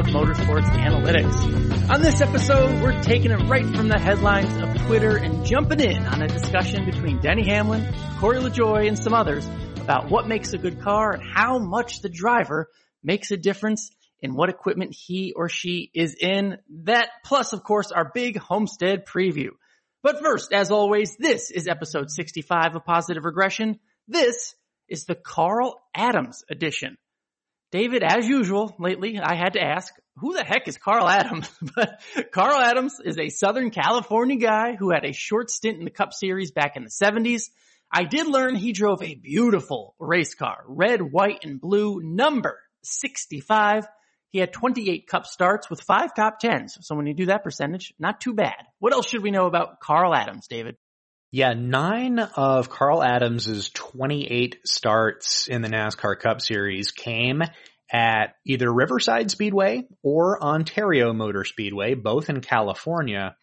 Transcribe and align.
of 0.00 0.06
Motorsports 0.06 0.64
Analytics. 0.78 1.90
On 1.90 2.00
this 2.00 2.22
episode, 2.22 2.82
we're 2.82 3.02
taking 3.02 3.32
it 3.32 3.48
right 3.50 3.66
from 3.66 3.88
the 3.88 3.98
headlines 3.98 4.50
of 4.56 4.86
Twitter 4.86 5.18
and 5.18 5.44
jumping 5.44 5.78
in 5.80 6.06
on 6.06 6.22
a 6.22 6.26
discussion 6.26 6.86
between 6.86 7.20
Denny 7.20 7.46
Hamlin, 7.46 7.86
Corey 8.18 8.38
LaJoie, 8.38 8.88
and 8.88 8.98
some 8.98 9.12
others 9.12 9.46
about 9.76 10.10
what 10.10 10.26
makes 10.26 10.54
a 10.54 10.58
good 10.58 10.80
car 10.80 11.12
and 11.12 11.22
how 11.22 11.58
much 11.58 12.00
the 12.00 12.08
driver 12.08 12.70
makes 13.02 13.30
a 13.30 13.36
difference 13.36 13.90
in 14.20 14.34
what 14.34 14.48
equipment 14.48 14.94
he 14.94 15.34
or 15.36 15.50
she 15.50 15.90
is 15.92 16.16
in. 16.18 16.56
That 16.84 17.08
plus, 17.22 17.52
of 17.52 17.62
course, 17.62 17.92
our 17.92 18.10
big 18.14 18.38
homestead 18.38 19.04
preview. 19.04 19.50
But 20.02 20.20
first, 20.22 20.54
as 20.54 20.70
always, 20.70 21.14
this 21.18 21.50
is 21.50 21.68
episode 21.68 22.10
65 22.10 22.74
of 22.74 22.86
Positive 22.86 23.26
Regression. 23.26 23.78
This 24.08 24.54
is 24.88 25.04
the 25.04 25.14
Carl 25.14 25.78
Adams 25.94 26.42
edition. 26.50 26.96
David, 27.70 28.02
as 28.02 28.26
usual, 28.26 28.74
lately 28.78 29.18
I 29.20 29.36
had 29.36 29.52
to 29.52 29.62
ask, 29.62 29.94
who 30.16 30.34
the 30.34 30.44
heck 30.44 30.66
is 30.66 30.76
Carl 30.76 31.08
Adams? 31.08 31.48
but 31.76 32.00
Carl 32.32 32.60
Adams 32.60 32.96
is 33.04 33.18
a 33.18 33.28
Southern 33.28 33.70
California 33.70 34.36
guy 34.36 34.74
who 34.76 34.90
had 34.90 35.04
a 35.04 35.12
short 35.12 35.50
stint 35.50 35.78
in 35.78 35.84
the 35.84 35.90
Cup 35.90 36.12
Series 36.12 36.50
back 36.50 36.76
in 36.76 36.82
the 36.82 36.90
70s. 36.90 37.50
I 37.92 38.04
did 38.04 38.26
learn 38.26 38.54
he 38.54 38.72
drove 38.72 39.02
a 39.02 39.14
beautiful 39.14 39.94
race 39.98 40.34
car, 40.34 40.64
red, 40.66 41.00
white, 41.00 41.44
and 41.44 41.60
blue, 41.60 42.00
number 42.02 42.58
65. 42.82 43.86
He 44.30 44.38
had 44.38 44.52
28 44.52 45.08
cup 45.08 45.26
starts 45.26 45.68
with 45.68 45.80
five 45.80 46.14
top 46.14 46.38
tens. 46.38 46.78
So 46.82 46.94
when 46.94 47.06
you 47.06 47.14
do 47.14 47.26
that 47.26 47.42
percentage, 47.42 47.92
not 47.98 48.20
too 48.20 48.32
bad. 48.32 48.64
What 48.78 48.92
else 48.92 49.08
should 49.08 49.22
we 49.22 49.32
know 49.32 49.46
about 49.46 49.80
Carl 49.80 50.14
Adams, 50.14 50.46
David? 50.46 50.76
Yeah, 51.32 51.54
nine 51.54 52.18
of 52.18 52.70
Carl 52.70 53.02
Adams's 53.02 53.70
28 53.70 54.58
starts 54.64 55.46
in 55.46 55.62
the 55.62 55.68
NASCAR 55.68 56.18
Cup 56.18 56.40
Series 56.40 56.90
came 56.90 57.42
at 57.92 58.34
either 58.44 58.72
Riverside 58.72 59.30
Speedway 59.30 59.86
or 60.02 60.42
Ontario 60.42 61.12
Motor 61.12 61.44
Speedway, 61.44 61.94
both 61.94 62.30
in 62.30 62.40
California. 62.40 63.36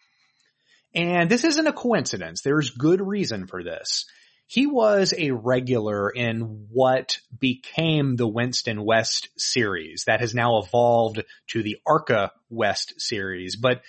And 0.94 1.30
this 1.30 1.44
isn't 1.44 1.66
a 1.66 1.72
coincidence. 1.72 2.42
There's 2.42 2.70
good 2.70 3.00
reason 3.00 3.46
for 3.46 3.62
this 3.62 4.04
he 4.48 4.66
was 4.66 5.12
a 5.16 5.30
regular 5.30 6.08
in 6.08 6.66
what 6.70 7.18
became 7.38 8.16
the 8.16 8.26
Winston 8.26 8.82
West 8.82 9.28
series 9.36 10.04
that 10.06 10.20
has 10.20 10.34
now 10.34 10.58
evolved 10.58 11.22
to 11.48 11.62
the 11.62 11.76
ARCA 11.86 12.32
West 12.48 12.94
series. 12.96 13.56
But 13.56 13.82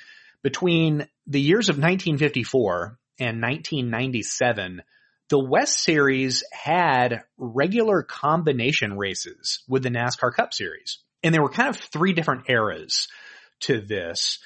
between 0.44 1.08
the 1.27 1.39
years 1.39 1.70
of 1.70 1.77
1954 1.77 3.00
and 3.20 3.42
1997, 3.42 4.81
the 5.30 5.39
West 5.39 5.84
series 5.84 6.44
had 6.52 7.22
regular 7.38 8.03
combination 8.03 8.98
races 8.98 9.64
with 9.67 9.84
the 9.84 9.89
NASCAR 9.89 10.34
Cup 10.34 10.53
series. 10.53 11.00
And 11.23 11.34
there 11.34 11.42
were 11.42 11.50
kind 11.50 11.70
of 11.70 11.78
three 11.78 12.14
different 12.14 12.50
eras 12.50 13.08
to 13.61 13.81
this. 13.81 14.39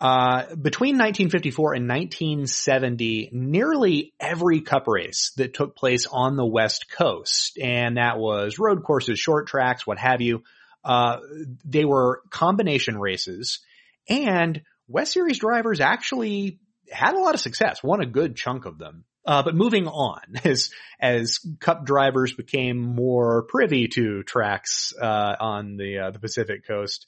Uh, 0.00 0.54
between 0.56 0.96
1954 0.96 1.74
and 1.74 1.88
1970, 1.88 3.30
nearly 3.32 4.12
every 4.18 4.60
cup 4.60 4.88
race 4.88 5.32
that 5.36 5.54
took 5.54 5.76
place 5.76 6.06
on 6.10 6.36
the 6.36 6.44
West 6.44 6.90
Coast, 6.90 7.58
and 7.58 7.96
that 7.96 8.18
was 8.18 8.58
road 8.58 8.82
courses, 8.82 9.18
short 9.18 9.46
tracks, 9.46 9.86
what 9.86 9.98
have 9.98 10.20
you, 10.20 10.42
uh, 10.84 11.18
they 11.64 11.84
were 11.84 12.22
combination 12.28 12.98
races, 12.98 13.60
and 14.08 14.62
West 14.88 15.12
Series 15.12 15.38
drivers 15.38 15.80
actually 15.80 16.58
had 16.90 17.14
a 17.14 17.20
lot 17.20 17.34
of 17.34 17.40
success, 17.40 17.82
won 17.82 18.00
a 18.00 18.06
good 18.06 18.36
chunk 18.36 18.66
of 18.66 18.78
them. 18.78 19.04
Uh, 19.26 19.42
but 19.42 19.54
moving 19.54 19.86
on, 19.86 20.20
as 20.44 20.70
as 21.00 21.38
Cup 21.60 21.84
drivers 21.86 22.32
became 22.32 22.78
more 22.78 23.44
privy 23.44 23.88
to 23.88 24.22
tracks 24.22 24.92
uh, 25.00 25.36
on 25.40 25.76
the 25.76 25.98
uh, 25.98 26.10
the 26.10 26.18
Pacific 26.18 26.66
Coast, 26.66 27.06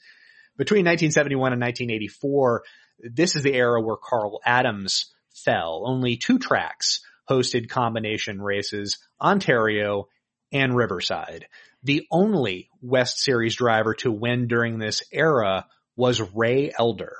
between 0.57 0.87
1971 0.87 1.53
and 1.53 1.61
1984, 1.61 2.63
this 2.99 3.37
is 3.37 3.43
the 3.43 3.55
era 3.55 3.81
where 3.81 3.97
Carl 3.97 4.41
Adams 4.45 5.13
fell. 5.45 5.83
Only 5.85 6.17
two 6.17 6.39
tracks 6.39 7.03
hosted 7.29 7.69
combination 7.69 8.41
races, 8.41 8.99
Ontario 9.21 10.09
and 10.53 10.75
Riverside. 10.75 11.47
The 11.83 12.07
only 12.11 12.71
West 12.81 13.21
Series 13.21 13.57
driver 13.57 13.95
to 13.95 14.11
win 14.11 14.49
during 14.49 14.79
this 14.79 15.03
era 15.13 15.67
was 15.97 16.23
Ray 16.35 16.73
Elder. 16.77 17.17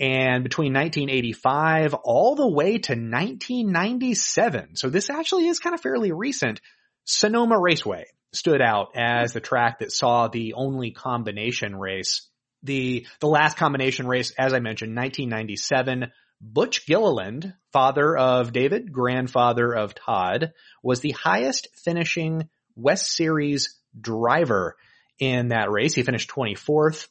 And 0.00 0.44
between 0.44 0.72
1985 0.72 1.94
all 1.94 2.36
the 2.36 2.48
way 2.48 2.78
to 2.78 2.92
1997, 2.92 4.76
so 4.76 4.90
this 4.90 5.10
actually 5.10 5.48
is 5.48 5.58
kind 5.58 5.74
of 5.74 5.80
fairly 5.80 6.12
recent, 6.12 6.60
Sonoma 7.04 7.58
Raceway 7.58 8.04
stood 8.32 8.60
out 8.60 8.90
as 8.94 9.32
the 9.32 9.40
track 9.40 9.80
that 9.80 9.90
saw 9.90 10.28
the 10.28 10.54
only 10.54 10.92
combination 10.92 11.74
race 11.74 12.28
the, 12.62 13.06
the 13.20 13.28
last 13.28 13.56
combination 13.56 14.06
race, 14.06 14.32
as 14.38 14.52
I 14.52 14.60
mentioned, 14.60 14.96
1997, 14.96 16.10
Butch 16.40 16.86
Gilliland, 16.86 17.54
father 17.72 18.16
of 18.16 18.52
David, 18.52 18.92
grandfather 18.92 19.72
of 19.72 19.94
Todd, 19.94 20.52
was 20.82 21.00
the 21.00 21.12
highest 21.12 21.68
finishing 21.74 22.48
West 22.76 23.14
Series 23.14 23.76
driver 23.98 24.76
in 25.18 25.48
that 25.48 25.70
race. 25.70 25.94
He 25.94 26.02
finished 26.02 26.30
24th. 26.30 27.08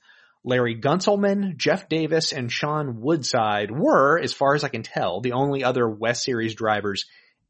Larry 0.47 0.75
Gunselman, 0.75 1.57
Jeff 1.57 1.89
Davis, 1.89 2.31
and 2.31 2.49
Sean 2.49 3.01
Woodside 3.01 3.69
were, 3.69 4.17
as 4.17 4.31
far 4.31 4.55
as 4.55 4.63
I 4.63 4.69
can 4.69 4.81
tell, 4.81 5.19
the 5.19 5.33
only 5.33 5.65
other 5.65 5.89
West 5.89 6.23
Series 6.23 6.55
drivers 6.55 7.03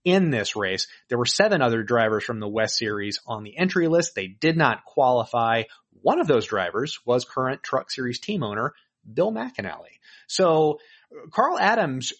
in 0.04 0.32
this 0.32 0.56
race. 0.56 0.88
There 1.08 1.20
were 1.20 1.28
seven 1.28 1.62
other 1.62 1.84
drivers 1.84 2.24
from 2.24 2.40
the 2.40 2.48
West 2.48 2.76
Series 2.76 3.20
on 3.28 3.44
the 3.44 3.56
entry 3.56 3.88
list. 3.88 4.16
They 4.16 4.26
did 4.26 4.58
not 4.58 4.84
qualify. 4.84 5.66
One 6.02 6.20
of 6.20 6.26
those 6.26 6.48
drivers 6.48 6.98
was 7.06 7.24
current 7.24 7.62
Truck 7.62 7.92
Series 7.92 8.20
team 8.20 8.42
owner 8.42 8.74
Bill 9.14 9.32
McAnally. 9.32 10.00
So 10.26 10.80
Carl 11.30 11.60
Adams, 11.60 12.14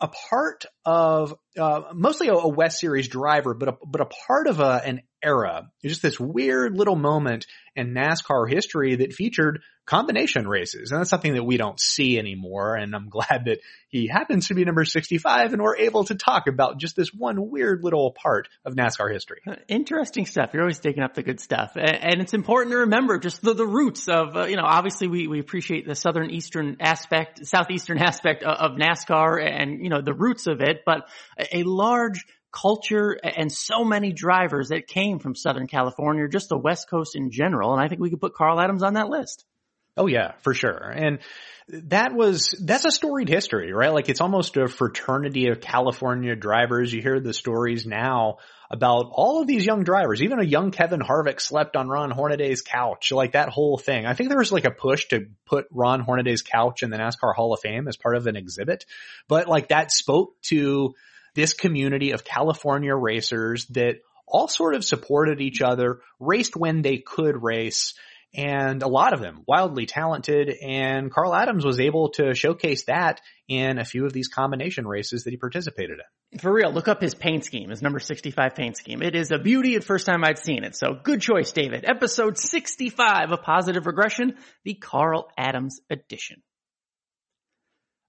a 0.00 0.08
part 0.08 0.64
of 0.86 1.34
uh, 1.58 1.82
mostly 1.94 2.28
a, 2.28 2.48
West 2.48 2.80
Series 2.80 3.08
driver, 3.08 3.54
but 3.54 3.68
a, 3.68 3.76
but 3.86 4.00
a 4.00 4.06
part 4.26 4.46
of 4.46 4.60
a, 4.60 4.82
an 4.84 5.02
era. 5.22 5.70
Just 5.84 6.02
this 6.02 6.20
weird 6.20 6.76
little 6.76 6.96
moment 6.96 7.46
in 7.74 7.94
NASCAR 7.94 8.48
history 8.48 8.96
that 8.96 9.12
featured 9.12 9.62
combination 9.86 10.48
races. 10.48 10.90
And 10.90 11.00
that's 11.00 11.10
something 11.10 11.34
that 11.34 11.44
we 11.44 11.56
don't 11.56 11.78
see 11.78 12.18
anymore. 12.18 12.76
And 12.76 12.94
I'm 12.94 13.08
glad 13.10 13.46
that 13.46 13.58
he 13.88 14.06
happens 14.06 14.48
to 14.48 14.54
be 14.54 14.64
number 14.64 14.84
65 14.84 15.52
and 15.52 15.62
we're 15.62 15.76
able 15.76 16.04
to 16.04 16.14
talk 16.14 16.46
about 16.46 16.78
just 16.78 16.96
this 16.96 17.10
one 17.12 17.50
weird 17.50 17.82
little 17.82 18.12
part 18.12 18.48
of 18.64 18.74
NASCAR 18.74 19.12
history. 19.12 19.40
Interesting 19.68 20.26
stuff. 20.26 20.50
You're 20.52 20.62
always 20.62 20.78
digging 20.78 21.02
up 21.02 21.14
the 21.14 21.22
good 21.22 21.40
stuff. 21.40 21.72
And 21.76 22.20
it's 22.20 22.34
important 22.34 22.72
to 22.72 22.78
remember 22.78 23.18
just 23.18 23.42
the, 23.42 23.54
the 23.54 23.66
roots 23.66 24.08
of, 24.08 24.36
uh, 24.36 24.46
you 24.46 24.56
know, 24.56 24.64
obviously 24.64 25.08
we, 25.08 25.26
we 25.26 25.40
appreciate 25.40 25.86
the 25.86 25.94
southern 25.94 26.30
eastern 26.30 26.78
aspect, 26.80 27.46
southeastern 27.46 27.98
aspect 28.02 28.42
of, 28.42 28.72
of 28.72 28.78
NASCAR 28.78 29.44
and, 29.44 29.80
you 29.80 29.90
know, 29.90 30.00
the 30.00 30.14
roots 30.14 30.46
of 30.46 30.60
it, 30.60 30.82
but 30.86 31.08
a 31.52 31.62
large 31.64 32.24
culture 32.52 33.18
and 33.22 33.50
so 33.50 33.84
many 33.84 34.12
drivers 34.12 34.68
that 34.68 34.86
came 34.86 35.18
from 35.18 35.34
Southern 35.34 35.66
California, 35.66 36.28
just 36.28 36.48
the 36.48 36.56
West 36.56 36.88
Coast 36.88 37.16
in 37.16 37.30
general. 37.30 37.72
And 37.72 37.82
I 37.82 37.88
think 37.88 38.00
we 38.00 38.10
could 38.10 38.20
put 38.20 38.34
Carl 38.34 38.60
Adams 38.60 38.82
on 38.82 38.94
that 38.94 39.08
list. 39.08 39.44
Oh 39.96 40.06
yeah, 40.06 40.32
for 40.42 40.54
sure. 40.54 40.90
And 40.90 41.20
that 41.68 42.12
was, 42.14 42.54
that's 42.64 42.84
a 42.84 42.90
storied 42.90 43.28
history, 43.28 43.72
right? 43.72 43.92
Like 43.92 44.08
it's 44.08 44.20
almost 44.20 44.56
a 44.56 44.68
fraternity 44.68 45.48
of 45.48 45.60
California 45.60 46.34
drivers. 46.34 46.92
You 46.92 47.00
hear 47.00 47.20
the 47.20 47.32
stories 47.32 47.86
now 47.86 48.38
about 48.70 49.10
all 49.12 49.40
of 49.40 49.46
these 49.46 49.64
young 49.64 49.84
drivers. 49.84 50.20
Even 50.20 50.40
a 50.40 50.44
young 50.44 50.72
Kevin 50.72 51.00
Harvick 51.00 51.40
slept 51.40 51.76
on 51.76 51.88
Ron 51.88 52.10
Hornaday's 52.10 52.62
couch, 52.62 53.12
like 53.12 53.32
that 53.32 53.50
whole 53.50 53.78
thing. 53.78 54.04
I 54.04 54.14
think 54.14 54.30
there 54.30 54.38
was 54.38 54.52
like 54.52 54.64
a 54.64 54.70
push 54.70 55.06
to 55.08 55.26
put 55.46 55.66
Ron 55.70 56.00
Hornaday's 56.00 56.42
couch 56.42 56.82
in 56.82 56.90
the 56.90 56.98
NASCAR 56.98 57.34
Hall 57.34 57.52
of 57.52 57.60
Fame 57.60 57.86
as 57.86 57.96
part 57.96 58.16
of 58.16 58.26
an 58.26 58.36
exhibit, 58.36 58.84
but 59.28 59.48
like 59.48 59.68
that 59.68 59.92
spoke 59.92 60.40
to 60.42 60.94
this 61.34 61.52
community 61.52 62.12
of 62.12 62.24
California 62.24 62.94
racers 62.94 63.66
that 63.70 63.96
all 64.26 64.48
sort 64.48 64.74
of 64.74 64.84
supported 64.84 65.40
each 65.40 65.60
other, 65.60 66.00
raced 66.18 66.56
when 66.56 66.82
they 66.82 66.98
could 66.98 67.42
race, 67.42 67.94
and 68.34 68.82
a 68.82 68.88
lot 68.88 69.12
of 69.12 69.20
them 69.20 69.44
wildly 69.46 69.86
talented. 69.86 70.52
And 70.62 71.10
Carl 71.10 71.34
Adams 71.34 71.64
was 71.64 71.78
able 71.78 72.10
to 72.12 72.34
showcase 72.34 72.84
that 72.86 73.20
in 73.48 73.78
a 73.78 73.84
few 73.84 74.06
of 74.06 74.12
these 74.12 74.28
combination 74.28 74.86
races 74.86 75.24
that 75.24 75.30
he 75.30 75.36
participated 75.36 75.98
in. 75.98 76.38
For 76.40 76.52
real, 76.52 76.72
look 76.72 76.88
up 76.88 77.00
his 77.00 77.14
paint 77.14 77.44
scheme, 77.44 77.70
his 77.70 77.82
number 77.82 78.00
65 78.00 78.56
paint 78.56 78.76
scheme. 78.76 79.02
It 79.02 79.14
is 79.14 79.30
a 79.30 79.38
beauty 79.38 79.76
the 79.76 79.84
first 79.84 80.06
time 80.06 80.24
I'd 80.24 80.38
seen 80.38 80.64
it. 80.64 80.74
So 80.76 80.98
good 81.00 81.20
choice, 81.20 81.52
David. 81.52 81.84
Episode 81.86 82.38
65 82.38 83.30
of 83.30 83.42
Positive 83.42 83.86
Regression, 83.86 84.36
the 84.64 84.74
Carl 84.74 85.28
Adams 85.38 85.80
edition. 85.88 86.42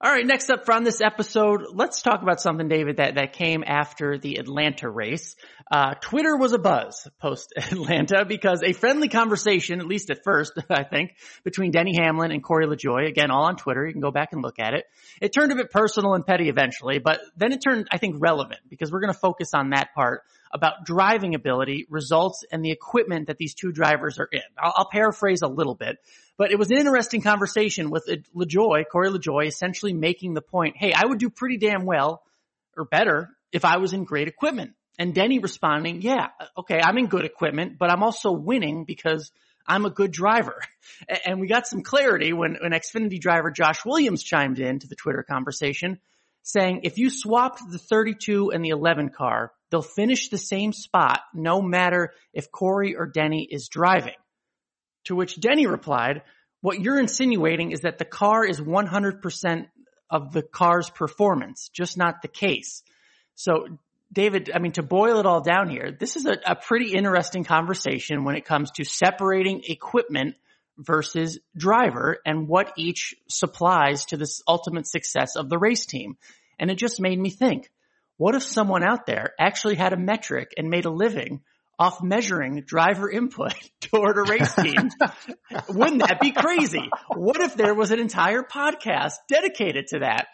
All 0.02 0.12
right, 0.12 0.26
next 0.28 0.50
up 0.50 0.66
from 0.66 0.84
this 0.84 1.00
episode, 1.00 1.68
let's 1.72 2.02
talk 2.02 2.22
about 2.22 2.42
something, 2.42 2.68
David, 2.68 2.98
that, 2.98 3.16
that 3.16 3.32
came 3.32 3.64
after 3.66 4.18
the 4.18 4.36
Atlanta 4.36 4.90
race. 4.90 5.38
Uh, 5.72 5.94
Twitter 5.94 6.36
was 6.36 6.52
a 6.52 6.58
buzz 6.58 7.08
post 7.22 7.54
Atlanta 7.58 8.26
because 8.26 8.62
a 8.62 8.74
friendly 8.74 9.08
conversation, 9.08 9.80
at 9.80 9.88
least 9.88 10.10
at 10.10 10.22
first, 10.26 10.52
I 10.70 10.84
think, 10.84 11.12
between 11.46 11.72
Denny 11.72 11.94
Hamlin 11.98 12.32
and 12.32 12.44
Corey 12.44 12.68
LaJoie, 12.68 13.08
again, 13.08 13.32
all 13.32 13.46
on 13.46 13.56
Twitter. 13.56 13.88
You 13.88 13.94
can 13.94 14.02
go 14.02 14.12
back 14.12 14.34
and 14.34 14.42
look 14.44 14.60
at 14.60 14.74
it. 14.74 14.84
It 15.22 15.32
turned 15.32 15.54
a 15.54 15.56
bit 15.56 15.72
personal 15.72 16.14
and 16.14 16.26
petty 16.26 16.50
eventually, 16.50 17.00
but 17.00 17.22
then 17.38 17.54
it 17.54 17.62
turned, 17.66 17.88
I 17.90 17.98
think, 17.98 18.18
relevant 18.20 18.60
because 18.70 18.92
we're 18.92 19.00
going 19.00 19.14
to 19.14 19.20
focus 19.20 19.52
on 19.54 19.70
that 19.70 19.94
part 19.96 20.24
about 20.56 20.86
driving 20.86 21.36
ability, 21.36 21.86
results, 21.90 22.46
and 22.50 22.64
the 22.64 22.72
equipment 22.72 23.28
that 23.28 23.38
these 23.38 23.54
two 23.54 23.74
drivers 23.74 24.18
are 24.20 24.30
in. 24.32 24.42
I'll, 24.58 24.74
I'll 24.78 24.90
paraphrase 24.90 25.42
a 25.42 25.48
little 25.48 25.76
bit, 25.76 25.98
but 26.38 26.52
it 26.52 26.58
was 26.58 26.72
an 26.72 26.78
interesting 26.78 27.22
conversation 27.22 27.90
with 27.90 28.10
uh, 28.10 28.16
LaJoie, 28.34 28.86
Corey 28.90 29.10
LaJoie, 29.10 29.48
essentially 29.48 29.92
making 29.92 30.34
the 30.34 30.42
point, 30.42 30.78
hey, 30.78 30.94
I 30.94 31.06
would 31.06 31.20
do 31.20 31.30
pretty 31.30 31.58
damn 31.58 31.86
well 31.86 32.24
or 32.78 32.86
better 32.86 33.30
if 33.52 33.66
I 33.66 33.78
was 33.78 33.92
in 33.92 34.06
great 34.06 34.30
equipment. 34.30 34.72
And 34.98 35.14
Denny 35.14 35.40
responding, 35.40 36.02
yeah, 36.02 36.28
uh, 36.40 36.46
okay, 36.60 36.80
I'm 36.82 36.98
in 36.98 37.08
good 37.08 37.26
equipment, 37.26 37.78
but 37.78 37.92
I'm 37.92 38.02
also 38.02 38.32
winning 38.32 38.86
because 38.86 39.34
I'm 39.68 39.86
a 39.86 39.90
good 39.92 40.12
driver. 40.12 40.62
And 41.26 41.42
we 41.42 41.48
got 41.48 41.68
some 41.68 41.82
clarity 41.82 42.32
when, 42.32 42.58
when 42.62 42.72
Xfinity 42.72 43.20
driver 43.20 43.52
Josh 43.52 43.84
Williams 43.84 44.24
chimed 44.24 44.60
in 44.60 44.80
to 44.80 44.88
the 44.88 44.96
Twitter 44.96 45.24
conversation 45.24 46.00
saying 46.46 46.82
if 46.84 47.00
you 47.00 47.10
swapped 47.10 47.60
the 47.70 47.80
32 47.80 48.52
and 48.52 48.64
the 48.64 48.70
11 48.70 49.10
car, 49.10 49.52
they'll 49.70 49.82
finish 49.82 50.30
the 50.30 50.38
same 50.38 50.74
spot 50.74 51.20
no 51.34 51.62
matter 51.62 52.14
if 52.34 52.52
Corey 52.52 52.96
or 52.96 53.08
Denny 53.08 53.48
is 53.50 53.70
driving. 53.70 54.16
To 55.06 55.16
which 55.16 55.40
Denny 55.40 55.68
replied, 55.68 56.24
what 56.62 56.80
you're 56.80 57.00
insinuating 57.00 57.72
is 57.72 57.82
that 57.82 57.98
the 57.98 58.06
car 58.06 58.46
is 58.46 58.60
100% 58.60 59.68
of 60.10 60.32
the 60.32 60.42
car's 60.42 60.90
performance, 60.90 61.70
just 61.70 61.98
not 61.98 62.22
the 62.22 62.28
case. 62.28 62.84
So 63.36 63.68
David, 64.12 64.52
I 64.54 64.60
mean, 64.60 64.72
to 64.74 64.84
boil 64.84 65.20
it 65.20 65.26
all 65.26 65.42
down 65.42 65.70
here, 65.70 65.92
this 65.92 66.16
is 66.16 66.26
a, 66.26 66.38
a 66.46 66.56
pretty 66.56 66.94
interesting 66.94 67.44
conversation 67.44 68.24
when 68.24 68.36
it 68.36 68.46
comes 68.46 68.72
to 68.72 68.86
separating 68.86 69.62
equipment 69.68 70.36
versus 70.78 71.40
driver 71.56 72.18
and 72.26 72.48
what 72.48 72.74
each 72.78 73.16
supplies 73.30 74.06
to 74.06 74.18
this 74.18 74.42
ultimate 74.48 74.88
success 74.88 75.36
of 75.36 75.50
the 75.50 75.58
race 75.58 75.86
team. 75.86 76.18
And 76.60 76.72
it 76.72 76.78
just 76.78 77.02
made 77.02 77.20
me 77.20 77.30
think, 77.30 77.70
what 78.18 78.36
if 78.36 78.44
someone 78.44 78.84
out 78.84 79.06
there 79.06 79.34
actually 79.40 79.76
had 79.76 79.94
a 79.94 79.98
metric 79.98 80.54
and 80.58 80.70
made 80.70 80.86
a 80.86 80.92
living 80.92 81.42
off 81.78 82.02
measuring 82.02 82.64
driver 82.66 83.10
input 83.10 83.54
toward 83.82 84.18
a 84.18 84.24
race 84.24 84.54
team? 84.62 84.90
Wouldn't 85.70 86.02
that 86.02 86.20
be 86.22 86.32
crazy? 86.32 86.90
What 87.14 87.42
if 87.42 87.56
there 87.56 87.76
was 87.76 87.92
an 87.92 88.00
entire 88.00 88.44
podcast 88.44 89.14
dedicated 89.30 89.88
to 89.88 90.00
that? 90.00 90.28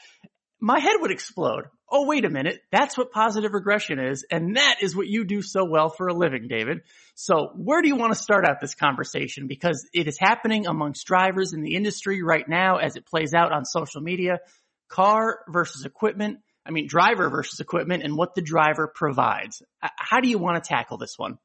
My 0.60 0.80
head 0.80 0.98
would 1.00 1.12
explode 1.12 1.64
oh, 1.92 2.06
wait 2.08 2.24
a 2.24 2.30
minute, 2.30 2.62
that's 2.72 2.98
what 2.98 3.12
positive 3.12 3.52
regression 3.54 4.00
is. 4.00 4.26
And 4.32 4.56
that 4.56 4.78
is 4.82 4.96
what 4.96 5.08
you 5.08 5.26
do 5.26 5.42
so 5.42 5.66
well 5.66 5.90
for 5.90 6.08
a 6.08 6.14
living, 6.14 6.48
David. 6.48 6.80
So 7.16 7.52
where 7.56 7.82
do 7.82 7.90
you 7.90 7.98
want 7.98 8.14
to 8.14 8.20
start 8.20 8.46
out 8.48 8.62
this 8.62 8.76
conversation? 8.76 9.48
Because 9.48 9.88
it 9.94 10.08
is 10.08 10.18
happening 10.18 10.68
amongst 10.68 11.06
drivers 11.06 11.52
in 11.54 11.62
the 11.62 11.76
industry 11.76 12.24
right 12.24 12.48
now 12.48 12.78
as 12.78 12.96
it 12.96 13.06
plays 13.06 13.34
out 13.34 13.52
on 13.52 13.66
social 13.66 14.00
media, 14.00 14.40
car 14.88 15.40
versus 15.50 15.84
equipment. 15.86 16.40
I 16.66 16.72
mean, 16.72 16.88
driver 16.88 17.30
versus 17.30 17.60
equipment 17.60 18.04
and 18.04 18.16
what 18.16 18.36
the 18.36 18.42
driver 18.42 18.88
provides. 18.88 19.62
How 19.80 20.20
do 20.20 20.30
you 20.30 20.38
want 20.38 20.64
to 20.64 20.68
tackle 20.68 20.98
this 20.98 21.18
one? 21.18 21.38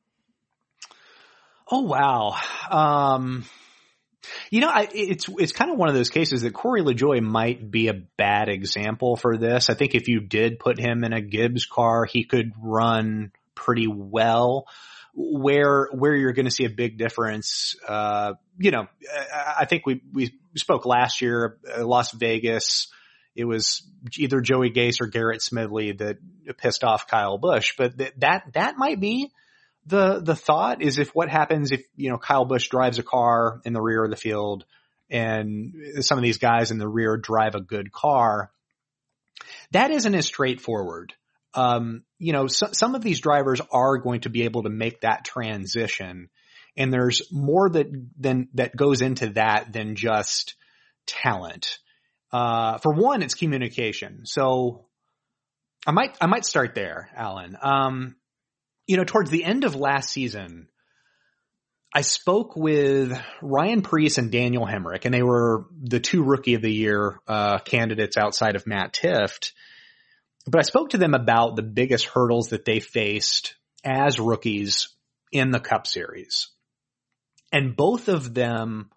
Oh, 1.71 1.83
wow. 1.83 2.37
Um, 2.71 3.45
you 4.51 4.61
know, 4.61 4.69
I, 4.69 4.89
it's 4.93 5.29
it's 5.39 5.53
kind 5.53 5.71
of 5.71 5.79
one 5.79 5.89
of 5.89 5.95
those 5.95 6.11
cases 6.11 6.43
that 6.43 6.53
Corey 6.53 6.83
LaJoie 6.83 7.23
might 7.23 7.71
be 7.71 7.89
a 7.89 7.95
bad 7.95 8.49
example 8.49 9.17
for 9.17 9.37
this. 9.37 9.71
I 9.71 9.75
think 9.75 9.95
if 9.95 10.09
you 10.09 10.21
did 10.21 10.59
put 10.59 10.79
him 10.79 11.05
in 11.05 11.13
a 11.13 11.21
Gibbs 11.21 11.67
car, 11.67 12.05
he 12.05 12.25
could 12.25 12.53
run 12.61 13.33
pretty 13.55 13.87
well. 13.87 14.67
Where 15.15 15.89
where 15.93 16.15
you're 16.15 16.35
going 16.35 16.45
to 16.45 16.51
see 16.51 16.67
a 16.67 16.71
big 16.71 16.99
difference, 16.99 17.75
uh, 17.89 18.35
you 18.59 18.71
know, 18.71 18.87
I 19.59 19.65
think 19.65 19.87
we 19.87 20.03
we 20.13 20.35
spoke 20.57 20.85
last 20.85 21.23
year, 21.23 21.59
uh, 21.75 21.87
Las 21.87 22.13
Vegas. 22.13 22.89
It 23.37 23.45
was 23.45 23.83
either 24.17 24.41
Joey 24.41 24.71
Gase 24.71 25.01
or 25.01 25.07
Garrett 25.07 25.43
Smithley 25.43 25.97
that 25.99 26.19
pissed 26.57 26.85
off 26.85 27.07
Kyle 27.07 27.39
Busch, 27.39 27.75
but 27.77 27.99
th- 27.99 28.15
that 28.19 28.53
that 28.55 28.79
might 28.79 28.99
be 28.99 29.31
the 29.87 30.21
the 30.21 30.35
thought 30.35 30.83
is 30.83 30.99
if 30.99 31.15
what 31.15 31.29
happens 31.29 31.71
if 31.71 31.85
you 31.95 32.11
know 32.11 32.19
Kyle 32.19 32.45
Busch 32.45 32.69
drives 32.69 32.99
a 32.99 33.03
car 33.03 33.61
in 33.65 33.73
the 33.73 33.81
rear 33.81 34.03
of 34.05 34.11
the 34.11 34.17
field 34.17 34.65
and 35.09 35.73
some 36.01 36.19
of 36.19 36.25
these 36.25 36.39
guys 36.39 36.71
in 36.71 36.79
the 36.79 36.89
rear 36.89 37.17
drive 37.17 37.55
a 37.55 37.61
good 37.61 37.93
car, 37.93 38.51
that 39.71 39.91
isn't 39.91 40.15
as 40.15 40.27
straightforward. 40.27 41.15
Um, 41.55 42.03
you 42.19 42.33
know, 42.33 42.49
so, 42.49 42.69
some 42.73 42.95
of 42.95 43.03
these 43.03 43.21
drivers 43.21 43.61
are 43.71 43.99
going 43.99 44.23
to 44.23 44.31
be 44.31 44.43
able 44.43 44.65
to 44.65 44.69
make 44.69 45.03
that 45.03 45.25
transition, 45.25 46.29
and 46.77 46.93
there's 46.93 47.23
more 47.31 47.71
that 47.71 47.87
than 48.19 48.49
that 48.55 48.75
goes 48.75 49.03
into 49.03 49.29
that 49.31 49.73
than 49.73 49.95
just 49.95 50.55
talent. 51.07 51.79
Uh, 52.33 52.79
for 52.79 52.93
one, 52.93 53.23
it's 53.23 53.35
communication. 53.35 54.23
So 54.25 54.87
I 55.87 55.93
might 55.93 56.17
I 56.21 56.27
might 56.27 56.45
start 56.45 56.75
there, 56.75 57.09
Alan. 57.15 57.57
Um, 57.61 58.17
you 58.87 58.97
know, 58.97 59.05
towards 59.05 59.31
the 59.31 59.45
end 59.45 59.65
of 59.65 59.75
last 59.75 60.11
season, 60.11 60.69
I 61.95 62.03
spoke 62.03 62.57
with 62.57 63.19
Ryan 63.41 63.83
Preece 63.83 64.19
and 64.19 64.31
Daniel 64.31 64.67
Hemric, 64.67 65.05
and 65.05 65.15
they 65.15 65.23
were 65.23 65.67
the 65.81 66.01
two 66.01 66.23
rookie 66.23 66.55
of 66.55 66.63
the 66.63 66.73
year 66.73 67.19
uh, 67.27 67.59
candidates 67.59 68.17
outside 68.17 68.57
of 68.57 68.67
Matt 68.67 68.93
Tifft. 68.93 69.53
But 70.47 70.59
I 70.61 70.63
spoke 70.63 70.91
to 70.91 70.99
them 70.99 71.15
about 71.15 71.57
the 71.57 71.63
biggest 71.63 72.07
hurdles 72.07 72.51
that 72.51 72.65
they 72.65 72.81
faced 72.81 73.57
as 73.85 74.21
rookies 74.21 74.91
in 75.33 75.51
the 75.51 75.61
Cup 75.61 75.87
Series. 75.87 76.49
And 77.53 77.77
both 77.77 78.09
of 78.09 78.35
them, 78.35 78.91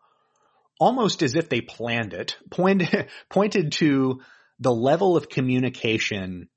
almost 0.79 1.21
as 1.21 1.35
if 1.35 1.49
they 1.49 1.61
planned 1.61 2.13
it, 2.13 2.37
pointed, 2.49 3.07
pointed 3.29 3.73
to 3.73 4.21
the 4.59 4.73
level 4.73 5.15
of 5.15 5.29
communication 5.29 6.49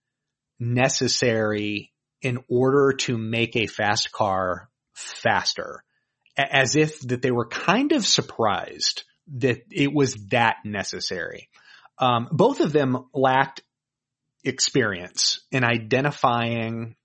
necessary 0.58 1.92
in 2.22 2.38
order 2.48 2.92
to 2.92 3.18
make 3.18 3.56
a 3.56 3.66
fast 3.66 4.12
car 4.12 4.70
faster 4.94 5.82
as 6.36 6.76
if 6.76 7.00
that 7.00 7.20
they 7.20 7.30
were 7.30 7.48
kind 7.48 7.92
of 7.92 8.06
surprised 8.06 9.02
that 9.34 9.62
it 9.70 9.92
was 9.92 10.14
that 10.30 10.56
necessary. 10.64 11.48
Um, 11.98 12.28
both 12.32 12.60
of 12.60 12.72
them 12.72 13.06
lacked 13.12 13.62
experience 14.44 15.40
in 15.50 15.64
identifying 15.64 16.96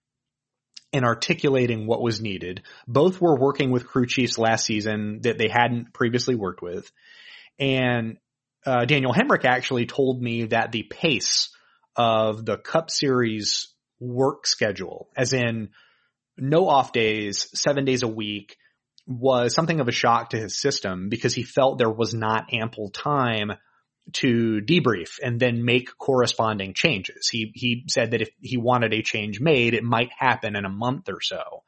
and 0.94 1.06
articulating 1.06 1.86
what 1.86 2.01
was 2.01 2.22
needed. 2.22 2.63
Both 2.88 3.20
were 3.20 3.38
working 3.38 3.72
with 3.72 3.88
crew 3.88 4.06
chiefs 4.08 4.38
last 4.38 4.65
season 4.65 5.20
that 5.24 5.38
they 5.38 5.50
hadn't 5.50 5.94
previously 5.94 6.36
worked 6.36 6.62
with. 6.62 6.91
And 7.60 8.17
uh, 8.65 8.86
Daniel 8.86 9.13
Hemric 9.13 9.46
actually 9.46 9.86
told 9.86 10.22
me 10.22 10.46
that 10.46 10.72
the 10.72 10.84
pace 10.84 11.50
of 11.96 12.46
the 12.46 12.58
Cup 12.58 12.89
Series 12.89 13.74
work 14.00 14.46
schedule, 14.46 15.10
as 15.15 15.34
in 15.34 15.70
no 16.38 16.67
off 16.70 16.91
days, 16.91 17.50
seven 17.53 17.86
days 17.86 18.03
a 18.03 18.08
week, 18.08 18.58
was 19.08 19.53
something 19.53 19.79
of 19.79 19.88
a 19.88 19.94
shock 19.94 20.32
to 20.32 20.38
his 20.38 20.60
system 20.60 21.10
because 21.10 21.34
he 21.34 21.44
felt 21.44 21.77
there 21.77 21.89
was 21.89 22.13
not 22.13 22.53
ample 22.53 22.89
time 22.89 23.53
to 24.13 24.61
debrief 24.61 25.19
and 25.21 25.39
then 25.39 25.65
make 25.65 25.97
corresponding 25.97 26.73
changes. 26.73 27.27
He, 27.27 27.51
he 27.53 27.85
said 27.89 28.11
that 28.11 28.21
if 28.21 28.29
he 28.41 28.57
wanted 28.57 28.93
a 28.93 29.01
change 29.01 29.39
made, 29.39 29.73
it 29.73 29.83
might 29.83 30.09
happen 30.17 30.55
in 30.55 30.65
a 30.65 30.69
month 30.69 31.09
or 31.09 31.21
so. 31.21 31.63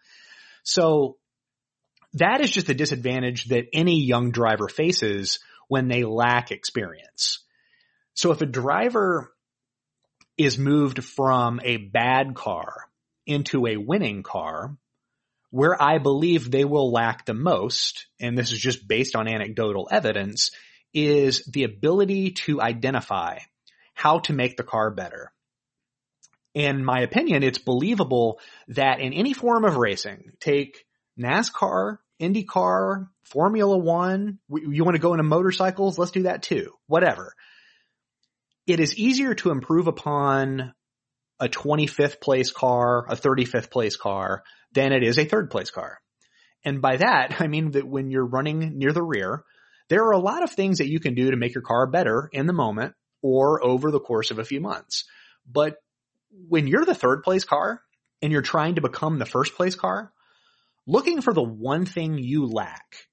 So 0.64 1.18
that 2.14 2.42
is 2.42 2.52
just 2.52 2.70
a 2.70 2.74
disadvantage 2.74 3.46
that 3.46 3.68
any 3.74 4.02
young 4.02 4.32
driver 4.32 4.68
faces 4.68 5.40
when 5.68 5.88
they 5.88 6.04
lack 6.04 6.52
experience. 6.52 7.44
So 8.14 8.32
if 8.32 8.42
a 8.42 8.46
driver 8.46 9.32
is 10.38 10.58
moved 10.58 11.04
from 11.04 11.60
a 11.64 11.78
bad 11.78 12.34
car 12.36 12.88
into 13.26 13.68
a 13.68 13.78
winning 13.78 14.24
car, 14.24 14.76
where 15.52 15.82
I 15.82 15.98
believe 15.98 16.50
they 16.50 16.66
will 16.66 16.92
lack 16.92 17.26
the 17.26 17.34
most, 17.34 18.08
and 18.20 18.38
this 18.38 18.52
is 18.52 18.60
just 18.60 18.88
based 18.88 19.16
on 19.16 19.28
anecdotal 19.28 19.88
evidence, 19.92 20.52
is 20.94 21.44
the 21.46 21.64
ability 21.64 22.32
to 22.32 22.62
identify 22.62 23.40
how 23.94 24.20
to 24.20 24.34
make 24.34 24.58
the 24.58 24.64
car 24.64 24.92
better. 24.92 25.32
In 26.54 26.84
my 26.84 27.02
opinion, 27.02 27.44
it's 27.44 27.60
believable 27.60 28.40
that 28.70 29.00
in 29.00 29.14
any 29.14 29.34
form 29.34 29.66
of 29.66 29.78
racing, 29.78 30.32
take 30.40 30.86
NASCAR, 31.20 31.98
IndyCar, 32.20 33.08
Formula 33.24 33.78
One, 33.78 34.40
you 34.50 34.84
want 34.84 34.96
to 34.96 35.02
go 35.02 35.14
into 35.14 35.24
motorcycles? 35.24 36.00
Let's 36.00 36.12
do 36.12 36.24
that 36.24 36.42
too. 36.42 36.74
Whatever 36.88 37.36
it 38.70 38.80
is 38.80 38.96
easier 38.96 39.34
to 39.34 39.50
improve 39.50 39.88
upon 39.88 40.74
a 41.40 41.48
25th 41.48 42.22
place 42.22 42.52
car, 42.52 43.06
a 43.10 43.16
35th 43.16 43.72
place 43.72 43.96
car, 43.96 44.44
than 44.74 44.94
it 44.94 45.04
is 45.04 45.18
a 45.18 45.26
third 45.26 45.50
place 45.50 45.72
car. 45.72 46.00
And 46.64 46.82
by 46.82 46.98
that, 46.98 47.36
I 47.42 47.48
mean 47.48 47.72
that 47.72 47.88
when 47.88 48.12
you're 48.12 48.26
running 48.26 48.78
near 48.78 48.94
the 48.94 49.02
rear, 49.02 49.44
there 49.90 50.06
are 50.06 50.14
a 50.14 50.20
lot 50.20 50.44
of 50.44 50.52
things 50.52 50.78
that 50.78 50.90
you 50.90 51.00
can 51.00 51.16
do 51.16 51.32
to 51.32 51.38
make 51.38 51.54
your 51.54 51.64
car 51.64 51.88
better 51.88 52.30
in 52.32 52.46
the 52.46 52.54
moment 52.54 52.94
or 53.22 53.64
over 53.64 53.92
the 53.92 54.00
course 54.00 54.32
of 54.32 54.40
a 54.40 54.46
few 54.46 54.62
months. 54.62 55.06
But 55.52 55.78
when 56.32 56.68
you're 56.68 56.86
the 56.86 56.96
third 56.96 57.24
place 57.24 57.44
car 57.44 57.82
and 58.22 58.32
you're 58.32 58.42
trying 58.42 58.76
to 58.76 58.82
become 58.82 59.20
the 59.20 59.26
first 59.26 59.56
place 59.56 59.76
car, 59.76 60.12
looking 60.86 61.22
for 61.22 61.34
the 61.34 61.44
one 61.44 61.86
thing 61.86 62.18
you 62.18 62.48
lack 62.48 63.08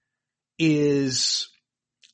is 0.59 1.49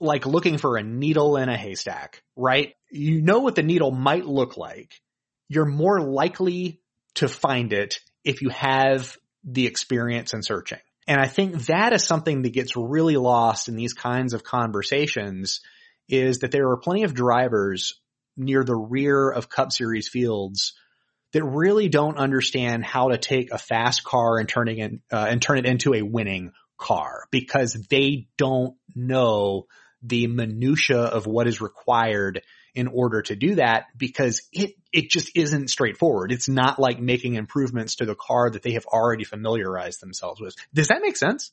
like 0.00 0.26
looking 0.26 0.59
for 0.59 0.76
a 0.76 0.83
needle 0.83 1.37
in 1.37 1.49
a 1.49 1.57
haystack, 1.57 2.23
right? 2.37 2.75
You 2.90 3.23
know 3.23 3.40
what 3.40 3.54
the 3.54 3.62
needle 3.62 3.90
might 3.90 4.26
look 4.26 4.57
like. 4.57 5.00
You're 5.49 5.66
more 5.66 6.00
likely 6.00 6.81
to 7.16 7.28
find 7.28 7.73
it 7.73 8.00
if 8.25 8.42
you 8.42 8.49
have 8.50 9.16
the 9.45 9.66
experience 9.66 10.35
in 10.35 10.42
searching. 10.42 10.78
And 11.07 11.21
I 11.21 11.27
think 11.27 11.67
that 11.67 11.93
is 11.93 12.05
something 12.05 12.43
that 12.43 12.53
gets 12.53 12.77
really 12.77 13.17
lost 13.17 13.69
in 13.69 13.77
these 13.77 13.93
kinds 13.93 14.35
of 14.35 14.45
conversations 14.45 15.61
is 16.09 16.41
that 16.41 16.53
there 16.53 16.69
are 16.71 16.77
plenty 16.77 17.03
of 17.05 17.15
drivers 17.15 17.95
near 18.37 18.65
the 18.65 18.77
rear 18.77 19.31
of 19.31 19.49
Cup 19.49 19.73
Series 19.73 20.09
fields 20.09 20.75
that 21.33 21.45
really 21.45 21.89
don't 21.89 22.19
understand 22.19 22.85
how 22.85 23.09
to 23.09 23.19
take 23.19 23.51
a 23.51 23.59
fast 23.59 24.05
car 24.05 24.39
and 24.39 24.49
turning 24.49 24.79
it 24.79 24.93
uh, 25.11 25.27
and 25.29 25.41
turn 25.41 25.59
it 25.59 25.67
into 25.67 25.95
a 25.95 26.03
winning 26.03 26.53
car 26.77 27.25
because 27.31 27.73
they 27.91 28.27
don't 28.37 28.75
know 28.95 29.67
the 30.03 30.27
minutia 30.27 31.01
of 31.01 31.27
what 31.27 31.47
is 31.47 31.61
required 31.61 32.43
in 32.75 32.89
order 32.89 33.23
to 33.23 33.37
do 33.37 33.57
that 33.57 33.87
because 33.97 34.43
it 34.53 34.75
it 34.93 35.11
just 35.11 35.37
isn't 35.37 35.69
straightforward. 35.69 36.33
It's 36.33 36.49
not 36.49 36.79
like 36.79 37.01
making 37.01 37.35
improvements 37.35 37.97
to 37.97 38.07
the 38.07 38.15
car 38.15 38.51
that 38.51 38.63
they 38.63 38.73
have 38.73 38.87
already 38.87 39.25
familiarized 39.25 40.01
themselves 40.01 40.41
with. 40.41 40.55
Does 40.75 40.89
that 40.89 41.01
make 41.03 41.17
sense? 41.17 41.53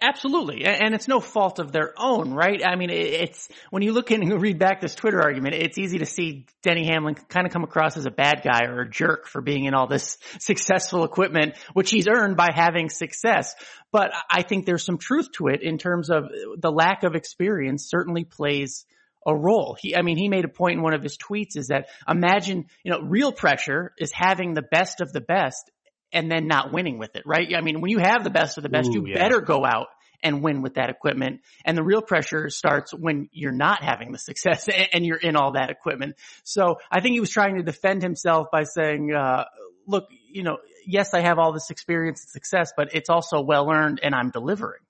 Absolutely. 0.00 0.64
And 0.64 0.94
it's 0.94 1.08
no 1.08 1.18
fault 1.18 1.58
of 1.58 1.72
their 1.72 1.92
own, 1.96 2.32
right? 2.32 2.64
I 2.64 2.76
mean, 2.76 2.90
it's, 2.90 3.48
when 3.70 3.82
you 3.82 3.92
look 3.92 4.12
in 4.12 4.22
and 4.22 4.40
read 4.40 4.58
back 4.58 4.80
this 4.80 4.94
Twitter 4.94 5.20
argument, 5.20 5.56
it's 5.56 5.76
easy 5.76 5.98
to 5.98 6.06
see 6.06 6.46
Denny 6.62 6.86
Hamlin 6.86 7.16
kind 7.16 7.46
of 7.46 7.52
come 7.52 7.64
across 7.64 7.96
as 7.96 8.06
a 8.06 8.10
bad 8.10 8.42
guy 8.44 8.66
or 8.66 8.82
a 8.82 8.90
jerk 8.90 9.26
for 9.26 9.40
being 9.40 9.64
in 9.64 9.74
all 9.74 9.88
this 9.88 10.18
successful 10.38 11.04
equipment, 11.04 11.56
which 11.72 11.90
he's 11.90 12.06
earned 12.06 12.36
by 12.36 12.50
having 12.54 12.90
success. 12.90 13.54
But 13.90 14.12
I 14.30 14.42
think 14.42 14.66
there's 14.66 14.84
some 14.84 14.98
truth 14.98 15.32
to 15.32 15.48
it 15.48 15.62
in 15.62 15.78
terms 15.78 16.10
of 16.10 16.24
the 16.56 16.70
lack 16.70 17.02
of 17.02 17.16
experience 17.16 17.88
certainly 17.88 18.22
plays 18.24 18.86
a 19.26 19.34
role. 19.34 19.76
He, 19.80 19.96
I 19.96 20.02
mean, 20.02 20.16
he 20.16 20.28
made 20.28 20.44
a 20.44 20.48
point 20.48 20.76
in 20.76 20.82
one 20.82 20.94
of 20.94 21.02
his 21.02 21.16
tweets 21.16 21.56
is 21.56 21.68
that 21.68 21.88
imagine, 22.08 22.66
you 22.84 22.92
know, 22.92 23.00
real 23.00 23.32
pressure 23.32 23.92
is 23.98 24.12
having 24.12 24.54
the 24.54 24.62
best 24.62 25.00
of 25.00 25.12
the 25.12 25.20
best 25.20 25.70
and 26.12 26.30
then 26.30 26.46
not 26.46 26.72
winning 26.72 26.98
with 26.98 27.16
it, 27.16 27.22
right? 27.26 27.54
I 27.56 27.60
mean, 27.60 27.80
when 27.80 27.90
you 27.90 27.98
have 27.98 28.24
the 28.24 28.30
best 28.30 28.56
of 28.56 28.62
the 28.62 28.68
best, 28.68 28.88
Ooh, 28.90 28.94
you 28.94 29.06
yeah. 29.08 29.18
better 29.18 29.40
go 29.40 29.64
out 29.64 29.88
and 30.22 30.42
win 30.42 30.62
with 30.62 30.74
that 30.74 30.88
equipment. 30.88 31.40
And 31.64 31.76
the 31.76 31.82
real 31.82 32.02
pressure 32.02 32.48
starts 32.48 32.92
when 32.92 33.28
you're 33.32 33.52
not 33.52 33.82
having 33.82 34.12
the 34.12 34.18
success 34.18 34.68
and 34.92 35.04
you're 35.04 35.16
in 35.16 35.36
all 35.36 35.52
that 35.52 35.70
equipment. 35.70 36.16
So 36.44 36.76
I 36.90 37.00
think 37.00 37.14
he 37.14 37.20
was 37.20 37.30
trying 37.30 37.56
to 37.56 37.62
defend 37.62 38.02
himself 38.02 38.48
by 38.52 38.64
saying, 38.64 39.12
uh, 39.12 39.44
look, 39.86 40.08
you 40.30 40.42
know, 40.42 40.58
yes, 40.86 41.12
I 41.14 41.20
have 41.20 41.38
all 41.38 41.52
this 41.52 41.70
experience 41.70 42.22
and 42.22 42.30
success, 42.30 42.72
but 42.76 42.94
it's 42.94 43.10
also 43.10 43.40
well 43.40 43.70
earned 43.70 44.00
and 44.02 44.14
I'm 44.14 44.30
delivering. 44.30 44.80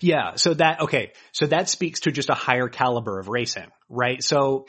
Yeah. 0.00 0.34
So 0.36 0.54
that, 0.54 0.82
okay. 0.82 1.12
So 1.32 1.46
that 1.46 1.68
speaks 1.68 2.00
to 2.00 2.12
just 2.12 2.30
a 2.30 2.34
higher 2.34 2.68
caliber 2.68 3.18
of 3.18 3.28
racing, 3.28 3.68
right? 3.88 4.22
So 4.22 4.66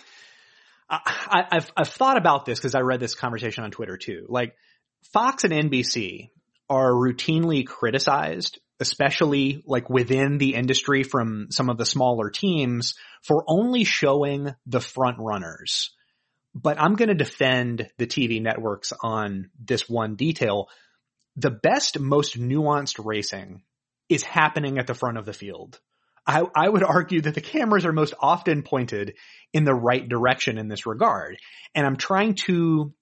I, 0.89 1.43
have 1.51 1.71
I've 1.77 1.89
thought 1.89 2.17
about 2.17 2.45
this 2.45 2.59
because 2.59 2.75
I 2.75 2.81
read 2.81 2.99
this 2.99 3.15
conversation 3.15 3.63
on 3.63 3.71
Twitter 3.71 3.97
too. 3.97 4.25
Like 4.27 4.55
Fox 5.13 5.43
and 5.43 5.53
NBC 5.53 6.29
are 6.69 6.91
routinely 6.91 7.65
criticized, 7.65 8.59
especially 8.79 9.63
like 9.65 9.89
within 9.89 10.37
the 10.37 10.53
industry 10.55 11.03
from 11.03 11.47
some 11.49 11.69
of 11.69 11.77
the 11.77 11.85
smaller 11.85 12.29
teams 12.29 12.95
for 13.23 13.43
only 13.47 13.83
showing 13.83 14.53
the 14.65 14.79
front 14.79 15.17
runners. 15.19 15.91
But 16.53 16.79
I'm 16.79 16.95
going 16.95 17.09
to 17.09 17.15
defend 17.15 17.89
the 17.97 18.07
TV 18.07 18.41
networks 18.41 18.93
on 19.01 19.49
this 19.59 19.89
one 19.89 20.15
detail. 20.15 20.69
The 21.35 21.51
best, 21.51 21.99
most 21.99 22.39
nuanced 22.39 23.03
racing 23.03 23.63
is 24.09 24.23
happening 24.23 24.77
at 24.77 24.87
the 24.87 24.95
front 24.95 25.17
of 25.17 25.25
the 25.25 25.33
field. 25.33 25.79
I, 26.25 26.43
I, 26.55 26.69
would 26.69 26.83
argue 26.83 27.21
that 27.21 27.33
the 27.33 27.41
cameras 27.41 27.85
are 27.85 27.93
most 27.93 28.13
often 28.19 28.61
pointed 28.61 29.15
in 29.53 29.63
the 29.63 29.73
right 29.73 30.07
direction 30.07 30.57
in 30.57 30.67
this 30.67 30.85
regard. 30.85 31.37
And 31.73 31.87
I'm 31.87 31.97
trying 31.97 32.35
to 32.45 32.93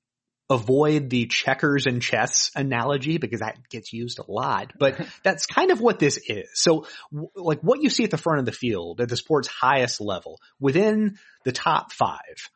avoid 0.50 1.10
the 1.10 1.25
checkers 1.25 1.86
and 1.86 2.01
chess 2.01 2.51
analogy 2.56 3.18
because 3.18 3.42
that 3.42 3.58
gets 3.70 3.92
used 3.92 4.20
a 4.20 4.32
lot, 4.32 4.74
but 4.77 5.00
that's 5.24 5.46
kind 5.46 5.72
of 5.72 5.82
what 5.82 6.00
this 6.00 6.18
is. 6.27 6.50
So 6.54 6.88
like 7.36 7.62
what 7.62 7.82
you 7.82 7.89
see 7.89 8.04
at 8.04 8.12
the 8.12 8.18
front 8.18 8.39
of 8.39 8.46
the 8.46 8.51
field 8.51 9.01
at 9.01 9.10
the 9.10 9.18
sport's 9.18 9.48
highest 9.48 10.00
level 10.00 10.39
within 10.60 11.18
the 11.44 11.51
top 11.51 11.92
five 11.92 12.50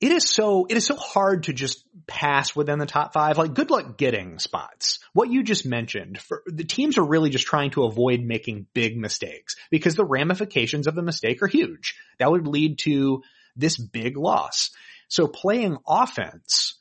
it 0.00 0.12
is 0.12 0.26
so, 0.26 0.66
it 0.68 0.76
is 0.78 0.86
so 0.86 0.96
hard 0.96 1.44
to 1.44 1.52
just 1.52 1.84
pass 2.06 2.56
within 2.56 2.78
the 2.78 2.86
top 2.86 3.12
five. 3.12 3.36
Like 3.36 3.52
good 3.52 3.70
luck 3.70 3.98
getting 3.98 4.38
spots. 4.38 4.98
What 5.12 5.30
you 5.30 5.42
just 5.42 5.66
mentioned 5.66 6.18
for 6.18 6.42
the 6.46 6.64
teams 6.64 6.96
are 6.96 7.04
really 7.04 7.28
just 7.28 7.46
trying 7.46 7.70
to 7.72 7.84
avoid 7.84 8.22
making 8.22 8.66
big 8.72 8.96
mistakes 8.96 9.56
because 9.70 9.96
the 9.96 10.04
ramifications 10.04 10.86
of 10.86 10.94
the 10.94 11.02
mistake 11.02 11.42
are 11.42 11.46
huge. 11.46 11.96
That 12.18 12.30
would 12.30 12.46
lead 12.46 12.78
to 12.80 13.22
this 13.56 13.76
big 13.76 14.16
loss. 14.16 14.70
So 15.08 15.26
playing 15.26 15.76
offense, 15.86 16.78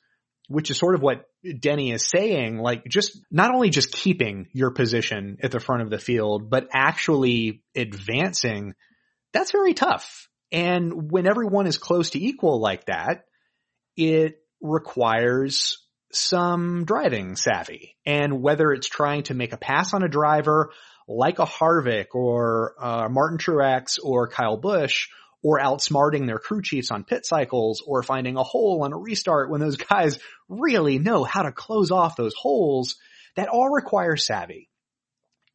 which 0.50 0.72
is 0.72 0.78
sort 0.78 0.96
of 0.96 1.02
what 1.02 1.26
Denny 1.60 1.92
is 1.92 2.10
saying, 2.10 2.58
like 2.58 2.84
just 2.86 3.18
not 3.32 3.54
only 3.54 3.70
just 3.70 3.92
keeping 3.92 4.48
your 4.52 4.72
position 4.72 5.38
at 5.44 5.52
the 5.52 5.60
front 5.60 5.84
of 5.84 5.92
the 5.92 6.00
field, 6.00 6.50
but 6.50 6.68
actually 6.74 7.64
advancing, 7.76 8.74
that's 9.32 9.52
very 9.52 9.76
tough. 9.76 10.28
And 10.52 11.12
when 11.12 11.28
everyone 11.28 11.68
is 11.68 11.78
close 11.78 12.12
to 12.12 12.24
equal 12.24 12.60
like 12.60 12.86
that, 12.86 13.26
it 13.96 14.40
requires 14.60 15.86
some 16.12 16.84
driving 16.84 17.36
savvy. 17.36 17.96
And 18.04 18.42
whether 18.42 18.72
it's 18.72 18.88
trying 18.88 19.24
to 19.24 19.36
make 19.36 19.54
a 19.54 19.58
pass 19.58 19.94
on 19.94 20.04
a 20.04 20.10
driver 20.10 20.72
like 21.08 21.38
a 21.38 21.46
Harvick 21.46 22.08
or 22.14 22.74
uh, 22.80 23.08
Martin 23.10 23.38
Truex 23.38 24.00
or 24.02 24.28
Kyle 24.28 24.58
Busch, 24.58 25.10
or 25.44 25.60
outsmarting 25.60 26.26
their 26.26 26.40
crew 26.40 26.62
chiefs 26.62 26.92
on 26.92 27.04
pit 27.04 27.26
cycles 27.26 27.82
or 27.86 28.04
finding 28.04 28.36
a 28.36 28.44
hole 28.44 28.84
on 28.84 28.94
a 28.94 28.98
restart 28.98 29.50
when 29.50 29.62
those 29.62 29.78
guys 29.90 30.20
really 30.48 31.00
know 31.00 31.24
how 31.24 31.44
to 31.44 31.52
close 31.52 31.92
off 31.92 32.16
those 32.16 32.34
holes, 32.36 32.96
that 33.36 33.48
all 33.48 33.70
requires 33.70 34.26
savvy. 34.26 34.70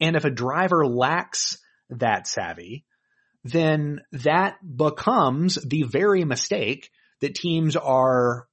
And 0.00 0.16
if 0.16 0.24
a 0.24 0.30
driver 0.30 0.86
lacks 0.86 1.58
that 1.90 2.26
savvy, 2.26 2.84
then 3.44 4.00
that 4.12 4.56
becomes 4.76 5.56
the 5.56 5.82
very 5.82 6.24
mistake 6.24 6.90
that 7.20 7.34
teams 7.34 7.76
are 7.76 8.46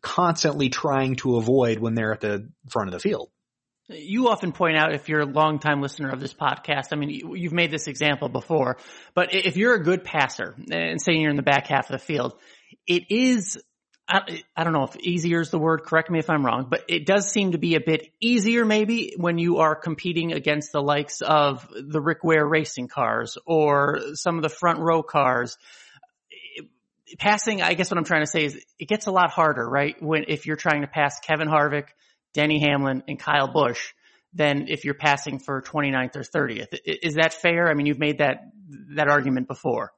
constantly 0.00 0.68
trying 0.68 1.16
to 1.16 1.36
avoid 1.36 1.78
when 1.78 1.94
they're 1.94 2.12
at 2.12 2.20
the 2.20 2.48
front 2.68 2.88
of 2.88 2.92
the 2.92 3.00
field. 3.00 3.30
You 3.92 4.28
often 4.28 4.52
point 4.52 4.76
out 4.76 4.94
if 4.94 5.08
you're 5.08 5.20
a 5.20 5.26
longtime 5.26 5.80
listener 5.80 6.10
of 6.10 6.20
this 6.20 6.34
podcast, 6.34 6.88
I 6.92 6.96
mean, 6.96 7.10
you've 7.10 7.52
made 7.52 7.70
this 7.70 7.86
example 7.86 8.28
before, 8.28 8.78
but 9.14 9.34
if 9.34 9.56
you're 9.56 9.74
a 9.74 9.82
good 9.82 10.04
passer 10.04 10.54
and 10.70 11.00
say 11.00 11.14
you're 11.14 11.30
in 11.30 11.36
the 11.36 11.42
back 11.42 11.66
half 11.66 11.90
of 11.90 11.92
the 11.92 12.04
field, 12.04 12.34
it 12.86 13.10
is 13.10 13.58
I, 14.08 14.42
I, 14.56 14.64
don't 14.64 14.72
know 14.72 14.82
if 14.82 14.96
easier 14.96 15.40
is 15.40 15.50
the 15.50 15.58
word. 15.58 15.84
Correct 15.84 16.10
me 16.10 16.18
if 16.18 16.28
I'm 16.28 16.44
wrong, 16.44 16.66
but 16.68 16.84
it 16.88 17.06
does 17.06 17.30
seem 17.30 17.52
to 17.52 17.58
be 17.58 17.76
a 17.76 17.80
bit 17.80 18.12
easier 18.20 18.64
maybe 18.64 19.14
when 19.16 19.38
you 19.38 19.58
are 19.58 19.76
competing 19.76 20.32
against 20.32 20.72
the 20.72 20.82
likes 20.82 21.22
of 21.22 21.66
the 21.72 22.00
Rick 22.00 22.24
Ware 22.24 22.46
racing 22.46 22.88
cars 22.88 23.38
or 23.46 24.00
some 24.14 24.36
of 24.36 24.42
the 24.42 24.48
front 24.48 24.80
row 24.80 25.02
cars. 25.02 25.56
Passing, 27.18 27.62
I 27.62 27.74
guess 27.74 27.90
what 27.90 27.98
I'm 27.98 28.04
trying 28.04 28.22
to 28.22 28.30
say 28.30 28.44
is 28.44 28.58
it 28.78 28.88
gets 28.88 29.06
a 29.06 29.12
lot 29.12 29.30
harder, 29.30 29.68
right? 29.68 29.96
When, 30.02 30.24
if 30.28 30.46
you're 30.46 30.56
trying 30.56 30.80
to 30.80 30.88
pass 30.88 31.20
Kevin 31.20 31.48
Harvick, 31.48 31.88
Denny 32.34 32.60
Hamlin, 32.60 33.02
and 33.08 33.18
Kyle 33.18 33.52
Busch 33.52 33.92
than 34.32 34.68
if 34.68 34.84
you're 34.84 34.94
passing 34.94 35.38
for 35.38 35.60
29th 35.60 36.16
or 36.16 36.20
30th. 36.20 36.78
Is 36.84 37.14
that 37.14 37.34
fair? 37.34 37.68
I 37.68 37.74
mean, 37.74 37.86
you've 37.86 37.98
made 37.98 38.18
that, 38.18 38.50
that 38.94 39.08
argument 39.08 39.46
before. 39.46 39.92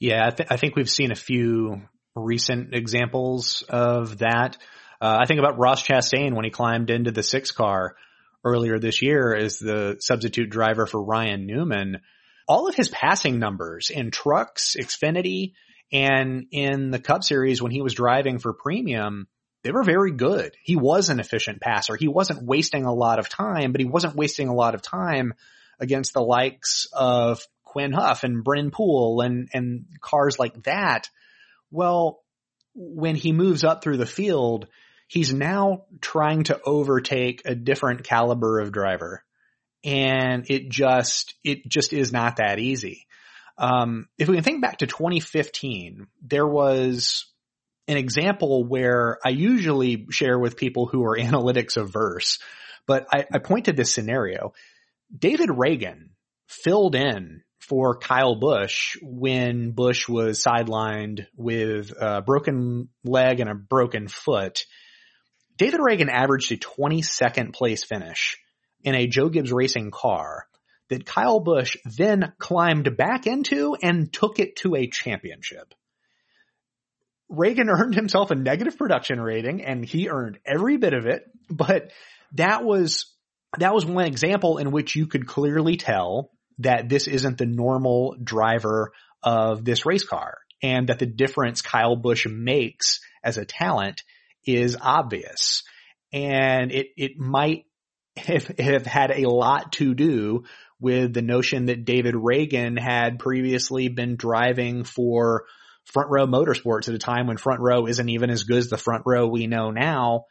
Yeah, 0.00 0.26
I, 0.26 0.30
th- 0.30 0.48
I 0.50 0.56
think 0.56 0.76
we've 0.76 0.90
seen 0.90 1.12
a 1.12 1.16
few 1.16 1.82
recent 2.14 2.74
examples 2.74 3.62
of 3.68 4.18
that. 4.18 4.56
Uh, 5.00 5.18
I 5.20 5.26
think 5.26 5.40
about 5.40 5.58
Ross 5.58 5.82
Chastain 5.86 6.34
when 6.34 6.44
he 6.44 6.50
climbed 6.50 6.90
into 6.90 7.10
the 7.10 7.22
six 7.22 7.50
car 7.50 7.96
earlier 8.44 8.78
this 8.78 9.02
year 9.02 9.34
as 9.34 9.58
the 9.58 9.96
substitute 10.00 10.50
driver 10.50 10.86
for 10.86 11.02
Ryan 11.02 11.46
Newman. 11.46 12.00
All 12.46 12.68
of 12.68 12.74
his 12.74 12.88
passing 12.88 13.38
numbers 13.38 13.90
in 13.90 14.10
trucks, 14.10 14.76
Xfinity, 14.78 15.52
and 15.92 16.46
in 16.50 16.90
the 16.90 16.98
Cup 16.98 17.24
Series 17.24 17.62
when 17.62 17.72
he 17.72 17.80
was 17.80 17.94
driving 17.94 18.38
for 18.38 18.52
premium, 18.52 19.26
they 19.64 19.72
were 19.72 19.82
very 19.82 20.12
good. 20.12 20.56
He 20.62 20.76
was 20.76 21.08
an 21.08 21.18
efficient 21.18 21.60
passer. 21.60 21.96
He 21.96 22.08
wasn't 22.08 22.46
wasting 22.46 22.84
a 22.84 22.94
lot 22.94 23.18
of 23.18 23.28
time, 23.28 23.72
but 23.72 23.80
he 23.80 23.86
wasn't 23.86 24.14
wasting 24.14 24.48
a 24.48 24.54
lot 24.54 24.76
of 24.76 24.82
time 24.82 25.34
against 25.80 26.12
the 26.12 26.22
likes 26.22 26.86
of 26.92 27.44
Quinn 27.64 27.92
Houff 27.92 28.22
and 28.22 28.44
Brennan 28.44 28.70
Poole 28.70 29.20
and, 29.20 29.48
and 29.52 29.86
cars 30.00 30.38
like 30.38 30.62
that 30.62 31.08
well, 31.74 32.22
when 32.74 33.16
he 33.16 33.32
moves 33.32 33.64
up 33.64 33.82
through 33.82 33.96
the 33.96 34.06
field, 34.06 34.68
he's 35.08 35.34
now 35.34 35.86
trying 36.00 36.44
to 36.44 36.60
overtake 36.64 37.42
a 37.44 37.56
different 37.56 38.04
caliber 38.04 38.60
of 38.60 38.70
driver. 38.70 39.24
And 39.82 40.46
it 40.48 40.68
just, 40.70 41.34
it 41.42 41.68
just 41.68 41.92
is 41.92 42.12
not 42.12 42.36
that 42.36 42.60
easy. 42.60 43.06
Um, 43.58 44.08
if 44.18 44.28
we 44.28 44.36
can 44.36 44.44
think 44.44 44.62
back 44.62 44.78
to 44.78 44.86
2015, 44.86 46.06
there 46.22 46.46
was 46.46 47.26
an 47.86 47.96
example 47.96 48.64
where 48.64 49.18
I 49.24 49.30
usually 49.30 50.06
share 50.10 50.38
with 50.38 50.56
people 50.56 50.86
who 50.86 51.04
are 51.04 51.16
analytics 51.18 51.76
averse, 51.76 52.38
but 52.86 53.06
I, 53.12 53.26
I 53.32 53.38
pointed 53.38 53.76
this 53.76 53.92
scenario. 53.92 54.52
David 55.16 55.48
Ragan 55.48 56.10
filled 56.48 56.94
in 56.94 57.42
for 57.60 57.96
Kyle 57.96 58.34
Busch 58.34 58.96
when 59.00 59.70
Busch 59.70 60.08
was 60.08 60.42
sidelined 60.42 61.26
with 61.36 61.92
a 61.98 62.20
broken 62.20 62.88
leg 63.04 63.40
and 63.40 63.48
a 63.48 63.54
broken 63.54 64.08
foot. 64.08 64.66
David 65.56 65.80
Ragan 65.80 66.10
averaged 66.10 66.52
a 66.52 66.56
22nd 66.56 67.54
place 67.54 67.84
finish 67.84 68.38
in 68.82 68.94
a 68.94 69.06
Joe 69.06 69.30
Gibbs 69.30 69.52
Racing 69.52 69.90
car 69.92 70.46
that 70.90 71.06
Kyle 71.06 71.40
Busch 71.40 71.76
then 71.84 72.32
climbed 72.38 72.96
back 72.96 73.26
into 73.26 73.76
and 73.80 74.12
took 74.12 74.38
it 74.38 74.56
to 74.56 74.74
a 74.74 74.86
championship. 74.86 75.74
Ragan 77.34 77.68
earned 77.68 77.94
himself 77.94 78.30
a 78.30 78.34
negative 78.34 78.76
production 78.76 79.20
rating 79.20 79.64
and 79.64 79.84
he 79.84 80.08
earned 80.08 80.38
every 80.44 80.76
bit 80.76 80.94
of 80.94 81.06
it, 81.06 81.22
but 81.50 81.90
that 82.32 82.64
was, 82.64 83.12
that 83.58 83.74
was 83.74 83.86
one 83.86 84.06
example 84.06 84.58
in 84.58 84.70
which 84.70 84.96
you 84.96 85.06
could 85.06 85.26
clearly 85.26 85.76
tell 85.76 86.30
that 86.58 86.88
this 86.88 87.08
isn't 87.08 87.38
the 87.38 87.46
normal 87.46 88.16
driver 88.22 88.92
of 89.22 89.64
this 89.64 89.86
race 89.86 90.04
car 90.04 90.38
and 90.62 90.88
that 90.88 90.98
the 90.98 91.06
difference 91.06 91.62
Kyle 91.62 91.96
Busch 91.96 92.26
makes 92.26 93.00
as 93.22 93.38
a 93.38 93.44
talent 93.44 94.02
is 94.46 94.76
obvious. 94.80 95.62
And 96.12 96.70
it, 96.70 96.88
it 96.96 97.18
might 97.18 97.64
have, 98.16 98.46
have 98.58 98.86
had 98.86 99.10
a 99.10 99.28
lot 99.28 99.72
to 99.72 99.94
do 99.94 100.44
with 100.80 101.12
the 101.14 101.22
notion 101.22 101.66
that 101.66 101.84
David 101.84 102.14
Ragan 102.14 102.78
had 102.78 103.18
previously 103.18 103.88
been 103.88 104.16
driving 104.16 104.84
for 104.84 105.44
front 105.84 106.10
row 106.10 106.26
motorsports 106.26 106.88
at 106.88 106.94
a 106.94 106.98
time 106.98 107.26
when 107.26 107.36
front 107.36 107.60
row 107.60 107.86
isn't 107.86 108.08
even 108.08 108.30
as 108.30 108.44
good 108.44 108.58
as 108.58 108.68
the 108.68 108.78
front 108.78 109.04
row 109.06 109.26
we 109.26 109.46
know 109.46 109.70
now. 109.70 110.24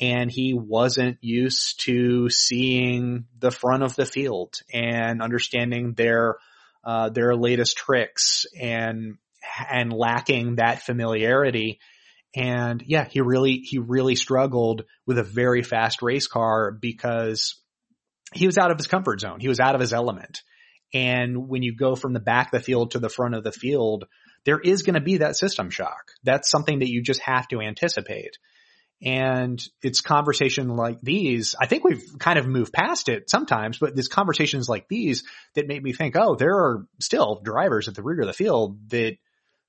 And 0.00 0.30
he 0.30 0.54
wasn't 0.54 1.18
used 1.20 1.80
to 1.84 2.30
seeing 2.30 3.26
the 3.38 3.50
front 3.50 3.82
of 3.82 3.96
the 3.96 4.06
field 4.06 4.54
and 4.72 5.20
understanding 5.20 5.92
their, 5.92 6.36
uh, 6.84 7.10
their 7.10 7.36
latest 7.36 7.76
tricks 7.76 8.46
and, 8.58 9.18
and 9.70 9.92
lacking 9.92 10.56
that 10.56 10.82
familiarity. 10.82 11.80
And 12.34 12.82
yeah, 12.86 13.04
he 13.04 13.20
really, 13.20 13.56
he 13.56 13.78
really 13.78 14.16
struggled 14.16 14.84
with 15.06 15.18
a 15.18 15.24
very 15.24 15.62
fast 15.62 16.00
race 16.00 16.26
car 16.26 16.70
because 16.70 17.60
he 18.32 18.46
was 18.46 18.56
out 18.56 18.70
of 18.70 18.78
his 18.78 18.86
comfort 18.86 19.20
zone. 19.20 19.40
He 19.40 19.48
was 19.48 19.60
out 19.60 19.74
of 19.74 19.80
his 19.80 19.92
element. 19.92 20.40
And 20.94 21.48
when 21.48 21.62
you 21.62 21.74
go 21.76 21.94
from 21.94 22.12
the 22.12 22.20
back 22.20 22.52
of 22.52 22.60
the 22.60 22.64
field 22.64 22.92
to 22.92 22.98
the 22.98 23.08
front 23.08 23.34
of 23.34 23.44
the 23.44 23.52
field, 23.52 24.06
there 24.44 24.60
is 24.60 24.82
going 24.82 24.94
to 24.94 25.00
be 25.00 25.18
that 25.18 25.36
system 25.36 25.70
shock. 25.70 26.12
That's 26.22 26.50
something 26.50 26.80
that 26.80 26.90
you 26.90 27.02
just 27.02 27.20
have 27.20 27.48
to 27.48 27.60
anticipate. 27.60 28.38
And 29.02 29.62
it's 29.82 30.02
conversation 30.02 30.68
like 30.76 31.00
these. 31.00 31.54
I 31.58 31.66
think 31.66 31.84
we've 31.84 32.04
kind 32.18 32.38
of 32.38 32.46
moved 32.46 32.72
past 32.72 33.08
it 33.08 33.30
sometimes, 33.30 33.78
but 33.78 33.94
there's 33.94 34.08
conversations 34.08 34.68
like 34.68 34.88
these 34.88 35.24
that 35.54 35.68
make 35.68 35.82
me 35.82 35.92
think, 35.92 36.16
oh, 36.16 36.34
there 36.34 36.54
are 36.54 36.86
still 37.00 37.40
drivers 37.42 37.88
at 37.88 37.94
the 37.94 38.02
rear 38.02 38.20
of 38.20 38.26
the 38.26 38.32
field 38.34 38.90
that 38.90 39.16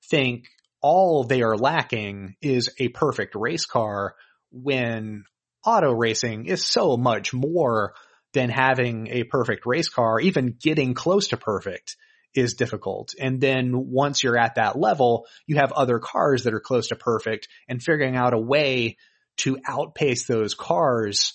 think 0.10 0.46
all 0.82 1.24
they 1.24 1.44
are 1.44 1.56
lacking 1.56 2.36
is 2.42 2.70
a 2.78 2.90
perfect 2.90 3.36
race 3.36 3.66
car 3.66 4.16
when 4.52 5.24
auto 5.66 5.94
racing 5.94 6.48
is 6.48 6.66
so 6.66 6.98
much 6.98 7.34
more 7.34 7.94
than 8.34 8.50
having 8.50 9.08
a 9.08 9.24
perfect 9.24 9.66
race 9.66 9.90
car. 9.90 10.20
Even 10.20 10.58
getting 10.60 10.94
close 10.94 11.30
to 11.30 11.38
perfect 11.38 11.96
is 12.34 12.54
difficult. 12.54 13.14
And 13.20 13.42
then 13.42 13.72
once 13.92 14.24
you're 14.24 14.38
at 14.38 14.56
that 14.56 14.78
level, 14.78 15.26
you 15.46 15.58
have 15.58 15.72
other 15.72 16.00
cars 16.00 16.44
that 16.44 16.54
are 16.54 16.60
close 16.60 16.88
to 16.88 16.96
perfect 16.96 17.48
and 17.68 17.82
figuring 17.82 18.16
out 18.16 18.34
a 18.34 18.40
way 18.40 18.98
to 19.38 19.58
outpace 19.68 20.26
those 20.26 20.54
cars 20.54 21.34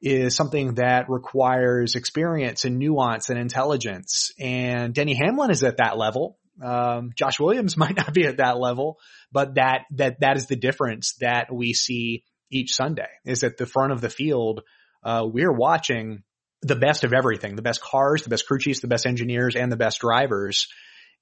is 0.00 0.36
something 0.36 0.74
that 0.74 1.08
requires 1.08 1.94
experience 1.94 2.64
and 2.64 2.78
nuance 2.78 3.30
and 3.30 3.38
intelligence. 3.38 4.32
And 4.38 4.94
Denny 4.94 5.14
Hamlin 5.14 5.50
is 5.50 5.64
at 5.64 5.78
that 5.78 5.96
level. 5.96 6.38
Um, 6.62 7.12
Josh 7.16 7.40
Williams 7.40 7.76
might 7.78 7.96
not 7.96 8.12
be 8.12 8.26
at 8.26 8.36
that 8.36 8.58
level, 8.58 8.98
but 9.32 9.54
that, 9.54 9.86
that, 9.92 10.20
that 10.20 10.36
is 10.36 10.46
the 10.46 10.56
difference 10.56 11.14
that 11.20 11.52
we 11.52 11.72
see 11.72 12.24
each 12.50 12.74
Sunday 12.74 13.08
is 13.24 13.42
at 13.42 13.56
the 13.56 13.66
front 13.66 13.92
of 13.92 14.00
the 14.00 14.10
field. 14.10 14.60
Uh, 15.02 15.26
we're 15.26 15.52
watching 15.52 16.22
the 16.64 16.76
best 16.76 17.04
of 17.04 17.12
everything, 17.12 17.56
the 17.56 17.62
best 17.62 17.80
cars, 17.80 18.22
the 18.22 18.30
best 18.30 18.46
crew 18.46 18.58
chiefs, 18.58 18.80
the 18.80 18.88
best 18.88 19.06
engineers, 19.06 19.56
and 19.56 19.70
the 19.70 19.76
best 19.76 20.00
drivers. 20.00 20.68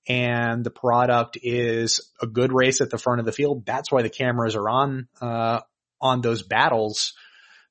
And 0.09 0.65
the 0.65 0.71
product 0.71 1.39
is 1.43 2.11
a 2.21 2.27
good 2.27 2.53
race 2.53 2.81
at 2.81 2.91
the 2.91 2.99
front 2.99 3.21
of 3.21 3.27
the 3.27 3.33
field. 3.33 3.65
That's 3.67 3.91
why 3.91 4.03
the 4.03 4.11
cameras 4.11 4.57
are 4.57 4.69
on, 4.69 5.09
uh, 5.21 5.61
on 6.01 6.21
those 6.21 6.43
battles 6.43 7.15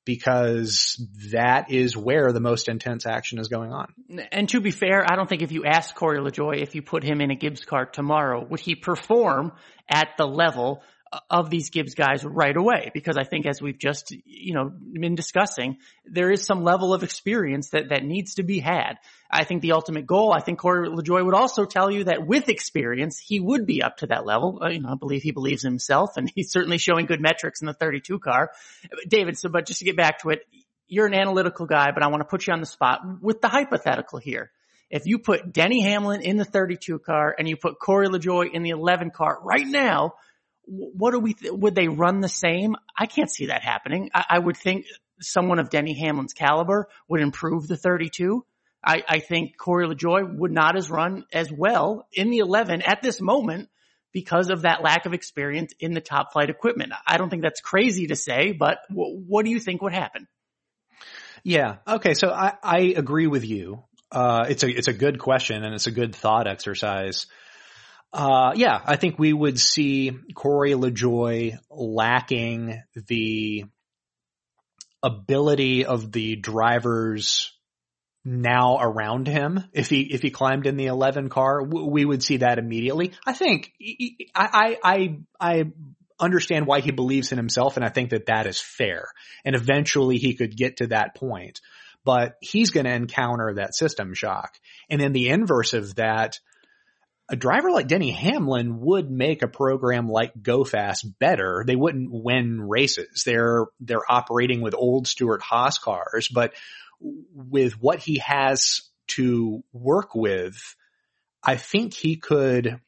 because 0.04 1.00
that 1.32 1.72
is 1.72 1.96
where 1.96 2.32
the 2.32 2.40
most 2.40 2.68
intense 2.68 3.06
action 3.06 3.40
is 3.40 3.48
going 3.48 3.72
on. 3.72 3.94
And 4.32 4.50
to 4.50 4.60
be 4.60 4.72
fair, 4.72 5.06
I 5.08 5.16
don't 5.16 5.30
think 5.30 5.42
if 5.42 5.52
you 5.52 5.66
ask 5.66 5.94
Corey 5.94 6.20
LaJoie 6.20 6.62
if 6.62 6.74
you 6.74 6.82
put 6.82 7.04
him 7.04 7.22
in 7.22 7.30
a 7.30 7.36
Gibbs 7.36 7.66
car 7.66 7.86
tomorrow, 7.86 8.44
would 8.44 8.60
he 8.60 8.76
perform 8.76 9.52
at 9.88 10.10
the 10.18 10.26
level 10.26 10.82
of 11.30 11.50
these 11.50 11.70
Gibbs 11.70 11.94
guys 11.94 12.24
right 12.24 12.56
away 12.56 12.90
because 12.94 13.18
I 13.18 13.24
think 13.24 13.46
as 13.46 13.62
we've 13.62 13.78
just, 13.78 14.12
you 14.26 14.54
know, 14.54 14.70
been 14.70 15.16
discussing, 15.16 15.78
there 16.06 16.32
is 16.32 16.46
some 16.46 16.64
level 16.64 16.94
of 16.94 17.04
experience 17.04 17.70
that, 17.72 17.90
that 17.90 18.06
needs 18.06 18.36
to 18.36 18.44
be 18.44 18.60
had. 18.60 18.94
I 19.30 19.44
think 19.44 19.62
the 19.62 19.74
ultimate 19.74 20.06
goal, 20.06 20.34
I 20.34 20.40
think 20.40 20.60
Corey 20.60 20.88
LaJoie 20.88 21.26
would 21.26 21.34
also 21.34 21.66
tell 21.66 21.92
you 21.92 22.06
that 22.06 22.26
with 22.26 22.48
experience, 22.48 23.20
he 23.20 23.40
would 23.40 23.66
be 23.66 23.84
up 23.84 23.98
to 23.98 24.08
that 24.08 24.26
level. 24.26 24.60
Uh, 24.62 24.70
you 24.70 24.82
know, 24.82 24.90
I 24.90 24.96
believe 24.96 25.22
he 25.22 25.32
believes 25.32 25.64
himself 25.64 26.16
and 26.16 26.32
he's 26.36 26.52
certainly 26.52 26.78
showing 26.78 27.06
good 27.06 27.22
metrics 27.22 27.62
in 27.62 27.68
the 27.68 27.74
32 27.74 28.20
car. 28.20 28.52
David, 29.08 29.38
so, 29.38 29.50
but 29.50 29.66
just 29.66 29.80
to 29.80 29.86
get 29.86 29.98
back 29.98 30.20
to 30.20 30.30
it, 30.30 30.48
you're 30.88 31.08
an 31.08 31.14
analytical 31.14 31.66
guy, 31.66 31.92
but 31.92 32.04
I 32.04 32.08
want 32.08 32.22
to 32.22 32.26
put 32.26 32.48
you 32.48 32.54
on 32.54 32.60
the 32.60 32.66
spot 32.66 33.02
with 33.22 33.42
the 33.42 33.48
hypothetical 33.48 34.20
here. 34.20 34.52
If 34.90 35.06
you 35.06 35.20
put 35.20 35.54
Denny 35.54 35.82
Hamlin 35.84 36.22
in 36.22 36.36
the 36.36 36.44
32 36.44 37.00
car 37.00 37.34
and 37.38 37.48
you 37.48 37.56
put 37.56 37.80
Corey 37.80 38.08
LaJoie 38.08 38.52
in 38.54 38.62
the 38.62 38.72
11 38.72 39.12
car 39.12 39.40
right 39.42 39.66
now, 39.66 40.16
what 40.72 41.12
do 41.12 41.20
we, 41.20 41.34
th- 41.34 41.52
would 41.52 41.76
they 41.76 41.90
run 41.90 42.22
the 42.22 42.30
same? 42.30 42.76
I 42.98 43.06
can't 43.06 43.30
see 43.30 43.48
that 43.48 43.62
happening. 43.62 44.10
I, 44.14 44.26
I, 44.30 44.40
would 44.40 44.56
think 44.56 44.86
someone 45.20 45.60
of 45.60 45.70
Denny 45.70 45.94
Hamlin's 46.00 46.34
caliber 46.34 46.88
would 47.10 47.22
improve 47.22 47.68
the 47.68 47.76
32. 47.76 48.46
I, 48.84 49.04
I 49.08 49.20
think 49.20 49.58
Corey 49.58 49.88
LaJoie 49.88 50.38
would 50.38 50.52
not 50.52 50.78
as 50.78 50.90
run 50.90 51.26
as 51.34 51.52
well 51.52 52.08
in 52.14 52.30
the 52.30 52.38
11 52.38 52.82
at 52.84 53.02
this 53.02 53.20
moment 53.20 53.70
because 54.14 54.50
of 54.50 54.64
that 54.64 54.82
lack 54.82 55.06
of 55.06 55.14
experience 55.14 55.74
in 55.80 55.94
the 55.94 56.02
top 56.02 56.34
flight 56.34 56.50
equipment. 56.50 56.94
I 57.06 57.18
don't 57.18 57.30
think 57.30 57.44
that's 57.44 57.62
crazy 57.62 58.08
to 58.08 58.16
say, 58.16 58.54
but 58.54 58.80
w- 58.90 59.24
what 59.28 59.46
do 59.46 59.52
you 59.52 59.60
think 59.60 59.82
would 59.82 59.94
happen? 59.94 60.28
Yeah. 61.44 61.78
Okay. 61.88 62.14
So 62.14 62.30
I, 62.30 62.54
I 62.64 62.80
agree 62.96 63.28
with 63.28 63.46
you. 63.46 63.84
Uh, 64.12 64.46
it's 64.50 64.64
a, 64.64 64.70
it's 64.70 64.88
a 64.88 64.94
good 64.94 65.20
question 65.20 65.64
and 65.64 65.74
it's 65.74 65.88
a 65.88 65.92
good 65.92 66.16
thought 66.16 66.48
exercise. 66.48 67.28
Uh, 68.14 68.52
yeah, 68.56 68.82
I 68.86 68.98
think 68.98 69.18
we 69.18 69.32
would 69.32 69.60
see 69.60 70.12
Corey 70.36 70.72
LaJoie 70.72 71.58
lacking 71.70 72.82
the 73.08 73.66
ability 75.02 75.86
of 75.86 76.12
the 76.12 76.36
drivers 76.36 77.54
now 78.26 78.80
around 78.80 79.28
him. 79.28 79.64
If 79.74 79.90
he, 79.90 80.02
if 80.02 80.22
he 80.22 80.30
climbed 80.30 80.68
in 80.68 80.76
the 80.76 80.88
11 80.88 81.30
car, 81.30 81.64
we 81.64 82.06
would 82.06 82.22
see 82.22 82.38
that 82.38 82.60
immediately. 82.60 83.14
I 83.26 83.34
think 83.34 83.72
I, 84.36 84.78
I, 84.84 85.20
I 85.40 85.72
understand 86.20 86.68
why 86.68 86.82
he 86.82 86.92
believes 86.92 87.32
in 87.32 87.38
himself. 87.38 87.78
And 87.78 87.86
I 87.86 87.90
think 87.90 88.12
that 88.12 88.28
that 88.28 88.46
is 88.46 88.60
fair. 88.60 89.06
And 89.44 89.56
eventually 89.56 90.18
he 90.18 90.36
could 90.36 90.56
get 90.56 90.78
to 90.78 90.88
that 90.88 91.16
point, 91.16 91.60
but 92.06 92.36
he's 92.42 92.72
going 92.72 92.86
to 92.86 92.94
encounter 92.94 93.56
that 93.56 93.76
system 93.76 94.14
shock. 94.14 94.54
And 94.90 95.02
in 95.02 95.14
the 95.14 95.30
inverse 95.30 95.74
of 95.74 95.96
that, 95.96 96.40
a 97.32 97.38
driver 97.38 97.72
like 97.72 97.88
Denny 97.88 98.12
Hamlin 98.12 98.82
would 98.82 99.10
make 99.10 99.42
a 99.42 99.48
program 99.48 100.10
like 100.10 100.34
Go 100.44 100.66
Fast 100.66 101.18
better. 101.18 101.64
They 101.66 101.78
wouldn't 101.78 102.10
win 102.12 102.62
races. 102.68 103.24
They're, 103.26 103.68
they're 103.80 104.12
operating 104.12 104.60
with 104.60 104.76
old 104.76 105.08
Stewart-Haas 105.08 105.78
cars, 105.78 106.28
but 106.28 106.54
with 107.00 107.82
what 107.82 108.00
he 108.00 108.18
has 108.20 108.82
to 109.16 109.64
work 109.72 110.14
with, 110.14 110.76
I 111.42 111.56
think 111.56 111.94
he 111.94 112.18
could 112.18 112.82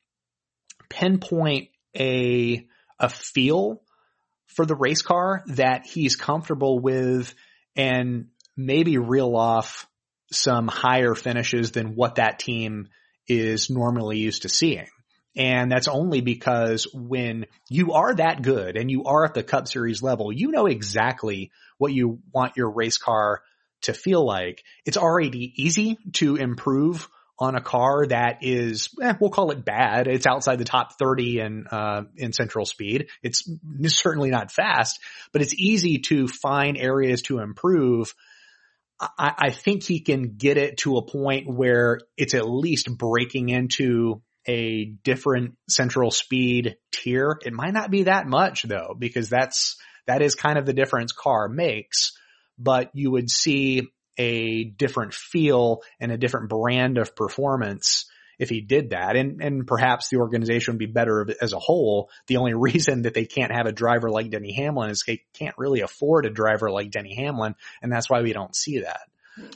pinpoint 0.90 1.70
a, 1.98 2.68
a 3.00 3.08
feel 3.08 3.82
for 4.48 4.66
the 4.66 4.76
race 4.76 5.02
car 5.02 5.44
that 5.48 5.86
he's 5.86 6.18
comfortable 6.18 6.80
with 6.80 7.34
and 7.78 8.28
maybe 8.58 8.98
reel 8.98 9.38
off 9.38 9.88
some 10.34 10.68
higher 10.68 11.16
finishes 11.16 11.72
than 11.72 11.96
what 11.96 12.16
that 12.16 12.40
team 12.40 12.90
is 13.28 13.70
normally 13.70 14.18
used 14.18 14.44
to 14.44 14.50
seeing. 14.50 14.88
And 15.36 15.72
that's 15.72 15.88
only 15.88 16.22
because 16.22 16.88
when 16.94 17.48
you 17.70 17.94
are 17.94 18.14
that 18.14 18.44
good 18.44 18.78
and 18.78 18.92
you 18.92 19.06
are 19.06 19.26
at 19.26 19.34
the 19.34 19.44
Cup 19.44 19.68
Series 19.68 20.04
level, 20.04 20.32
you 20.32 20.52
know 20.52 20.68
exactly 20.68 21.52
what 21.78 21.92
you 21.92 22.20
want 22.32 22.56
your 22.56 22.70
race 22.70 22.98
car 22.98 23.42
to 23.84 23.94
feel 23.94 24.24
like. 24.24 24.64
It's 24.86 24.98
already 24.98 25.52
easy 25.56 25.98
to 26.14 26.36
improve 26.36 27.10
on 27.40 27.56
a 27.56 27.62
car 27.62 28.06
that 28.08 28.40
is, 28.42 28.90
eh, 29.02 29.14
we'll 29.20 29.32
call 29.32 29.50
it 29.50 29.66
bad. 29.66 30.08
It's 30.08 30.28
outside 30.28 30.60
the 30.60 30.66
top 30.66 31.00
30 31.00 31.40
in, 31.40 31.66
uh, 31.70 32.04
in 32.16 32.32
central 32.32 32.66
speed. 32.66 33.08
It's 33.24 33.50
certainly 33.88 34.30
not 34.30 34.52
fast, 34.52 35.00
but 35.32 35.42
it's 35.42 35.56
easy 35.56 35.98
to 36.10 36.28
find 36.28 36.78
areas 36.78 37.24
to 37.24 37.40
improve 37.40 38.14
I, 39.18 39.34
I 39.38 39.50
think 39.52 39.84
he 39.84 40.00
can 40.00 40.38
get 40.38 40.58
it 40.58 40.78
to 40.78 40.98
a 40.98 41.06
point 41.06 41.48
where 41.48 42.00
it's 42.18 42.34
at 42.34 42.50
least 42.50 42.90
breaking 42.98 43.50
into 43.50 44.22
a 44.48 44.86
different 45.04 45.56
central 45.70 46.12
speed 46.12 46.76
tier. 46.92 47.40
It 47.46 47.54
might 47.54 47.74
not 47.74 47.92
be 47.92 48.04
that 48.04 48.28
much 48.28 48.64
though, 48.64 48.96
because 48.98 49.30
that's, 49.30 49.78
That 50.06 50.22
is 50.22 50.36
kind 50.36 50.58
of 50.58 50.66
the 50.66 50.74
difference 50.74 51.14
car 51.14 51.48
makes, 51.48 52.12
but 52.58 52.90
you 52.94 53.10
would 53.12 53.30
see 53.30 53.88
a 54.18 54.66
different 54.66 55.14
feel 55.14 55.82
and 56.00 56.12
a 56.12 56.18
different 56.18 56.50
brand 56.50 56.98
of 56.98 57.16
performance 57.16 58.06
if 58.40 58.50
he 58.50 58.62
did 58.62 58.92
that. 58.92 59.16
And, 59.16 59.42
and 59.42 59.68
perhaps 59.68 60.10
the 60.10 60.18
organization 60.18 60.74
would 60.74 60.80
be 60.80 60.86
better 60.86 61.28
as 61.42 61.54
a 61.54 61.60
whole. 61.60 62.10
The 62.28 62.38
only 62.38 62.54
reason 62.56 63.04
that 63.04 63.14
they 63.14 63.26
can't 63.26 63.52
have 63.52 63.66
a 63.66 63.72
driver 63.72 64.10
like 64.10 64.30
Denny 64.30 64.54
Hamlin 64.54 64.90
is 64.90 65.04
they 65.06 65.24
can't 65.34 65.58
really 65.58 65.82
afford 65.82 66.26
a 66.26 66.30
driver 66.30 66.72
like 66.72 66.92
Denny 66.92 67.16
Hamlin. 67.16 67.56
And 67.82 67.92
that's 67.92 68.10
why 68.10 68.22
we 68.22 68.34
don't 68.34 68.56
see 68.56 68.80
that. 68.80 69.02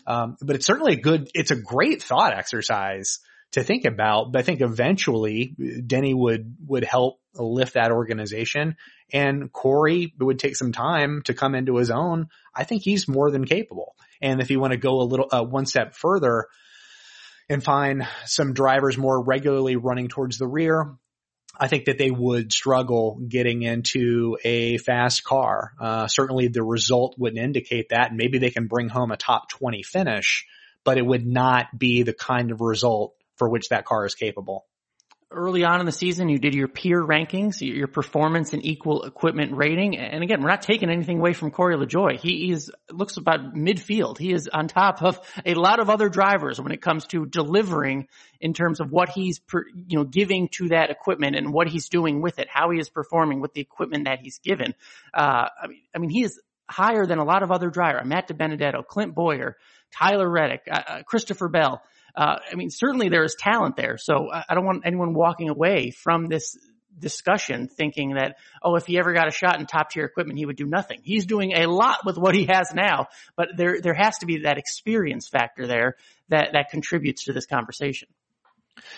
Um, 0.08 0.38
but 0.42 0.56
it's 0.56 0.66
certainly 0.66 0.94
a 0.94 1.02
good, 1.02 1.30
it's 1.34 1.52
a 1.52 1.56
great 1.56 2.02
thought 2.02 2.34
exercise 2.34 3.20
to 3.52 3.63
think 3.63 3.86
about. 3.86 4.32
But 4.32 4.40
I 4.40 4.44
think 4.44 4.62
eventually 4.62 5.56
Denny 5.86 6.13
would, 6.13 6.56
would 6.66 6.84
help 6.84 7.20
lift 7.36 7.76
that 7.76 7.92
organization 7.92 8.76
and 9.13 9.52
Corey 9.52 10.13
would 10.20 10.40
take 10.40 10.56
some 10.56 10.72
time 10.72 11.22
to 11.26 11.34
come 11.34 11.56
into 11.56 11.78
his 11.78 11.92
own. 11.92 12.28
I 12.56 12.63
think 12.63 12.82
he's 12.84 13.08
more 13.08 13.32
than 13.32 13.46
capable. 13.46 13.96
And 14.22 14.42
if 14.42 14.50
you 14.50 14.60
want 14.60 14.72
to 14.72 14.78
go 14.78 15.02
a 15.02 15.04
little, 15.04 15.28
uh, 15.32 15.44
one 15.44 15.66
step 15.66 15.96
further 15.96 16.48
and 17.49 17.63
find 17.63 18.07
some 18.25 18.53
drivers 18.53 18.97
more 18.97 19.21
regularly 19.21 19.75
running 19.75 20.07
towards 20.07 20.38
the 20.38 20.47
rear, 20.47 20.95
I 21.60 21.67
think 21.67 21.86
that 21.86 21.97
they 21.97 22.12
would 22.12 22.53
struggle 22.53 23.19
getting 23.27 23.63
into 23.63 24.38
a 24.43 24.77
fast 24.77 25.23
car. 25.23 25.73
Uh, 25.79 26.07
certainly 26.07 26.49
the 26.49 26.63
result 26.63 27.15
wouldn't 27.17 27.43
indicate 27.43 27.89
that. 27.89 28.13
Maybe 28.13 28.38
they 28.38 28.51
can 28.51 28.67
bring 28.67 28.89
home 28.89 29.12
a 29.12 29.17
top 29.17 29.49
20 29.49 29.81
finish, 29.83 30.45
but 30.83 30.97
it 30.97 31.05
would 31.05 31.25
not 31.25 31.77
be 31.77 32.03
the 32.03 32.13
kind 32.13 32.51
of 32.51 32.62
result 32.62 33.15
for 33.38 33.49
which 33.49 33.69
that 33.69 33.86
car 33.86 34.05
is 34.05 34.13
capable 34.13 34.65
early 35.30 35.66
on 35.66 35.82
in 35.82 35.86
the 35.86 35.92
season, 35.92 36.30
you 36.30 36.40
did 36.40 36.54
your 36.54 36.70
peer 36.70 37.04
rankings, 37.04 37.60
your 37.60 37.88
performance 37.88 38.54
and 38.54 38.66
equal 38.66 39.04
equipment 39.04 39.54
rating. 39.54 39.98
And 39.98 40.24
again, 40.24 40.42
we're 40.42 40.48
not 40.48 40.62
taking 40.62 40.90
anything 40.90 41.20
away 41.20 41.34
from 41.34 41.52
Corey 41.52 41.76
LaJoie. 41.76 42.18
He 42.18 42.50
is, 42.52 42.72
looks 42.90 43.18
about 43.18 43.54
midfield. 43.54 44.18
He 44.18 44.32
is 44.32 44.48
on 44.48 44.68
top 44.70 45.02
of 45.04 45.20
a 45.46 45.54
lot 45.54 45.80
of 45.80 45.90
other 45.90 46.08
drivers 46.08 46.62
when 46.62 46.72
it 46.72 46.82
comes 46.82 47.06
to 47.08 47.26
delivering 47.26 48.08
in 48.40 48.54
terms 48.54 48.80
of 48.80 48.90
what 48.90 49.10
he's, 49.10 49.40
per, 49.40 49.66
you 49.76 49.98
know, 49.98 50.06
giving 50.06 50.48
to 50.54 50.70
that 50.70 50.92
equipment 50.92 51.36
and 51.36 51.52
what 51.52 51.68
he's 51.68 51.90
doing 51.90 52.22
with 52.22 52.40
it, 52.40 52.48
how 52.50 52.70
he 52.72 52.80
is 52.80 52.90
performing 52.90 53.42
with 53.42 53.54
the 53.54 53.62
equipment 53.62 54.06
that 54.06 54.20
he's 54.20 54.40
given. 54.40 54.76
Uh, 55.13 55.50
I 55.62 55.68
mean, 55.68 55.82
I 55.94 55.98
mean, 56.00 56.10
he 56.10 56.24
is 56.24 56.40
higher 56.70 57.06
than 57.06 57.20
a 57.20 57.26
lot 57.26 57.44
of 57.44 57.52
other 57.52 57.70
drivers. 57.70 58.06
Matt 58.06 58.30
DiBenedetto, 58.30 58.86
Clint 58.86 59.13
Bowyer, 59.13 59.58
Tyler 59.94 60.30
Reddick, 60.30 60.62
uh, 60.72 60.82
uh 60.88 61.04
Christopher 61.04 61.50
Bell 61.50 61.82
uh, 62.17 62.39
I 62.51 62.56
mean, 62.56 62.71
certainly 62.71 63.10
there 63.10 63.23
is 63.23 63.36
talent 63.39 63.75
there. 63.75 63.97
So 63.97 64.30
I 64.32 64.56
don't 64.56 64.65
want 64.65 64.84
anyone 64.86 65.13
walking 65.13 65.49
away 65.49 65.91
from 65.91 66.25
this 66.25 66.58
discussion 66.97 67.67
thinking 67.67 68.15
that, 68.15 68.38
oh, 68.63 68.75
if 68.75 68.88
he 68.88 68.97
ever 68.97 69.13
got 69.13 69.27
a 69.27 69.32
shot 69.32 69.60
in 69.60 69.67
top 69.67 69.91
tier 69.91 70.03
equipment, 70.03 70.39
he 70.39 70.45
would 70.45 70.56
do 70.56 70.65
nothing. 70.65 70.99
He's 71.03 71.27
doing 71.27 71.53
a 71.53 71.67
lot 71.67 71.99
with 72.06 72.17
what 72.17 72.34
he 72.34 72.47
has 72.47 72.73
now, 72.73 73.06
but 73.36 73.49
there, 73.56 73.80
there 73.82 73.93
has 73.93 74.17
to 74.19 74.25
be 74.25 74.41
that 74.43 74.58
experience 74.58 75.27
factor 75.27 75.67
there 75.67 75.95
that, 76.30 76.49
that 76.53 76.71
contributes 76.71 77.25
to 77.25 77.34
this 77.34 77.45
conversation. 77.45 78.10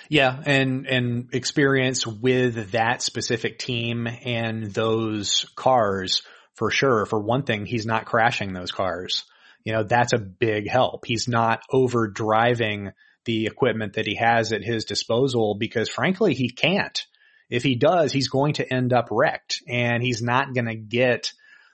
Yeah, 0.09 0.37
and 0.45 0.87
and 0.87 1.29
experience 1.33 2.05
with 2.05 2.71
that 2.71 3.01
specific 3.01 3.59
team 3.59 4.07
and 4.07 4.73
those 4.73 5.45
cars 5.55 6.21
for 6.55 6.69
sure. 6.69 7.05
For 7.05 7.17
one 7.17 7.43
thing, 7.43 7.65
he's 7.65 7.85
not 7.85 8.05
crashing 8.05 8.51
those 8.51 8.71
cars. 8.71 9.23
You 9.63 9.71
know, 9.71 9.83
that's 9.83 10.11
a 10.11 10.17
big 10.17 10.69
help. 10.69 11.05
He's 11.05 11.29
not 11.29 11.61
over 11.71 12.07
driving 12.07 12.91
the 13.25 13.45
equipment 13.45 13.93
that 13.93 14.07
he 14.07 14.15
has 14.15 14.51
at 14.51 14.63
his 14.63 14.85
disposal 14.85 15.55
because 15.55 15.89
frankly, 15.89 16.33
he 16.33 16.49
can't. 16.49 17.05
If 17.49 17.63
he 17.63 17.75
does, 17.75 18.11
he's 18.11 18.29
going 18.29 18.53
to 18.53 18.73
end 18.73 18.93
up 18.93 19.07
wrecked 19.11 19.61
and 19.67 20.03
he's 20.03 20.21
not 20.21 20.53
going 20.53 20.67
to 20.67 20.75
get 20.75 21.31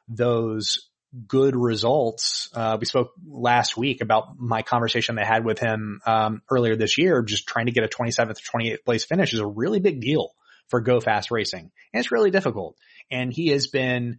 those 0.08 0.90
good 1.28 1.56
results. 1.56 2.50
Uh, 2.54 2.78
we 2.80 2.86
spoke 2.86 3.12
last 3.28 3.78
week 3.78 4.02
about 4.02 4.38
my 4.38 4.62
conversation 4.62 5.18
I 5.18 5.26
had 5.26 5.46
with 5.46 5.60
him 5.60 6.02
um, 6.06 6.42
earlier 6.50 6.76
this 6.76 6.98
year. 6.98 7.22
Just 7.24 7.48
trying 7.48 7.68
to 7.68 7.72
get 7.72 7.84
a 7.84 7.88
27th, 7.88 8.32
or 8.32 8.60
28th 8.60 8.86
place 8.86 9.06
finish 9.06 9.34
is 9.34 9.40
a 9.40 9.48
really 9.48 9.80
big 9.80 10.02
deal 10.02 10.34
for 10.70 10.82
Go 10.82 11.00
Fast 11.00 11.32
Racing, 11.32 11.72
and 11.94 12.00
it's 12.00 12.12
really 12.12 12.32
difficult. 12.32 12.76
And 13.12 13.32
he 13.32 13.50
has 13.50 13.68
been 13.68 14.18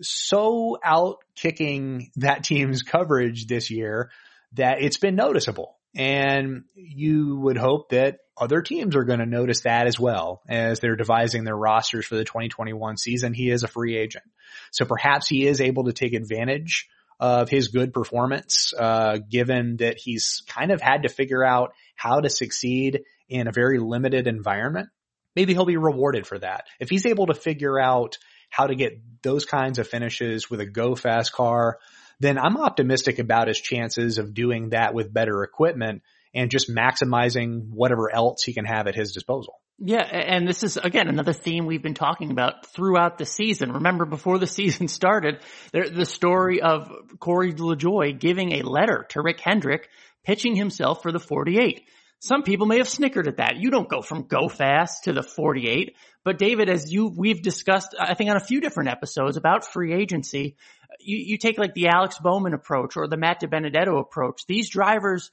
so 0.00 0.78
out 0.82 1.18
kicking 1.36 2.10
that 2.16 2.42
team's 2.42 2.82
coverage 2.82 3.46
this 3.46 3.70
year 3.70 4.10
that 4.54 4.80
it's 4.80 4.98
been 4.98 5.14
noticeable. 5.14 5.76
And 5.96 6.64
you 6.74 7.38
would 7.40 7.56
hope 7.56 7.90
that 7.90 8.18
other 8.36 8.62
teams 8.62 8.96
are 8.96 9.04
going 9.04 9.20
to 9.20 9.26
notice 9.26 9.60
that 9.60 9.86
as 9.86 9.98
well 9.98 10.42
as 10.48 10.80
they're 10.80 10.96
devising 10.96 11.44
their 11.44 11.56
rosters 11.56 12.06
for 12.06 12.16
the 12.16 12.24
2021 12.24 12.96
season. 12.96 13.32
He 13.32 13.50
is 13.50 13.62
a 13.62 13.68
free 13.68 13.96
agent. 13.96 14.24
So 14.72 14.84
perhaps 14.84 15.28
he 15.28 15.46
is 15.46 15.60
able 15.60 15.84
to 15.84 15.92
take 15.92 16.14
advantage 16.14 16.88
of 17.20 17.48
his 17.48 17.68
good 17.68 17.92
performance, 17.92 18.72
uh, 18.76 19.18
given 19.30 19.76
that 19.76 19.98
he's 19.98 20.42
kind 20.48 20.72
of 20.72 20.80
had 20.80 21.02
to 21.04 21.08
figure 21.08 21.44
out 21.44 21.74
how 21.94 22.20
to 22.20 22.28
succeed 22.28 23.02
in 23.28 23.46
a 23.46 23.52
very 23.52 23.78
limited 23.78 24.26
environment. 24.26 24.88
Maybe 25.36 25.52
he'll 25.52 25.64
be 25.64 25.76
rewarded 25.76 26.26
for 26.26 26.38
that. 26.38 26.64
If 26.80 26.90
he's 26.90 27.06
able 27.06 27.26
to 27.26 27.34
figure 27.34 27.78
out 27.78 28.18
how 28.50 28.66
to 28.66 28.74
get 28.74 29.00
those 29.22 29.44
kinds 29.44 29.78
of 29.78 29.88
finishes 29.88 30.50
with 30.50 30.60
a 30.60 30.66
go 30.66 30.94
fast 30.94 31.32
car, 31.32 31.78
then 32.20 32.38
I'm 32.38 32.56
optimistic 32.56 33.18
about 33.18 33.48
his 33.48 33.60
chances 33.60 34.18
of 34.18 34.34
doing 34.34 34.70
that 34.70 34.94
with 34.94 35.12
better 35.12 35.42
equipment 35.42 36.02
and 36.34 36.50
just 36.50 36.68
maximizing 36.68 37.68
whatever 37.70 38.14
else 38.14 38.42
he 38.42 38.52
can 38.52 38.64
have 38.64 38.86
at 38.86 38.94
his 38.94 39.12
disposal. 39.12 39.60
Yeah, 39.78 40.02
and 40.02 40.46
this 40.46 40.62
is 40.62 40.76
again 40.76 41.08
another 41.08 41.32
theme 41.32 41.66
we've 41.66 41.82
been 41.82 41.94
talking 41.94 42.30
about 42.30 42.66
throughout 42.66 43.18
the 43.18 43.26
season. 43.26 43.72
Remember, 43.72 44.04
before 44.04 44.38
the 44.38 44.46
season 44.58 44.88
started, 44.88 45.40
the 45.72 46.06
story 46.06 46.60
of 46.62 46.90
Corey 47.18 47.52
LaJoie 47.52 48.18
giving 48.18 48.52
a 48.52 48.62
letter 48.62 49.06
to 49.10 49.22
Rick 49.22 49.40
Hendrick, 49.40 49.88
pitching 50.24 50.54
himself 50.54 51.02
for 51.02 51.10
the 51.10 51.18
48. 51.18 51.82
Some 52.20 52.42
people 52.42 52.66
may 52.66 52.78
have 52.78 52.88
snickered 52.88 53.28
at 53.28 53.36
that. 53.36 53.56
You 53.58 53.70
don't 53.70 53.88
go 53.88 54.00
from 54.00 54.26
go 54.26 54.48
fast 54.48 55.04
to 55.04 55.12
the 55.12 55.22
48. 55.22 55.94
But 56.24 56.38
David, 56.38 56.70
as 56.70 56.90
you, 56.90 57.12
we've 57.14 57.42
discussed, 57.42 57.94
I 58.00 58.14
think 58.14 58.30
on 58.30 58.36
a 58.36 58.40
few 58.40 58.62
different 58.62 58.88
episodes 58.88 59.36
about 59.36 59.70
free 59.70 59.92
agency, 59.92 60.56
you, 61.00 61.16
you 61.16 61.38
take 61.38 61.58
like 61.58 61.74
the 61.74 61.88
Alex 61.88 62.18
Bowman 62.18 62.54
approach 62.54 62.96
or 62.96 63.08
the 63.08 63.16
Matt 63.16 63.40
DiBenedetto 63.40 63.98
approach. 64.00 64.46
These 64.46 64.70
drivers 64.70 65.30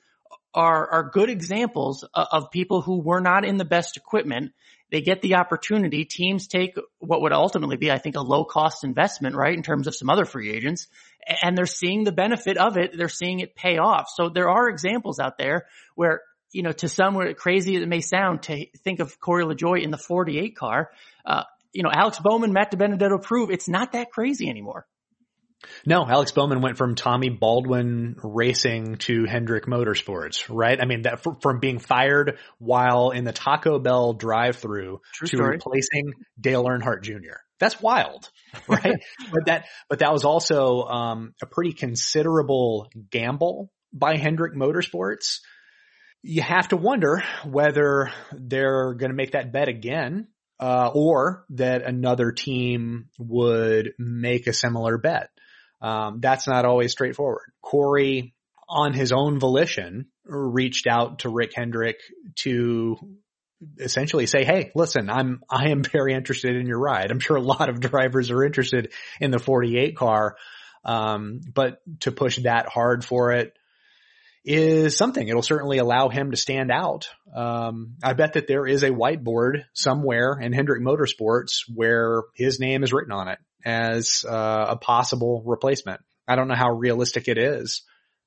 are, 0.53 0.91
are 0.91 1.09
good 1.11 1.29
examples 1.29 2.03
of, 2.13 2.27
of 2.31 2.51
people 2.51 2.81
who 2.81 3.01
were 3.01 3.21
not 3.21 3.45
in 3.45 3.57
the 3.57 3.65
best 3.65 3.97
equipment. 3.97 4.53
They 4.91 5.01
get 5.01 5.21
the 5.21 5.35
opportunity. 5.35 6.03
Teams 6.03 6.47
take 6.47 6.75
what 6.99 7.21
would 7.21 7.31
ultimately 7.31 7.77
be, 7.77 7.91
I 7.91 7.97
think, 7.97 8.15
a 8.15 8.21
low 8.21 8.43
cost 8.43 8.83
investment, 8.83 9.35
right? 9.35 9.55
In 9.55 9.63
terms 9.63 9.87
of 9.87 9.95
some 9.95 10.09
other 10.09 10.25
free 10.25 10.51
agents 10.51 10.87
and 11.41 11.57
they're 11.57 11.65
seeing 11.65 12.03
the 12.03 12.11
benefit 12.11 12.57
of 12.57 12.77
it. 12.77 12.97
They're 12.97 13.07
seeing 13.07 13.39
it 13.39 13.55
pay 13.55 13.77
off. 13.77 14.09
So 14.13 14.29
there 14.29 14.49
are 14.49 14.67
examples 14.67 15.19
out 15.19 15.37
there 15.37 15.67
where 15.95 16.21
you 16.51 16.63
know, 16.63 16.71
to 16.71 16.89
some 16.89 17.17
crazy 17.35 17.75
as 17.77 17.83
it 17.83 17.87
may 17.87 18.01
sound 18.01 18.43
to 18.43 18.65
think 18.83 18.99
of 18.99 19.19
Corey 19.19 19.45
LaJoie 19.45 19.83
in 19.83 19.91
the 19.91 19.97
48 19.97 20.55
car, 20.55 20.91
uh, 21.25 21.43
you 21.71 21.83
know, 21.83 21.89
Alex 21.91 22.19
Bowman, 22.19 22.51
Matt 22.51 22.71
DiBenedetto 22.71 23.23
prove 23.23 23.49
it's 23.49 23.69
not 23.69 23.93
that 23.93 24.11
crazy 24.11 24.49
anymore. 24.49 24.85
No, 25.85 26.05
Alex 26.07 26.31
Bowman 26.31 26.61
went 26.61 26.77
from 26.77 26.95
Tommy 26.95 27.29
Baldwin 27.29 28.15
racing 28.23 28.97
to 28.97 29.25
Hendrick 29.25 29.65
Motorsports, 29.65 30.45
right? 30.49 30.79
I 30.79 30.85
mean, 30.85 31.03
that 31.03 31.23
from 31.41 31.59
being 31.59 31.79
fired 31.79 32.37
while 32.59 33.11
in 33.11 33.23
the 33.23 33.31
Taco 33.31 33.79
Bell 33.79 34.13
drive-through 34.13 35.01
to 35.19 35.27
story. 35.27 35.51
replacing 35.51 36.13
Dale 36.39 36.65
Earnhardt 36.65 37.03
Jr. 37.03 37.37
That's 37.59 37.79
wild, 37.81 38.29
right? 38.67 39.01
but 39.31 39.45
that, 39.45 39.65
but 39.89 39.99
that 39.99 40.11
was 40.11 40.25
also, 40.25 40.83
um, 40.83 41.33
a 41.41 41.45
pretty 41.45 41.73
considerable 41.73 42.89
gamble 43.09 43.71
by 43.93 44.17
Hendrick 44.17 44.55
Motorsports 44.55 45.39
you 46.23 46.41
have 46.41 46.67
to 46.69 46.77
wonder 46.77 47.23
whether 47.45 48.11
they're 48.31 48.93
going 48.93 49.09
to 49.09 49.15
make 49.15 49.31
that 49.31 49.51
bet 49.51 49.67
again, 49.67 50.27
uh, 50.59 50.91
or 50.93 51.45
that 51.49 51.81
another 51.83 52.31
team 52.31 53.09
would 53.17 53.93
make 53.97 54.47
a 54.47 54.53
similar 54.53 54.97
bet. 54.97 55.29
Um, 55.81 56.19
that's 56.19 56.47
not 56.47 56.65
always 56.65 56.91
straightforward. 56.91 57.51
Corey, 57.61 58.33
on 58.69 58.93
his 58.93 59.11
own 59.11 59.39
volition, 59.39 60.07
reached 60.23 60.87
out 60.87 61.19
to 61.19 61.29
Rick 61.29 61.51
Hendrick 61.55 61.97
to 62.39 62.97
essentially 63.77 64.27
say, 64.27 64.43
Hey, 64.43 64.71
listen, 64.75 65.09
I'm, 65.09 65.41
I 65.49 65.69
am 65.69 65.83
very 65.83 66.13
interested 66.13 66.55
in 66.55 66.67
your 66.67 66.79
ride. 66.79 67.11
I'm 67.11 67.19
sure 67.19 67.37
a 67.37 67.41
lot 67.41 67.69
of 67.69 67.79
drivers 67.79 68.31
are 68.31 68.43
interested 68.43 68.93
in 69.19 69.31
the 69.31 69.39
48 69.39 69.95
car. 69.97 70.37
Um, 70.83 71.41
but 71.53 71.81
to 72.01 72.11
push 72.11 72.39
that 72.39 72.67
hard 72.67 73.05
for 73.05 73.33
it, 73.33 73.53
is 74.43 74.97
something. 74.97 75.27
It'll 75.27 75.43
certainly 75.43 75.77
allow 75.77 76.09
him 76.09 76.31
to 76.31 76.37
stand 76.37 76.71
out. 76.71 77.09
Um, 77.33 77.95
I 78.03 78.13
bet 78.13 78.33
that 78.33 78.47
there 78.47 78.65
is 78.65 78.83
a 78.83 78.89
whiteboard 78.89 79.65
somewhere 79.73 80.39
in 80.39 80.51
Hendrick 80.51 80.81
Motorsports 80.81 81.63
where 81.73 82.23
his 82.33 82.59
name 82.59 82.83
is 82.83 82.91
written 82.91 83.11
on 83.11 83.27
it 83.27 83.39
as 83.65 84.25
uh, 84.27 84.65
a 84.69 84.75
possible 84.75 85.43
replacement. 85.45 86.01
I 86.27 86.35
don't 86.35 86.47
know 86.47 86.55
how 86.55 86.71
realistic 86.71 87.27
it 87.27 87.37
is, 87.37 87.83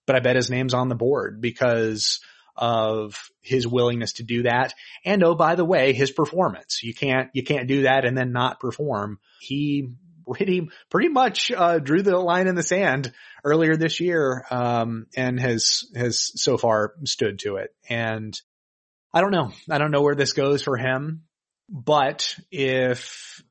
but 0.07 0.17
I 0.17 0.21
bet 0.21 0.37
his 0.37 0.51
name's 0.51 0.75
on 0.75 0.89
the 0.89 0.95
board 0.95 1.41
because 1.41 2.21
of 2.57 3.31
his 3.41 3.67
willingness 3.67 4.15
to 4.15 4.23
do 4.23 4.45
that. 4.45 4.75
And 5.05 5.25
oh, 5.25 5.35
by 5.35 5.55
the 5.55 5.65
way, 5.65 5.93
his 5.93 6.11
performance. 6.11 6.83
You 6.83 6.95
can't, 6.95 7.31
you 7.33 7.43
can't 7.43 7.67
do 7.67 7.83
that 7.83 8.05
and 8.05 8.17
then 8.17 8.33
not 8.33 8.61
perform. 8.61 9.19
He 9.41 9.91
pretty, 10.31 10.69
pretty 10.91 11.09
much, 11.09 11.51
uh, 11.51 11.79
drew 11.79 12.03
the 12.03 12.17
line 12.17 12.47
in 12.47 12.55
the 12.55 12.63
sand 12.63 13.13
earlier 13.43 13.77
this 13.77 14.01
year, 14.01 14.45
um, 14.51 15.07
and 15.17 15.41
has, 15.41 15.85
has 15.97 16.31
so 16.41 16.57
far 16.57 16.95
stood 17.05 17.41
to 17.41 17.57
it. 17.57 17.75
And 17.89 18.39
I 19.13 19.21
don't 19.21 19.33
know. 19.33 19.53
I 19.71 19.79
don't 19.79 19.91
know 19.91 20.03
where 20.03 20.15
this 20.15 20.33
goes 20.33 20.63
for 20.63 20.77
him, 20.77 21.25
but 21.69 22.37
if, 22.51 23.43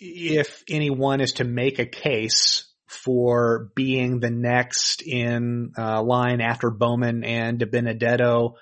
if 0.00 0.64
anyone 0.68 1.20
is 1.20 1.32
to 1.34 1.44
make 1.44 1.78
a 1.78 1.86
case 1.86 2.64
for 2.86 3.70
being 3.74 4.20
the 4.20 4.30
next 4.30 5.02
in 5.02 5.72
uh, 5.76 6.02
line 6.02 6.40
after 6.40 6.70
Bowman 6.70 7.24
and 7.24 7.58
DiBenedetto, 7.58 8.54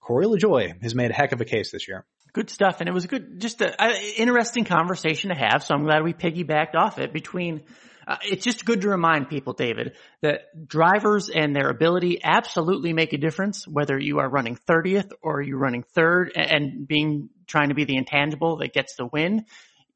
Corey 0.00 0.26
LaJoie 0.26 0.82
has 0.82 0.94
made 0.94 1.10
a 1.10 1.14
heck 1.14 1.32
of 1.32 1.40
a 1.40 1.44
case 1.44 1.70
this 1.70 1.88
year. 1.88 2.04
Good 2.32 2.50
stuff, 2.50 2.80
and 2.80 2.88
it 2.88 2.92
was 2.92 3.04
a 3.04 3.08
good, 3.08 3.40
just 3.40 3.62
an 3.62 3.72
interesting 4.16 4.64
conversation 4.64 5.30
to 5.30 5.36
have. 5.36 5.62
So 5.62 5.74
I'm 5.74 5.84
glad 5.84 6.02
we 6.02 6.12
piggybacked 6.12 6.74
off 6.74 6.98
it. 6.98 7.12
Between, 7.12 7.62
uh, 8.08 8.16
it's 8.24 8.44
just 8.44 8.64
good 8.64 8.80
to 8.80 8.88
remind 8.88 9.28
people, 9.28 9.52
David, 9.52 9.92
that 10.20 10.66
drivers 10.66 11.30
and 11.30 11.54
their 11.54 11.70
ability 11.70 12.20
absolutely 12.24 12.92
make 12.92 13.12
a 13.12 13.18
difference. 13.18 13.68
Whether 13.68 13.96
you 14.00 14.18
are 14.18 14.28
running 14.28 14.58
30th 14.68 15.12
or 15.22 15.42
you're 15.42 15.60
running 15.60 15.84
third, 15.94 16.32
and 16.34 16.88
being 16.88 17.28
trying 17.46 17.68
to 17.68 17.76
be 17.76 17.84
the 17.84 17.96
intangible 17.96 18.56
that 18.56 18.72
gets 18.72 18.96
the 18.96 19.06
win 19.06 19.44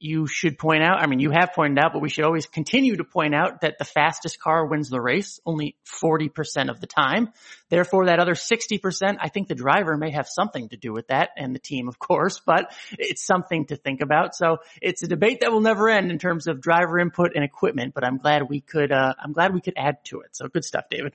you 0.01 0.27
should 0.27 0.59
point 0.59 0.83
out, 0.83 1.01
I 1.01 1.07
mean, 1.07 1.19
you 1.19 1.31
have 1.31 1.53
pointed 1.55 1.79
out, 1.79 1.93
but 1.93 2.03
we 2.03 2.09
should 2.09 2.25
always 2.25 2.47
continue 2.47 2.97
to 2.97 3.05
point 3.05 3.35
out 3.35 3.63
that 3.63 3.79
the 3.79 3.85
fastest 3.85 4.41
car 4.41 4.67
wins 4.67 4.89
the 4.91 5.01
race 5.01 5.41
only 5.45 5.77
40% 6.01 6.71
of 6.71 6.81
the 6.81 6.87
time. 6.87 7.33
Therefore, 7.69 8.07
that 8.07 8.21
other 8.21 8.35
60%, 8.35 9.17
I 9.21 9.29
think 9.29 9.49
the 9.49 9.55
driver 9.55 9.97
may 9.97 10.13
have 10.13 10.29
something 10.29 10.69
to 10.69 10.77
do 10.77 10.93
with 10.93 11.09
that 11.09 11.31
and 11.37 11.55
the 11.55 11.59
team, 11.59 11.89
of 11.89 11.99
course, 11.99 12.41
but 12.45 12.73
it's 12.99 13.25
something 13.25 13.67
to 13.67 13.77
think 13.77 14.01
about. 14.01 14.35
So 14.35 14.59
it's 14.81 15.03
a 15.03 15.09
debate 15.09 15.41
that 15.41 15.53
will 15.53 15.61
never 15.61 15.89
end 15.89 16.11
in 16.11 16.19
terms 16.19 16.47
of 16.47 16.61
driver 16.61 16.99
input 16.99 17.33
and 17.35 17.45
equipment, 17.45 17.95
but 17.95 18.05
I'm 18.05 18.19
glad 18.19 18.49
we 18.49 18.61
could, 18.61 18.93
uh, 18.93 19.15
I'm 19.19 19.33
glad 19.33 19.53
we 19.53 19.61
could 19.61 19.75
add 19.77 20.05
to 20.07 20.21
it. 20.21 20.37
So 20.37 20.49
good 20.49 20.65
stuff, 20.65 20.85
David. 20.91 21.15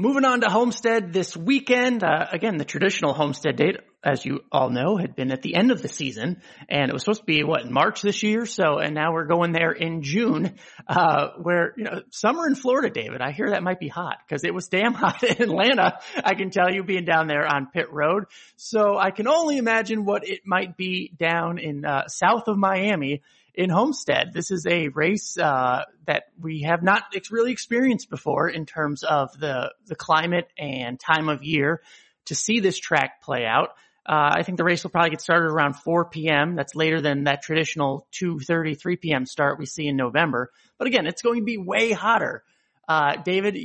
Moving 0.00 0.24
on 0.24 0.42
to 0.42 0.48
Homestead 0.48 1.12
this 1.12 1.36
weekend. 1.36 2.04
Uh, 2.04 2.26
again, 2.30 2.56
the 2.56 2.64
traditional 2.64 3.14
Homestead 3.14 3.56
date, 3.56 3.78
as 4.04 4.24
you 4.24 4.44
all 4.52 4.70
know, 4.70 4.96
had 4.96 5.16
been 5.16 5.32
at 5.32 5.42
the 5.42 5.56
end 5.56 5.72
of 5.72 5.82
the 5.82 5.88
season, 5.88 6.40
and 6.68 6.88
it 6.88 6.92
was 6.92 7.02
supposed 7.02 7.22
to 7.22 7.26
be 7.26 7.42
what 7.42 7.64
in 7.64 7.72
March 7.72 8.00
this 8.00 8.22
year. 8.22 8.46
So, 8.46 8.78
and 8.78 8.94
now 8.94 9.12
we're 9.12 9.26
going 9.26 9.50
there 9.50 9.72
in 9.72 10.02
June, 10.02 10.54
uh, 10.86 11.30
where 11.42 11.74
you 11.76 11.82
know 11.82 12.02
summer 12.10 12.46
in 12.46 12.54
Florida, 12.54 12.90
David. 12.90 13.20
I 13.20 13.32
hear 13.32 13.50
that 13.50 13.64
might 13.64 13.80
be 13.80 13.88
hot 13.88 14.18
because 14.24 14.44
it 14.44 14.54
was 14.54 14.68
damn 14.68 14.94
hot 14.94 15.20
in 15.24 15.42
Atlanta. 15.42 15.98
I 16.22 16.34
can 16.34 16.50
tell 16.50 16.72
you 16.72 16.84
being 16.84 17.04
down 17.04 17.26
there 17.26 17.44
on 17.44 17.66
pit 17.66 17.92
road. 17.92 18.26
So 18.54 18.96
I 18.96 19.10
can 19.10 19.26
only 19.26 19.56
imagine 19.58 20.04
what 20.04 20.28
it 20.28 20.42
might 20.46 20.76
be 20.76 21.12
down 21.18 21.58
in 21.58 21.84
uh, 21.84 22.06
south 22.06 22.46
of 22.46 22.56
Miami 22.56 23.22
in 23.54 23.70
Homestead. 23.70 24.32
This 24.32 24.50
is 24.50 24.66
a 24.66 24.88
race 24.88 25.36
uh, 25.36 25.82
that 26.06 26.24
we 26.40 26.62
have 26.62 26.82
not 26.82 27.02
really 27.30 27.52
experienced 27.52 28.10
before 28.10 28.48
in 28.48 28.66
terms 28.66 29.02
of 29.02 29.38
the 29.38 29.72
the 29.86 29.96
climate 29.96 30.48
and 30.58 30.98
time 30.98 31.28
of 31.28 31.42
year 31.42 31.82
to 32.26 32.34
see 32.34 32.60
this 32.60 32.78
track 32.78 33.22
play 33.22 33.44
out. 33.44 33.70
Uh, 34.06 34.36
I 34.38 34.42
think 34.42 34.56
the 34.56 34.64
race 34.64 34.84
will 34.84 34.90
probably 34.90 35.10
get 35.10 35.20
started 35.20 35.50
around 35.50 35.74
4 35.74 36.06
p.m. 36.06 36.56
That's 36.56 36.74
later 36.74 37.00
than 37.00 37.24
that 37.24 37.42
traditional 37.42 38.06
2:30, 38.12 38.80
3 38.80 38.96
p.m. 38.96 39.26
start 39.26 39.58
we 39.58 39.66
see 39.66 39.86
in 39.86 39.96
November. 39.96 40.50
But 40.78 40.88
again, 40.88 41.06
it's 41.06 41.22
going 41.22 41.40
to 41.40 41.44
be 41.44 41.58
way 41.58 41.92
hotter. 41.92 42.42
Uh, 42.88 43.16
David, 43.22 43.58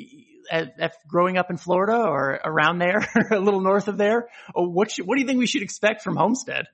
at, 0.51 0.79
at 0.79 0.95
growing 1.07 1.37
up 1.37 1.49
in 1.49 1.55
Florida 1.55 1.97
or 1.97 2.39
around 2.43 2.79
there, 2.79 3.07
a 3.31 3.39
little 3.39 3.61
north 3.61 3.87
of 3.87 3.97
there, 3.97 4.27
what 4.53 4.91
should, 4.91 5.07
what 5.07 5.15
do 5.15 5.21
you 5.21 5.27
think 5.27 5.39
we 5.39 5.47
should 5.47 5.61
expect 5.61 6.01
from 6.01 6.17
Homestead? 6.17 6.65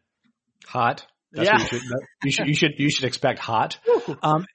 Hot. 0.65 1.05
That's 1.31 1.47
yeah. 1.47 1.59
You 1.59 1.65
should, 1.65 1.81
you 2.23 2.31
should, 2.31 2.47
you 2.47 2.53
should, 2.55 2.71
you 2.77 2.89
should 2.89 3.05
expect 3.05 3.39
hot. 3.39 3.77
Um, 4.23 4.45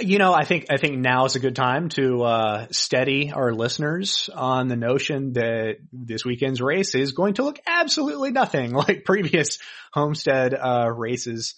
you 0.00 0.18
know, 0.18 0.34
I 0.34 0.44
think, 0.44 0.66
I 0.70 0.76
think 0.76 0.98
now 0.98 1.24
is 1.24 1.36
a 1.36 1.40
good 1.40 1.56
time 1.56 1.88
to, 1.90 2.22
uh, 2.22 2.66
steady 2.70 3.32
our 3.32 3.52
listeners 3.52 4.28
on 4.34 4.68
the 4.68 4.76
notion 4.76 5.32
that 5.34 5.76
this 5.92 6.24
weekend's 6.24 6.60
race 6.60 6.94
is 6.94 7.12
going 7.12 7.34
to 7.34 7.44
look 7.44 7.58
absolutely 7.66 8.30
nothing 8.30 8.72
like 8.74 9.04
previous 9.04 9.58
Homestead, 9.92 10.54
uh, 10.54 10.90
races. 10.90 11.54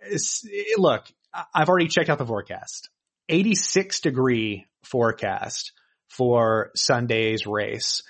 It's, 0.00 0.46
look, 0.76 1.06
I've 1.54 1.68
already 1.68 1.88
checked 1.88 2.10
out 2.10 2.18
the 2.18 2.26
forecast. 2.26 2.90
86 3.28 4.00
degree 4.00 4.66
forecast 4.82 5.72
for 6.08 6.70
Sunday's 6.76 7.46
race. 7.46 8.02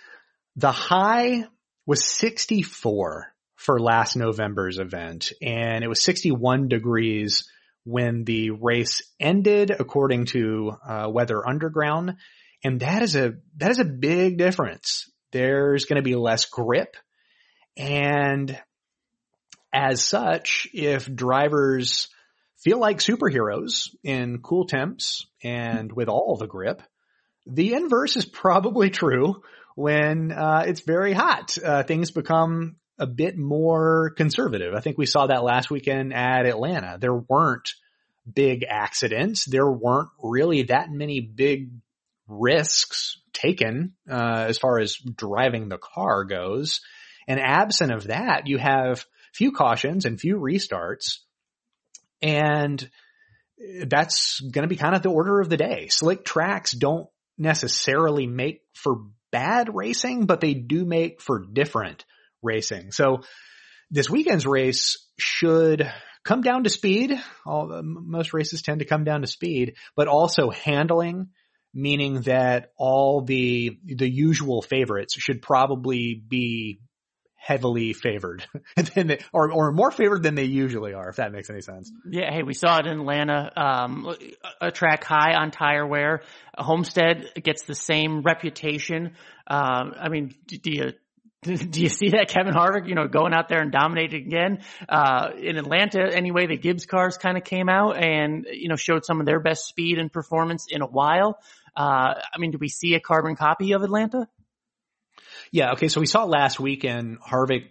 The 0.56 0.72
high 0.72 1.44
was 1.86 2.04
64 2.04 3.33
for 3.64 3.80
last 3.80 4.14
November's 4.14 4.78
event 4.78 5.32
and 5.40 5.82
it 5.82 5.88
was 5.88 6.04
61 6.04 6.68
degrees 6.68 7.48
when 7.84 8.24
the 8.24 8.50
race 8.50 9.02
ended 9.18 9.70
according 9.70 10.26
to 10.26 10.72
uh, 10.86 11.08
Weather 11.10 11.46
Underground. 11.46 12.16
And 12.62 12.80
that 12.80 13.02
is 13.02 13.16
a, 13.16 13.34
that 13.56 13.70
is 13.70 13.78
a 13.78 13.84
big 13.84 14.36
difference. 14.36 15.10
There's 15.32 15.86
going 15.86 15.96
to 15.96 16.02
be 16.02 16.14
less 16.14 16.44
grip 16.44 16.96
and 17.76 18.58
as 19.72 20.02
such, 20.04 20.68
if 20.72 21.12
drivers 21.12 22.08
feel 22.58 22.78
like 22.78 22.98
superheroes 22.98 23.88
in 24.04 24.40
cool 24.40 24.66
temps 24.66 25.26
and 25.42 25.90
with 25.90 26.08
all 26.08 26.36
the 26.36 26.46
grip, 26.46 26.80
the 27.46 27.74
inverse 27.74 28.16
is 28.16 28.24
probably 28.24 28.90
true 28.90 29.42
when 29.74 30.30
uh, 30.30 30.64
it's 30.66 30.80
very 30.80 31.12
hot. 31.12 31.58
Uh, 31.62 31.82
things 31.82 32.12
become 32.12 32.76
a 32.98 33.06
bit 33.06 33.36
more 33.36 34.10
conservative. 34.16 34.74
I 34.74 34.80
think 34.80 34.98
we 34.98 35.06
saw 35.06 35.26
that 35.26 35.44
last 35.44 35.70
weekend 35.70 36.14
at 36.14 36.46
Atlanta. 36.46 36.98
There 37.00 37.14
weren't 37.14 37.70
big 38.32 38.64
accidents. 38.68 39.44
There 39.44 39.70
weren't 39.70 40.10
really 40.22 40.62
that 40.64 40.90
many 40.90 41.20
big 41.20 41.70
risks 42.28 43.20
taken 43.32 43.94
uh, 44.10 44.46
as 44.48 44.58
far 44.58 44.78
as 44.78 44.96
driving 44.96 45.68
the 45.68 45.78
car 45.78 46.24
goes. 46.24 46.80
And 47.26 47.40
absent 47.40 47.92
of 47.92 48.04
that, 48.04 48.46
you 48.46 48.58
have 48.58 49.04
few 49.32 49.52
cautions 49.52 50.04
and 50.04 50.20
few 50.20 50.36
restarts. 50.36 51.18
And 52.22 52.88
that's 53.86 54.40
going 54.40 54.62
to 54.62 54.68
be 54.68 54.76
kind 54.76 54.94
of 54.94 55.02
the 55.02 55.10
order 55.10 55.40
of 55.40 55.48
the 55.48 55.56
day. 55.56 55.88
Slick 55.88 56.24
tracks 56.24 56.72
don't 56.72 57.08
necessarily 57.36 58.26
make 58.26 58.62
for 58.72 59.06
bad 59.30 59.74
racing, 59.74 60.26
but 60.26 60.40
they 60.40 60.54
do 60.54 60.84
make 60.84 61.20
for 61.20 61.44
different 61.44 62.04
racing. 62.44 62.92
So 62.92 63.22
this 63.90 64.10
weekend's 64.10 64.46
race 64.46 64.96
should 65.18 65.90
come 66.24 66.42
down 66.42 66.64
to 66.64 66.70
speed. 66.70 67.20
All 67.46 67.82
most 67.82 68.32
races 68.32 68.62
tend 68.62 68.80
to 68.80 68.86
come 68.86 69.04
down 69.04 69.20
to 69.22 69.26
speed, 69.26 69.74
but 69.96 70.08
also 70.08 70.50
handling, 70.50 71.28
meaning 71.72 72.22
that 72.22 72.72
all 72.76 73.22
the 73.22 73.78
the 73.84 74.08
usual 74.08 74.62
favorites 74.62 75.14
should 75.18 75.42
probably 75.42 76.14
be 76.14 76.80
heavily 77.44 77.92
favored 77.92 78.44
than 78.94 79.06
they, 79.06 79.18
or, 79.32 79.52
or 79.52 79.70
more 79.70 79.90
favored 79.90 80.22
than 80.22 80.34
they 80.34 80.44
usually 80.44 80.94
are, 80.94 81.10
if 81.10 81.16
that 81.16 81.30
makes 81.30 81.50
any 81.50 81.60
sense. 81.60 81.92
Yeah. 82.10 82.32
Hey, 82.32 82.42
we 82.42 82.54
saw 82.54 82.78
it 82.78 82.86
in 82.86 83.00
Atlanta, 83.00 83.52
um, 83.54 84.16
a 84.62 84.70
track 84.70 85.04
high 85.04 85.34
on 85.34 85.50
tire 85.50 85.86
wear. 85.86 86.22
Homestead 86.56 87.32
gets 87.42 87.64
the 87.64 87.74
same 87.74 88.22
reputation. 88.22 89.12
Um, 89.46 89.92
I 89.98 90.08
mean, 90.08 90.34
do 90.46 90.58
you, 90.64 90.92
do 91.70 91.82
you 91.82 91.90
see 91.90 92.10
that 92.10 92.28
Kevin 92.28 92.54
Harvick, 92.54 92.88
you 92.88 92.94
know, 92.94 93.06
going 93.06 93.34
out 93.34 93.48
there 93.48 93.60
and 93.60 93.70
dominating 93.70 94.26
again? 94.26 94.60
Uh, 94.88 95.30
in 95.38 95.58
Atlanta, 95.58 96.10
anyway, 96.10 96.46
the 96.46 96.56
Gibbs 96.56 96.86
cars 96.86 97.18
kind 97.18 97.36
of 97.36 97.44
came 97.44 97.68
out 97.68 98.02
and, 98.02 98.46
you 98.50 98.68
know, 98.68 98.76
showed 98.76 99.04
some 99.04 99.20
of 99.20 99.26
their 99.26 99.40
best 99.40 99.66
speed 99.66 99.98
and 99.98 100.10
performance 100.10 100.66
in 100.70 100.80
a 100.80 100.86
while. 100.86 101.38
Uh, 101.76 102.14
I 102.32 102.38
mean, 102.38 102.50
do 102.50 102.58
we 102.58 102.68
see 102.68 102.94
a 102.94 103.00
carbon 103.00 103.36
copy 103.36 103.72
of 103.72 103.82
Atlanta? 103.82 104.26
Yeah. 105.50 105.72
Okay. 105.72 105.88
So 105.88 106.00
we 106.00 106.06
saw 106.06 106.24
last 106.24 106.58
weekend 106.58 107.18
Harvick 107.20 107.66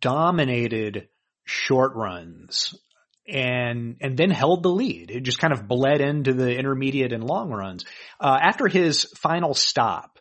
dominated 0.00 1.08
short 1.44 1.94
runs 1.94 2.74
and 3.28 3.96
and 4.00 4.16
then 4.16 4.30
held 4.30 4.62
the 4.62 4.70
lead. 4.70 5.10
It 5.10 5.20
just 5.20 5.38
kind 5.38 5.52
of 5.52 5.68
bled 5.68 6.00
into 6.00 6.32
the 6.32 6.56
intermediate 6.56 7.12
and 7.12 7.22
long 7.22 7.50
runs. 7.50 7.84
Uh, 8.18 8.38
after 8.40 8.66
his 8.66 9.04
final 9.16 9.54
stop 9.54 10.18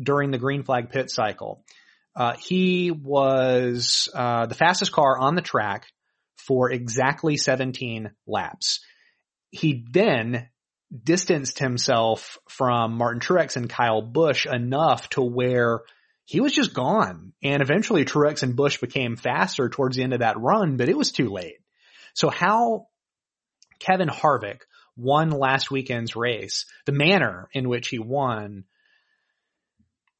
during 0.00 0.30
the 0.30 0.38
green 0.38 0.62
flag 0.62 0.90
pit 0.90 1.10
cycle, 1.10 1.64
uh, 2.16 2.34
he 2.38 2.90
was 2.90 4.08
uh, 4.14 4.46
the 4.46 4.54
fastest 4.54 4.92
car 4.92 5.18
on 5.18 5.34
the 5.34 5.42
track 5.42 5.86
for 6.36 6.70
exactly 6.70 7.36
17 7.36 8.10
laps. 8.26 8.80
He 9.50 9.84
then 9.90 10.48
distanced 11.02 11.58
himself 11.58 12.38
from 12.48 12.96
Martin 12.96 13.20
Truex 13.20 13.56
and 13.56 13.68
Kyle 13.68 14.02
Busch 14.02 14.46
enough 14.46 15.08
to 15.10 15.22
where 15.22 15.80
he 16.24 16.40
was 16.40 16.52
just 16.52 16.74
gone. 16.74 17.32
And 17.42 17.62
eventually 17.62 18.04
Truex 18.04 18.42
and 18.42 18.56
Busch 18.56 18.78
became 18.78 19.16
faster 19.16 19.68
towards 19.68 19.96
the 19.96 20.02
end 20.02 20.12
of 20.12 20.20
that 20.20 20.38
run, 20.38 20.76
but 20.76 20.88
it 20.88 20.96
was 20.96 21.12
too 21.12 21.30
late. 21.30 21.58
So 22.14 22.30
how 22.30 22.86
Kevin 23.80 24.08
Harvick 24.08 24.60
won 24.96 25.30
last 25.30 25.70
weekend's 25.70 26.14
race, 26.14 26.66
the 26.86 26.92
manner 26.92 27.48
in 27.52 27.68
which 27.68 27.88
he 27.88 27.98
won 27.98 28.64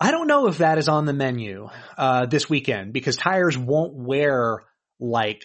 I 0.05 0.11
don't 0.11 0.27
know 0.27 0.49
if 0.49 0.59
that 0.59 0.77
is 0.77 0.91
on 0.91 1.07
the 1.07 1.15
menu 1.15 1.71
uh, 1.97 2.27
this 2.27 2.47
weekend 2.47 2.93
because 2.93 3.17
tires 3.17 3.57
won't 3.57 3.95
wear 3.95 4.63
like 5.01 5.41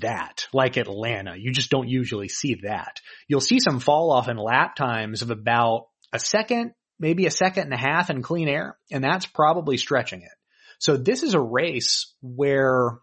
that, 0.00 0.46
like 0.52 0.76
Atlanta. 0.76 1.34
You 1.36 1.50
just 1.50 1.70
don't 1.70 1.88
usually 1.88 2.28
see 2.28 2.60
that. 2.62 3.00
You'll 3.26 3.40
see 3.40 3.58
some 3.58 3.80
fall 3.80 4.12
off 4.12 4.28
in 4.28 4.36
lap 4.36 4.76
times 4.76 5.22
of 5.22 5.32
about 5.32 5.88
a 6.12 6.20
second, 6.20 6.70
maybe 7.00 7.26
a 7.26 7.32
second 7.32 7.64
and 7.64 7.74
a 7.74 7.76
half 7.76 8.08
in 8.08 8.22
clean 8.22 8.48
air, 8.48 8.78
and 8.92 9.02
that's 9.02 9.26
probably 9.26 9.76
stretching 9.76 10.22
it. 10.22 10.30
So 10.78 10.96
this 10.96 11.24
is 11.24 11.34
a 11.34 11.40
race 11.40 12.14
where 12.22 13.00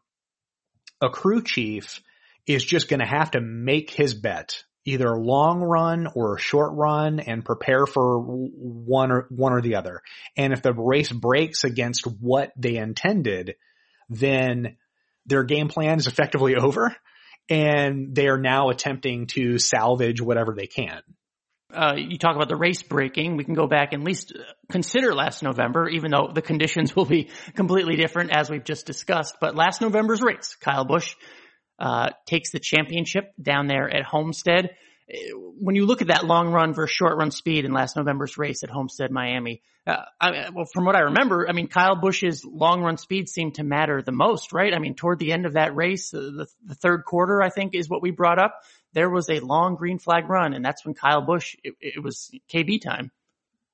a 1.01 1.09
crew 1.09 1.43
chief 1.43 2.01
is 2.47 2.63
just 2.63 2.87
going 2.87 3.01
to 3.01 3.05
have 3.05 3.31
to 3.31 3.41
make 3.41 3.89
his 3.89 4.13
bet 4.13 4.63
either 4.85 5.17
long 5.17 5.61
run 5.61 6.07
or 6.13 6.35
a 6.35 6.39
short 6.39 6.73
run 6.73 7.19
and 7.19 7.45
prepare 7.45 7.85
for 7.85 8.19
one 8.19 9.11
or 9.11 9.27
one 9.29 9.53
or 9.53 9.61
the 9.61 9.75
other. 9.75 10.01
And 10.35 10.53
if 10.53 10.61
the 10.61 10.73
race 10.73 11.11
breaks 11.11 11.63
against 11.63 12.05
what 12.05 12.51
they 12.57 12.75
intended, 12.75 13.55
then 14.09 14.77
their 15.25 15.43
game 15.43 15.69
plan 15.69 15.99
is 15.99 16.07
effectively 16.07 16.55
over 16.57 16.95
and 17.49 18.15
they 18.15 18.27
are 18.27 18.37
now 18.37 18.69
attempting 18.69 19.27
to 19.27 19.57
salvage 19.57 20.21
whatever 20.21 20.53
they 20.53 20.67
can. 20.67 21.01
Uh, 21.73 21.95
you 21.97 22.19
talk 22.19 22.35
about 22.35 22.49
the 22.49 22.55
race 22.55 22.83
breaking. 22.83 23.35
We 23.35 23.43
can 23.43 23.55
go 23.55 23.65
back 23.65 23.93
and 23.93 24.03
at 24.03 24.05
least 24.05 24.37
consider 24.69 25.15
last 25.15 25.41
November, 25.41 25.89
even 25.89 26.11
though 26.11 26.29
the 26.33 26.41
conditions 26.51 26.95
will 26.95 27.05
be 27.05 27.31
completely 27.55 27.95
different 27.95 28.31
as 28.35 28.49
we've 28.49 28.63
just 28.63 28.85
discussed. 28.85 29.37
But 29.41 29.55
last 29.55 29.81
November's 29.81 30.21
race, 30.21 30.55
Kyle 30.61 30.85
Busch 30.85 31.15
uh, 31.79 32.09
takes 32.25 32.51
the 32.51 32.59
championship 32.59 33.33
down 33.41 33.67
there 33.67 33.89
at 33.89 34.03
Homestead. 34.03 34.75
When 35.59 35.75
you 35.75 35.85
look 35.85 36.01
at 36.01 36.07
that 36.07 36.25
long 36.25 36.49
run 36.49 36.73
versus 36.73 36.95
short 36.95 37.17
run 37.17 37.31
speed 37.31 37.65
in 37.65 37.73
last 37.73 37.95
November's 37.95 38.37
race 38.37 38.63
at 38.63 38.69
Homestead, 38.69 39.11
Miami, 39.11 39.61
uh, 39.85 39.97
I, 40.19 40.49
well, 40.49 40.65
from 40.65 40.85
what 40.85 40.95
I 40.95 41.01
remember, 41.01 41.45
I 41.47 41.51
mean, 41.51 41.67
Kyle 41.67 41.95
Busch's 41.95 42.45
long 42.45 42.81
run 42.81 42.97
speed 42.97 43.27
seemed 43.27 43.55
to 43.55 43.63
matter 43.63 44.01
the 44.01 44.13
most, 44.13 44.53
right? 44.53 44.73
I 44.73 44.79
mean, 44.79 44.95
toward 44.95 45.19
the 45.19 45.33
end 45.33 45.45
of 45.45 45.53
that 45.53 45.75
race, 45.75 46.13
uh, 46.13 46.19
the, 46.19 46.47
the 46.65 46.75
third 46.75 47.03
quarter, 47.03 47.41
I 47.41 47.49
think 47.49 47.75
is 47.75 47.89
what 47.89 48.01
we 48.01 48.11
brought 48.11 48.39
up. 48.39 48.61
There 48.93 49.09
was 49.09 49.29
a 49.29 49.41
long 49.41 49.75
green 49.75 49.99
flag 49.99 50.29
run 50.29 50.53
and 50.53 50.63
that's 50.63 50.85
when 50.85 50.93
Kyle 50.93 51.21
Busch, 51.21 51.55
it, 51.63 51.73
it 51.81 52.01
was 52.01 52.31
KB 52.49 52.81
time. 52.81 53.11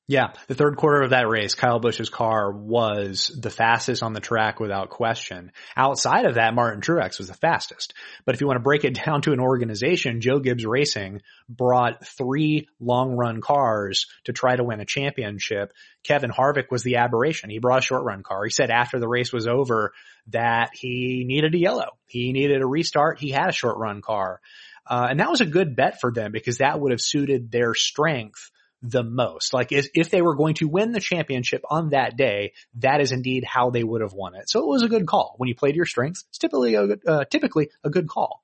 Yeah, 0.10 0.34
the 0.48 0.56
third 0.56 0.76
quarter 0.76 1.04
of 1.04 1.12
that 1.12 1.30
race, 1.30 1.54
Kyle 1.54 1.80
Busch's 1.80 2.10
car 2.10 2.52
was 2.52 3.28
the 3.40 3.52
fastest 3.52 4.02
on 4.02 4.14
the 4.14 4.20
track 4.20 4.60
without 4.60 4.90
question. 4.90 5.52
Outside 5.78 6.26
of 6.26 6.34
that, 6.34 6.56
Martin 6.56 6.82
Truex 6.82 7.20
was 7.20 7.28
the 7.28 7.36
fastest. 7.36 7.94
But 8.26 8.34
if 8.34 8.42
you 8.42 8.48
want 8.48 8.58
to 8.58 8.64
break 8.64 8.86
it 8.86 8.96
down 9.06 9.22
to 9.22 9.34
an 9.34 9.40
organization, 9.40 10.20
Joe 10.20 10.40
Gibbs 10.40 10.66
Racing 10.66 11.22
brought 11.48 12.08
three 12.08 12.68
long 12.80 13.18
run 13.18 13.40
cars 13.40 14.08
to 14.24 14.34
try 14.34 14.56
to 14.56 14.64
win 14.64 14.80
a 14.80 14.86
championship. 14.86 15.74
Kevin 16.04 16.32
Harvick 16.32 16.72
was 16.72 16.82
the 16.82 16.96
aberration. 16.96 17.52
He 17.52 17.60
brought 17.60 17.84
a 17.84 17.86
short 17.86 18.04
run 18.04 18.24
car. 18.24 18.44
He 18.44 18.50
said 18.50 18.72
after 18.72 18.98
the 18.98 19.08
race 19.08 19.32
was 19.32 19.46
over 19.46 19.94
that 20.30 20.72
he 20.74 21.24
needed 21.28 21.54
a 21.54 21.60
yellow. 21.60 22.00
He 22.08 22.34
needed 22.34 22.64
a 22.64 22.66
restart. 22.66 23.20
He 23.20 23.30
had 23.30 23.50
a 23.50 23.54
short 23.54 23.78
run 23.78 24.02
car. 24.02 24.42
Uh, 24.88 25.06
and 25.12 25.20
that 25.20 25.30
was 25.30 25.42
a 25.42 25.46
good 25.46 25.76
bet 25.76 26.02
for 26.02 26.12
them 26.12 26.32
because 26.32 26.58
that 26.58 26.80
would 26.80 26.94
have 26.94 27.00
suited 27.00 27.52
their 27.52 27.76
strength 27.76 28.50
the 28.82 29.04
most. 29.04 29.54
Like 29.54 29.70
if 29.72 30.10
they 30.10 30.22
were 30.22 30.36
going 30.36 30.56
to 30.56 30.68
win 30.68 30.92
the 30.92 31.00
championship 31.00 31.64
on 31.70 31.90
that 31.90 32.16
day, 32.18 32.54
that 32.76 33.02
is 33.02 33.12
indeed 33.12 33.44
how 33.44 33.70
they 33.70 33.84
would 33.84 34.02
have 34.02 34.14
won 34.14 34.36
it. 34.36 34.50
So 34.50 34.60
it 34.62 34.68
was 34.68 34.84
a 34.84 34.90
good 34.90 35.06
call. 35.06 35.36
When 35.38 35.50
you 35.50 35.56
play 35.56 35.72
to 35.72 35.76
your 35.76 35.86
strengths, 35.86 36.26
it's 36.30 36.38
typically 36.38 36.76
a 36.76 36.88
good, 36.88 37.02
uh, 37.08 37.26
typically 37.26 37.70
a 37.84 37.90
good 37.90 38.08
call. 38.08 38.44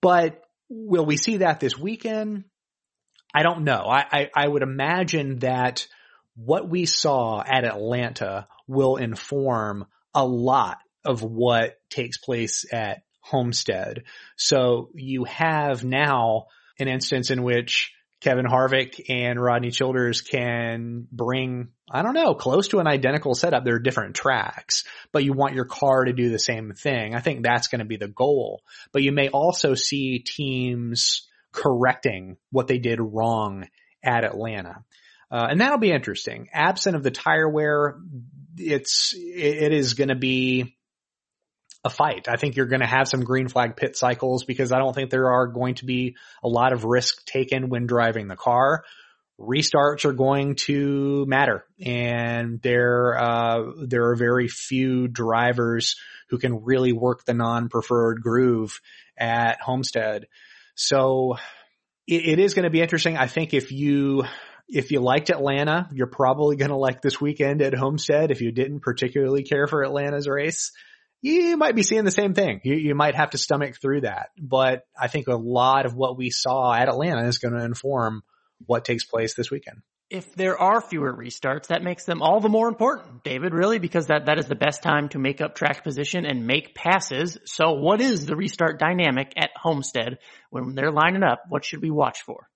But 0.00 0.42
will 0.68 1.04
we 1.04 1.16
see 1.16 1.38
that 1.38 1.60
this 1.60 1.78
weekend? 1.78 2.44
I 3.34 3.42
don't 3.42 3.64
know. 3.64 3.84
I, 3.86 4.04
I, 4.10 4.30
I 4.34 4.48
would 4.48 4.62
imagine 4.62 5.38
that 5.40 5.86
what 6.34 6.68
we 6.68 6.86
saw 6.86 7.42
at 7.42 7.64
Atlanta 7.64 8.46
will 8.66 8.96
inform 8.96 9.86
a 10.14 10.24
lot 10.24 10.78
of 11.04 11.22
what 11.22 11.78
takes 11.90 12.18
place 12.18 12.64
at 12.72 13.02
Homestead. 13.20 14.04
So 14.36 14.90
you 14.94 15.24
have 15.24 15.84
now 15.84 16.46
an 16.78 16.88
instance 16.88 17.30
in 17.30 17.42
which 17.42 17.92
Kevin 18.22 18.46
Harvick 18.46 19.00
and 19.08 19.40
Rodney 19.40 19.72
Childers 19.72 20.20
can 20.20 21.08
bring, 21.10 21.68
I 21.90 22.02
don't 22.02 22.14
know, 22.14 22.34
close 22.34 22.68
to 22.68 22.78
an 22.78 22.86
identical 22.86 23.34
setup. 23.34 23.64
They're 23.64 23.80
different 23.80 24.14
tracks, 24.14 24.84
but 25.10 25.24
you 25.24 25.32
want 25.32 25.54
your 25.54 25.64
car 25.64 26.04
to 26.04 26.12
do 26.12 26.30
the 26.30 26.38
same 26.38 26.72
thing. 26.72 27.16
I 27.16 27.20
think 27.20 27.42
that's 27.42 27.66
going 27.66 27.80
to 27.80 27.84
be 27.84 27.96
the 27.96 28.06
goal, 28.06 28.62
but 28.92 29.02
you 29.02 29.10
may 29.10 29.28
also 29.28 29.74
see 29.74 30.20
teams 30.20 31.26
correcting 31.50 32.36
what 32.50 32.68
they 32.68 32.78
did 32.78 33.00
wrong 33.00 33.66
at 34.04 34.24
Atlanta. 34.24 34.84
Uh, 35.30 35.48
and 35.50 35.60
that'll 35.60 35.78
be 35.78 35.92
interesting. 35.92 36.48
Absent 36.52 36.94
of 36.94 37.02
the 37.02 37.10
tire 37.10 37.48
wear, 37.48 37.96
it's, 38.56 39.14
it 39.16 39.72
is 39.72 39.94
going 39.94 40.10
to 40.10 40.14
be 40.14 40.76
a 41.84 41.90
fight. 41.90 42.28
I 42.28 42.36
think 42.36 42.56
you're 42.56 42.66
going 42.66 42.80
to 42.80 42.86
have 42.86 43.08
some 43.08 43.24
green 43.24 43.48
flag 43.48 43.76
pit 43.76 43.96
cycles 43.96 44.44
because 44.44 44.72
I 44.72 44.78
don't 44.78 44.94
think 44.94 45.10
there 45.10 45.32
are 45.32 45.48
going 45.48 45.74
to 45.76 45.84
be 45.84 46.16
a 46.42 46.48
lot 46.48 46.72
of 46.72 46.84
risk 46.84 47.24
taken 47.24 47.68
when 47.68 47.86
driving 47.86 48.28
the 48.28 48.36
car. 48.36 48.84
Restarts 49.40 50.04
are 50.04 50.12
going 50.12 50.54
to 50.66 51.24
matter 51.26 51.64
and 51.84 52.60
there, 52.62 53.18
uh, 53.18 53.62
there 53.84 54.10
are 54.10 54.16
very 54.16 54.46
few 54.46 55.08
drivers 55.08 55.96
who 56.28 56.38
can 56.38 56.62
really 56.62 56.92
work 56.92 57.24
the 57.24 57.34
non-preferred 57.34 58.22
groove 58.22 58.80
at 59.18 59.60
Homestead. 59.60 60.26
So 60.76 61.36
it, 62.06 62.24
it 62.26 62.38
is 62.38 62.54
going 62.54 62.64
to 62.64 62.70
be 62.70 62.80
interesting. 62.80 63.16
I 63.16 63.26
think 63.26 63.54
if 63.54 63.72
you, 63.72 64.24
if 64.68 64.92
you 64.92 65.00
liked 65.00 65.30
Atlanta, 65.30 65.88
you're 65.92 66.06
probably 66.06 66.54
going 66.54 66.70
to 66.70 66.76
like 66.76 67.02
this 67.02 67.20
weekend 67.20 67.60
at 67.60 67.74
Homestead. 67.74 68.30
If 68.30 68.40
you 68.40 68.52
didn't 68.52 68.80
particularly 68.80 69.42
care 69.42 69.66
for 69.66 69.82
Atlanta's 69.82 70.28
race, 70.28 70.70
you 71.22 71.56
might 71.56 71.76
be 71.76 71.84
seeing 71.84 72.04
the 72.04 72.10
same 72.10 72.34
thing. 72.34 72.60
You, 72.64 72.74
you 72.74 72.94
might 72.94 73.14
have 73.14 73.30
to 73.30 73.38
stomach 73.38 73.80
through 73.80 74.02
that. 74.02 74.30
But 74.38 74.84
I 75.00 75.06
think 75.06 75.28
a 75.28 75.36
lot 75.36 75.86
of 75.86 75.94
what 75.94 76.18
we 76.18 76.30
saw 76.30 76.74
at 76.74 76.88
Atlanta 76.88 77.26
is 77.28 77.38
going 77.38 77.54
to 77.54 77.64
inform 77.64 78.22
what 78.66 78.84
takes 78.84 79.04
place 79.04 79.34
this 79.34 79.50
weekend. 79.50 79.78
If 80.10 80.34
there 80.34 80.58
are 80.58 80.82
fewer 80.82 81.16
restarts, 81.16 81.68
that 81.68 81.82
makes 81.82 82.04
them 82.04 82.20
all 82.20 82.40
the 82.40 82.50
more 82.50 82.68
important, 82.68 83.24
David, 83.24 83.54
really, 83.54 83.78
because 83.78 84.08
that, 84.08 84.26
that 84.26 84.38
is 84.38 84.46
the 84.46 84.54
best 84.54 84.82
time 84.82 85.08
to 85.10 85.18
make 85.18 85.40
up 85.40 85.54
track 85.54 85.84
position 85.84 86.26
and 86.26 86.46
make 86.46 86.74
passes. 86.74 87.38
So 87.46 87.72
what 87.72 88.02
is 88.02 88.26
the 88.26 88.36
restart 88.36 88.78
dynamic 88.78 89.32
at 89.38 89.50
Homestead 89.56 90.18
when 90.50 90.74
they're 90.74 90.90
lining 90.90 91.22
up? 91.22 91.44
What 91.48 91.64
should 91.64 91.80
we 91.80 91.90
watch 91.90 92.22
for? 92.26 92.46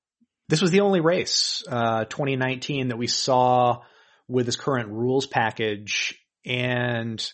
This 0.48 0.60
was 0.60 0.70
the 0.70 0.80
only 0.80 1.00
race, 1.00 1.64
uh, 1.68 2.04
2019 2.04 2.88
that 2.88 2.98
we 2.98 3.06
saw 3.06 3.80
with 4.28 4.44
this 4.44 4.56
current 4.56 4.90
rules 4.90 5.26
package 5.26 6.14
and 6.44 7.26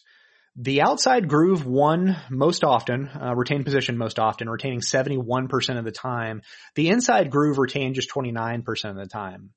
the 0.57 0.83
outside 0.83 1.29
groove 1.29 1.65
won 1.65 2.17
most 2.31 2.63
often, 2.63 3.09
uh, 3.09 3.35
retained 3.35 3.65
position 3.65 3.97
most 3.97 4.19
often, 4.19 4.51
retaining 4.51 4.81
71% 4.81 5.79
of 5.79 5.85
the 5.85 5.93
time. 5.93 6.43
The 6.75 6.91
inside 6.91 7.31
groove 7.31 7.59
retained 7.59 7.95
just 7.95 8.11
29% 8.11 8.91
of 8.91 8.97
the 8.97 9.07
time. 9.07 9.51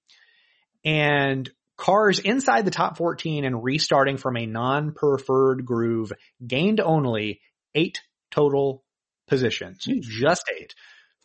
And 0.86 1.50
cars 1.78 2.20
inside 2.20 2.64
the 2.64 2.72
top 2.72 2.98
14 2.98 3.44
and 3.44 3.64
restarting 3.64 4.18
from 4.18 4.38
a 4.38 4.46
non-preferred 4.46 5.66
groove 5.66 6.14
gained 6.46 6.80
only 6.80 7.42
eight 7.74 8.02
total 8.32 8.84
positions. 9.28 9.80
Just 9.86 10.46
eight. 10.58 10.76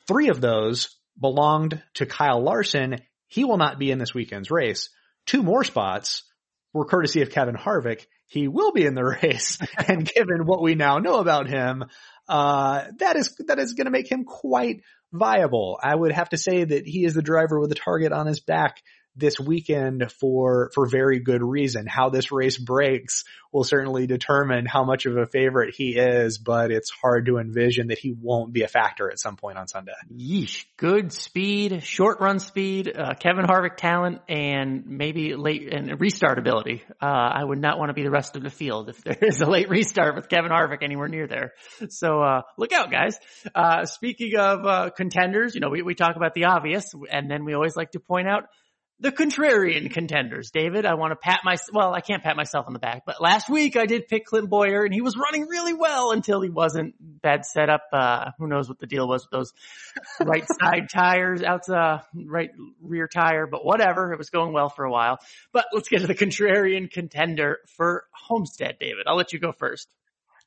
Three 0.08 0.28
of 0.30 0.40
those 0.40 0.96
belonged 1.20 1.80
to 1.94 2.06
Kyle 2.06 2.42
Larson. 2.42 3.02
He 3.28 3.44
will 3.44 3.58
not 3.58 3.78
be 3.78 3.92
in 3.92 3.98
this 3.98 4.14
weekend's 4.14 4.50
race. 4.50 4.88
Two 5.26 5.44
more 5.44 5.62
spots 5.62 6.24
were 6.72 6.86
courtesy 6.86 7.22
of 7.22 7.30
Kevin 7.30 7.54
Harvick 7.54 8.06
he 8.30 8.46
will 8.46 8.72
be 8.72 8.86
in 8.86 8.94
the 8.94 9.04
race. 9.22 9.58
and 9.88 10.06
given 10.06 10.46
what 10.46 10.62
we 10.62 10.74
now 10.74 10.98
know 10.98 11.18
about 11.18 11.48
him, 11.48 11.84
uh, 12.28 12.84
that 12.98 13.16
is, 13.16 13.34
that 13.46 13.58
is 13.58 13.74
going 13.74 13.86
to 13.86 13.90
make 13.90 14.10
him 14.10 14.24
quite 14.24 14.82
viable. 15.12 15.78
I 15.82 15.94
would 15.94 16.12
have 16.12 16.28
to 16.30 16.38
say 16.38 16.64
that 16.64 16.86
he 16.86 17.04
is 17.04 17.14
the 17.14 17.22
driver 17.22 17.60
with 17.60 17.72
a 17.72 17.74
target 17.74 18.12
on 18.12 18.26
his 18.26 18.40
back 18.40 18.80
this 19.16 19.38
weekend 19.38 20.10
for, 20.12 20.70
for 20.74 20.86
very 20.86 21.20
good 21.20 21.42
reason. 21.42 21.86
How 21.86 22.10
this 22.10 22.32
race 22.32 22.58
breaks 22.58 23.24
will 23.52 23.64
certainly 23.64 24.06
determine 24.06 24.64
how 24.64 24.84
much 24.84 25.06
of 25.06 25.16
a 25.16 25.26
favorite 25.26 25.74
he 25.74 25.96
is, 25.96 26.38
but 26.38 26.70
it's 26.70 26.90
hard 26.90 27.26
to 27.26 27.38
envision 27.38 27.88
that 27.88 27.98
he 27.98 28.12
won't 28.12 28.52
be 28.52 28.62
a 28.62 28.68
factor 28.68 29.10
at 29.10 29.18
some 29.18 29.36
point 29.36 29.58
on 29.58 29.66
Sunday. 29.66 29.92
Yeesh. 30.12 30.66
Good 30.76 31.12
speed, 31.12 31.82
short 31.82 32.20
run 32.20 32.38
speed, 32.38 32.92
uh, 32.96 33.14
Kevin 33.14 33.44
Harvick 33.44 33.76
talent, 33.76 34.20
and 34.28 34.86
maybe 34.86 35.34
late 35.34 35.72
and 35.72 36.00
restart 36.00 36.38
ability. 36.38 36.82
Uh, 37.02 37.06
I 37.06 37.42
would 37.42 37.58
not 37.58 37.78
want 37.78 37.90
to 37.90 37.94
be 37.94 38.04
the 38.04 38.10
rest 38.10 38.36
of 38.36 38.42
the 38.42 38.50
field 38.50 38.88
if 38.88 39.02
there 39.04 39.18
is 39.20 39.40
a 39.40 39.46
late 39.46 39.68
restart 39.68 40.14
with 40.14 40.28
Kevin 40.28 40.50
Harvick 40.50 40.82
anywhere 40.82 41.08
near 41.08 41.26
there. 41.26 41.52
So, 41.88 42.22
uh, 42.22 42.42
look 42.56 42.72
out 42.72 42.90
guys. 42.90 43.18
Uh, 43.54 43.84
speaking 43.84 44.36
of, 44.36 44.64
uh, 44.64 44.90
contenders, 44.90 45.54
you 45.54 45.60
know, 45.60 45.70
we, 45.70 45.82
we 45.82 45.94
talk 45.94 46.16
about 46.16 46.34
the 46.34 46.44
obvious 46.44 46.92
and 47.10 47.30
then 47.30 47.44
we 47.44 47.54
always 47.54 47.76
like 47.76 47.92
to 47.92 48.00
point 48.00 48.28
out 48.28 48.44
the 49.00 49.10
contrarian 49.10 49.90
contenders, 49.90 50.50
David. 50.50 50.84
I 50.84 50.94
want 50.94 51.12
to 51.12 51.16
pat 51.16 51.40
my, 51.42 51.56
well, 51.72 51.94
I 51.94 52.00
can't 52.00 52.22
pat 52.22 52.36
myself 52.36 52.66
on 52.66 52.74
the 52.74 52.78
back, 52.78 53.04
but 53.06 53.20
last 53.20 53.48
week 53.48 53.76
I 53.76 53.86
did 53.86 54.08
pick 54.08 54.26
Clint 54.26 54.50
Bowyer 54.50 54.84
and 54.84 54.92
he 54.92 55.00
was 55.00 55.16
running 55.16 55.48
really 55.48 55.72
well 55.72 56.12
until 56.12 56.40
he 56.42 56.50
wasn't. 56.50 56.94
Bad 57.00 57.44
setup. 57.44 57.82
Uh, 57.92 58.30
who 58.38 58.46
knows 58.46 58.68
what 58.68 58.78
the 58.78 58.86
deal 58.86 59.08
was 59.08 59.24
with 59.24 59.30
those 59.30 59.52
right 60.20 60.44
side 60.60 60.88
tires 60.92 61.42
out 61.42 61.66
the 61.66 62.02
right 62.14 62.50
rear 62.82 63.08
tire, 63.08 63.46
but 63.46 63.64
whatever. 63.64 64.12
It 64.12 64.18
was 64.18 64.30
going 64.30 64.52
well 64.52 64.68
for 64.68 64.84
a 64.84 64.90
while, 64.90 65.18
but 65.52 65.66
let's 65.72 65.88
get 65.88 66.00
to 66.00 66.06
the 66.06 66.14
contrarian 66.14 66.90
contender 66.90 67.58
for 67.76 68.04
Homestead, 68.12 68.76
David. 68.78 69.04
I'll 69.06 69.16
let 69.16 69.32
you 69.32 69.38
go 69.38 69.52
first. 69.52 69.88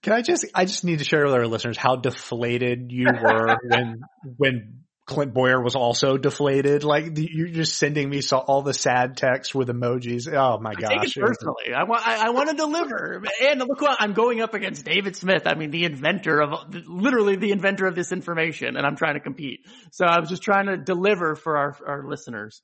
Can 0.03 0.13
I 0.13 0.21
just, 0.21 0.45
I 0.53 0.65
just 0.65 0.83
need 0.83 0.99
to 0.99 1.05
share 1.05 1.23
with 1.25 1.33
our 1.33 1.47
listeners 1.47 1.77
how 1.77 1.95
deflated 1.95 2.91
you 2.91 3.07
were 3.07 3.57
when, 3.67 4.01
when 4.37 4.83
Clint 5.05 5.33
Bowyer 5.33 5.61
was 5.61 5.75
also 5.75 6.17
deflated. 6.17 6.83
Like 6.83 7.17
you're 7.17 7.49
just 7.49 7.77
sending 7.77 8.09
me 8.09 8.21
so, 8.21 8.37
all 8.37 8.61
the 8.61 8.73
sad 8.73 9.17
text 9.17 9.53
with 9.53 9.67
emojis. 9.67 10.31
Oh 10.33 10.59
my 10.59 10.73
gosh. 10.73 10.91
I 10.91 11.03
it 11.03 11.13
personally. 11.13 11.73
I 11.75 11.83
want, 11.83 12.07
I, 12.07 12.27
I 12.27 12.29
want 12.29 12.49
to 12.49 12.55
deliver. 12.55 13.21
And 13.41 13.59
look 13.59 13.81
what 13.81 13.97
I'm 13.99 14.13
going 14.13 14.41
up 14.41 14.53
against 14.53 14.85
David 14.85 15.15
Smith. 15.17 15.43
I 15.45 15.55
mean, 15.55 15.71
the 15.71 15.83
inventor 15.83 16.41
of, 16.41 16.73
literally 16.87 17.35
the 17.35 17.51
inventor 17.51 17.85
of 17.85 17.95
this 17.95 18.11
information 18.13 18.77
and 18.77 18.85
I'm 18.85 18.95
trying 18.95 19.15
to 19.15 19.19
compete. 19.19 19.61
So 19.91 20.05
I 20.05 20.19
was 20.19 20.29
just 20.29 20.43
trying 20.43 20.67
to 20.67 20.77
deliver 20.77 21.35
for 21.35 21.57
our, 21.57 21.77
our 21.85 22.03
listeners. 22.07 22.61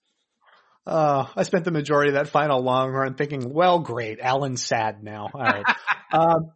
Uh, 0.87 1.25
I 1.35 1.43
spent 1.43 1.65
the 1.65 1.71
majority 1.71 2.09
of 2.09 2.15
that 2.15 2.29
final 2.29 2.61
long 2.61 2.89
run 2.91 3.15
thinking, 3.15 3.53
well, 3.53 3.79
great. 3.79 4.19
Alan's 4.21 4.63
sad 4.63 5.03
now. 5.03 5.27
All 5.33 5.41
right. 5.41 5.65
um, 6.13 6.51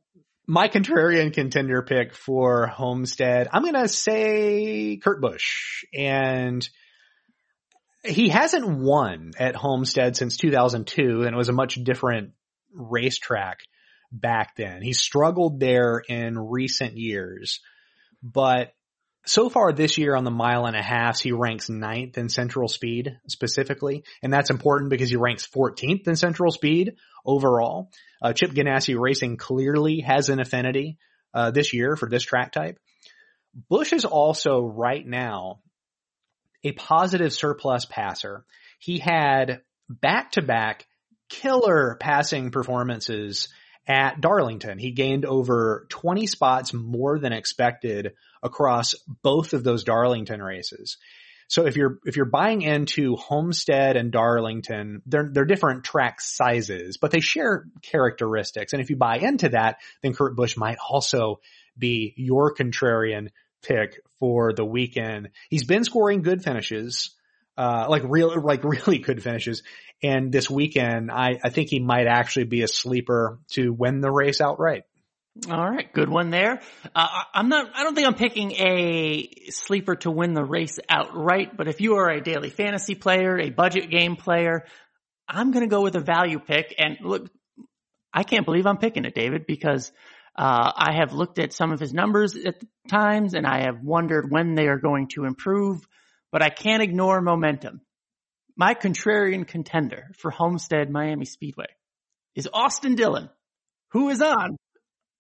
my 0.48 0.68
contrarian 0.68 1.34
contender 1.34 1.82
pick 1.82 2.14
for 2.14 2.68
Homestead, 2.68 3.48
I'm 3.52 3.62
going 3.62 3.74
to 3.76 3.88
say 3.88 4.98
Kurt 5.02 5.22
Busch. 5.22 5.86
And 5.94 6.68
he 8.04 8.30
hasn't 8.30 8.68
won 8.68 9.32
at 9.38 9.56
Homestead 9.56 10.18
since 10.18 10.38
2002, 10.38 11.24
and 11.24 11.34
it 11.34 11.38
was 11.38 11.50
a 11.50 11.54
much 11.54 11.76
different 11.76 12.32
racetrack 12.74 13.60
back 14.12 14.56
then. 14.56 14.82
He 14.82 14.94
struggled 14.94 15.60
there 15.60 16.02
in 16.08 16.38
recent 16.38 16.98
years, 16.98 17.62
but 18.22 18.74
so 19.26 19.50
far 19.50 19.72
this 19.72 19.98
year 19.98 20.16
on 20.16 20.24
the 20.24 20.32
mile 20.32 20.66
and 20.66 20.76
a 20.76 20.82
half, 20.82 21.20
he 21.20 21.32
ranks 21.32 21.70
ninth 21.70 22.18
in 22.18 22.30
central 22.30 22.68
speed 22.68 23.18
specifically. 23.28 24.04
And 24.22 24.34
that's 24.34 24.50
important 24.50 24.90
because 24.90 25.10
he 25.10 25.16
ranks 25.16 25.48
14th 25.48 26.08
in 26.08 26.16
central 26.16 26.52
speed 26.52 26.96
overall. 27.26 27.90
Uh, 28.22 28.34
Chip 28.34 28.52
Ganassi 28.52 29.00
Racing 29.00 29.38
clearly 29.38 30.02
has 30.02 30.30
an 30.30 30.40
affinity, 30.40 30.98
uh, 31.34 31.52
this 31.52 31.74
year 31.74 31.96
for 31.96 32.10
this 32.10 32.24
track 32.24 32.52
type. 32.52 32.78
Busch 33.70 33.94
is 33.94 34.06
also 34.06 34.62
right 34.62 35.06
now 35.06 35.60
a 36.64 36.72
positive 36.72 37.34
surplus 37.34 37.86
passer. 37.86 38.46
He 38.80 39.00
had 39.00 39.62
back 39.90 40.32
to 40.34 40.42
back 40.42 40.86
killer 41.30 41.98
passing 42.00 42.52
performances 42.52 43.48
at 43.88 44.22
Darlington. 44.22 44.78
He 44.78 44.92
gained 44.92 45.26
over 45.26 45.86
20 45.90 46.28
spots 46.28 46.74
more 46.74 47.20
than 47.20 47.34
expected 47.34 48.14
across 48.42 48.96
both 49.22 49.54
of 49.54 49.64
those 49.64 49.84
Darlington 49.84 50.42
races. 50.42 50.98
So 51.50 51.66
if 51.66 51.76
you're 51.76 52.00
if 52.06 52.16
you're 52.16 52.26
buying 52.26 52.62
into 52.62 53.16
Homestead 53.16 53.96
and 53.98 54.12
Darlington, 54.12 55.02
they're 55.06 55.30
they're 55.32 55.46
different 55.46 55.84
track 55.84 56.22
sizes, 56.22 56.98
but 56.98 57.12
they 57.12 57.20
share 57.20 57.66
characteristics. 57.82 58.74
And 58.74 58.82
if 58.82 58.90
you 58.90 58.96
buy 58.96 59.18
into 59.18 59.50
that, 59.50 59.78
then 60.02 60.14
Kurt 60.14 60.36
Busch 60.36 60.58
might 60.58 60.78
also 60.90 61.42
be 61.78 62.14
your 62.18 62.56
contrarian 62.56 63.30
pick 63.62 64.00
for 64.20 64.54
the 64.54 64.66
weekend. 64.66 65.30
He's 65.50 65.66
been 65.66 65.84
scoring 65.84 66.22
good 66.22 66.44
finishes, 66.44 67.12
uh, 67.58 67.88
like 67.90 68.04
real 68.06 68.40
like 68.42 68.64
really 68.86 69.00
good 69.00 69.22
finishes. 69.24 69.64
And 70.02 70.32
this 70.32 70.50
weekend, 70.50 71.12
I 71.12 71.40
I 71.44 71.50
think 71.50 71.70
he 71.70 71.80
might 71.80 72.08
actually 72.08 72.46
be 72.46 72.62
a 72.62 72.68
sleeper 72.68 73.40
to 73.52 73.72
win 73.72 74.02
the 74.02 74.12
race 74.12 74.42
outright. 74.42 74.84
All 75.50 75.68
right, 75.68 75.92
good 75.92 76.10
one 76.10 76.30
there. 76.30 76.62
Uh, 76.94 77.08
I'm 77.34 77.50
not. 77.50 77.72
I 77.74 77.84
don't 77.84 77.96
think 77.96 78.06
I'm 78.06 78.14
picking 78.14 78.52
a 78.52 79.28
sleeper 79.50 79.96
to 79.98 80.12
win 80.12 80.36
the 80.36 80.44
race 80.44 80.78
outright. 80.88 81.58
But 81.58 81.68
if 81.68 81.82
you 81.82 81.96
are 81.96 82.10
a 82.10 82.22
daily 82.22 82.52
fantasy 82.52 82.94
player, 82.94 83.40
a 83.40 83.50
budget 83.50 83.90
game 83.90 84.16
player, 84.16 84.66
I'm 85.28 85.52
going 85.52 85.66
to 85.68 85.70
go 85.70 85.82
with 85.82 85.96
a 85.96 86.02
value 86.02 86.38
pick. 86.38 86.76
And 86.78 86.98
look, 87.02 87.32
I 88.14 88.22
can't 88.22 88.46
believe 88.46 88.68
I'm 88.68 88.78
picking 88.78 89.06
it, 89.06 89.16
David, 89.16 89.48
because 89.48 89.92
uh, 90.36 90.72
I 90.76 90.94
have 90.94 91.14
looked 91.14 91.40
at 91.40 91.52
some 91.52 91.72
of 91.72 91.80
his 91.80 91.94
numbers 91.94 92.36
at 92.36 92.62
times, 92.88 93.34
and 93.34 93.48
I 93.48 93.62
have 93.62 93.82
wondered 93.82 94.30
when 94.30 94.54
they 94.54 94.68
are 94.68 94.78
going 94.78 95.08
to 95.16 95.26
improve. 95.26 95.88
But 96.34 96.42
I 96.42 96.50
can't 96.50 96.82
ignore 96.82 97.22
momentum. 97.22 97.82
My 98.58 98.74
contrarian 98.74 99.48
contender 99.48 100.10
for 100.18 100.32
Homestead 100.32 100.90
Miami 100.90 101.26
Speedway 101.26 101.68
is 102.36 102.50
Austin 102.52 102.96
Dillon, 102.96 103.30
who 103.92 104.10
is 104.10 104.22
on 104.22 104.58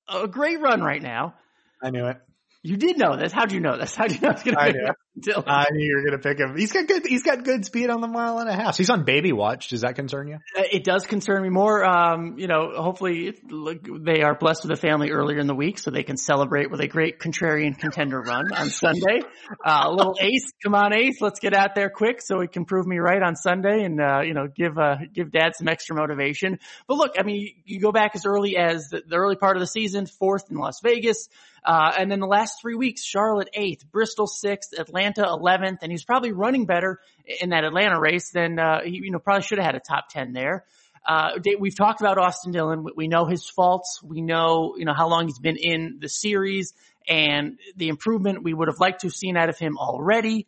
a 0.10 0.28
great 0.28 0.60
run 0.60 0.82
right 0.82 1.02
now. 1.02 1.36
I 1.82 1.92
knew 1.92 2.08
it. 2.08 2.18
You 2.64 2.78
did 2.78 2.98
know 2.98 3.16
this. 3.16 3.32
How'd 3.32 3.52
you 3.52 3.60
know 3.60 3.78
this? 3.78 3.96
How'd 3.96 4.12
you 4.12 4.20
know 4.22 4.32
it's 4.32 4.44
going 4.44 4.56
to 4.56 4.62
I 4.62 4.72
Dillon? 5.20 5.44
I 5.46 5.68
knew 5.72 5.86
you 5.86 5.96
were 5.98 6.02
going 6.02 6.20
to 6.20 6.28
pick 6.28 6.40
him. 6.40 6.58
He's 6.58 6.72
got 6.72 6.88
good. 6.88 7.06
He's 7.06 7.22
got 7.22 7.44
good 7.44 7.66
speed 7.66 7.90
on 7.92 8.02
the 8.02 8.08
mile 8.08 8.40
and 8.40 8.50
a 8.50 8.54
half. 8.54 8.78
He's 8.78 8.90
on 8.90 9.04
baby 9.04 9.32
watch. 9.32 9.70
Does 9.70 9.82
that 9.82 9.96
concern 9.96 10.28
you? 10.28 10.36
Uh, 10.58 10.64
it 10.72 10.84
does 10.84 11.06
concern 11.06 11.44
me 11.44 11.50
more. 11.50 11.86
Um, 11.86 12.40
you 12.40 12.48
know, 12.48 12.72
hopefully 12.76 13.38
look, 13.48 13.86
they 14.04 14.24
are 14.24 14.34
blessed 14.34 14.64
with 14.64 14.72
a 14.72 14.82
family 14.82 15.12
earlier 15.12 15.38
in 15.38 15.46
the 15.46 15.54
week, 15.54 15.78
so 15.78 15.92
they 15.92 16.02
can 16.04 16.18
celebrate 16.18 16.72
with 16.72 16.82
a 16.82 16.88
great 16.88 17.20
contrarian 17.20 17.78
contender 17.78 18.22
run 18.22 18.52
on 18.54 18.70
Sunday. 18.70 19.22
Uh, 19.64 19.84
a 19.86 19.92
little 19.92 20.16
ace, 20.20 20.52
come 20.64 20.74
on, 20.74 20.94
ace, 20.94 21.22
let's 21.22 21.40
get 21.40 21.54
out 21.54 21.76
there 21.76 21.90
quick 21.90 22.22
so 22.22 22.40
he 22.40 22.48
can 22.48 22.66
prove 22.66 22.88
me 22.88 22.98
right 22.98 23.22
on 23.22 23.36
Sunday, 23.36 23.84
and 23.84 24.00
uh, 24.02 24.22
you 24.22 24.34
know, 24.34 24.48
give 24.48 24.78
uh, 24.78 24.96
give 25.14 25.32
dad 25.32 25.52
some 25.56 25.68
extra 25.68 25.96
motivation. 25.96 26.60
But 26.88 26.98
look, 26.98 27.16
I 27.20 27.24
mean, 27.24 27.54
you 27.66 27.80
go 27.80 27.92
back 27.92 28.16
as 28.16 28.26
early 28.26 28.58
as 28.58 28.88
the, 28.90 29.04
the 29.06 29.16
early 29.16 29.36
part 29.36 29.58
of 29.58 29.62
the 29.62 29.68
season, 29.68 30.06
fourth 30.06 30.50
in 30.50 30.58
Las 30.58 30.80
Vegas. 30.82 31.28
Uh, 31.66 31.94
and 31.98 32.12
then 32.12 32.20
the 32.20 32.28
last 32.28 32.62
three 32.62 32.76
weeks, 32.76 33.04
Charlotte 33.04 33.50
eighth, 33.54 33.90
Bristol 33.92 34.28
sixth, 34.28 34.78
Atlanta 34.78 35.03
11th, 35.12 35.80
and 35.82 35.92
he's 35.92 36.04
probably 36.04 36.32
running 36.32 36.66
better 36.66 37.00
in 37.42 37.50
that 37.50 37.64
Atlanta 37.64 38.00
race 38.00 38.32
than, 38.32 38.60
uh, 38.60 38.82
he, 38.84 39.02
you 39.04 39.12
know, 39.12 39.20
probably 39.20 39.44
should 39.44 39.58
have 39.58 39.66
had 39.66 39.76
a 39.76 39.80
top 39.80 40.10
10 40.10 40.34
there. 40.34 40.66
Uh, 41.06 41.32
we've 41.60 41.76
talked 41.76 42.00
about 42.00 42.18
Austin 42.18 42.52
Dillon. 42.52 42.86
We 42.96 43.08
know 43.08 43.26
his 43.26 43.48
faults. 43.50 44.02
We 44.04 44.22
know, 44.22 44.76
you 44.78 44.86
know, 44.86 44.94
how 44.94 45.10
long 45.10 45.28
he's 45.28 45.40
been 45.40 45.58
in 45.58 45.98
the 46.00 46.08
series 46.08 46.74
and 47.08 47.60
the 47.76 47.90
improvement 47.90 48.44
we 48.44 48.54
would 48.54 48.70
have 48.70 48.80
liked 48.80 49.02
to 49.02 49.08
have 49.08 49.14
seen 49.14 49.36
out 49.36 49.50
of 49.50 49.58
him 49.58 49.78
already. 49.78 50.48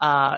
Uh, 0.00 0.36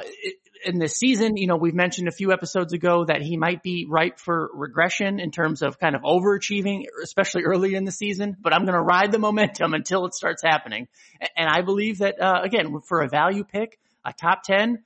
in 0.65 0.79
this 0.79 0.97
season, 0.97 1.37
you 1.37 1.47
know, 1.47 1.57
we've 1.57 1.75
mentioned 1.75 2.09
a 2.09 2.13
few 2.13 2.33
episodes 2.33 2.73
ago 2.73 3.05
that 3.05 3.23
he 3.23 3.37
might 3.37 3.63
be 3.63 3.87
ripe 3.89 4.19
for 4.19 4.51
regression 4.55 5.21
in 5.21 5.31
terms 5.31 5.63
of 5.63 5.79
kind 5.79 5.95
of 5.95 6.03
overachieving, 6.03 6.85
especially 7.03 7.45
early 7.45 7.75
in 7.75 7.85
the 7.85 7.93
season, 7.93 8.37
but 8.41 8.53
I'm 8.53 8.65
going 8.65 8.75
to 8.75 8.83
ride 8.83 9.13
the 9.13 9.19
momentum 9.19 9.75
until 9.75 10.07
it 10.07 10.15
starts 10.15 10.43
happening. 10.43 10.89
And 11.37 11.49
I 11.49 11.63
believe 11.63 11.99
that, 11.99 12.21
uh, 12.21 12.41
again, 12.43 12.81
for 12.87 13.03
a 13.03 13.09
value 13.09 13.45
pick, 13.45 13.79
a 14.05 14.13
top 14.13 14.43
10, 14.45 14.83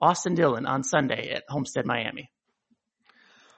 Austin 0.00 0.34
Dillon 0.34 0.66
on 0.66 0.82
Sunday 0.82 1.32
at 1.32 1.44
Homestead, 1.48 1.86
Miami. 1.86 2.30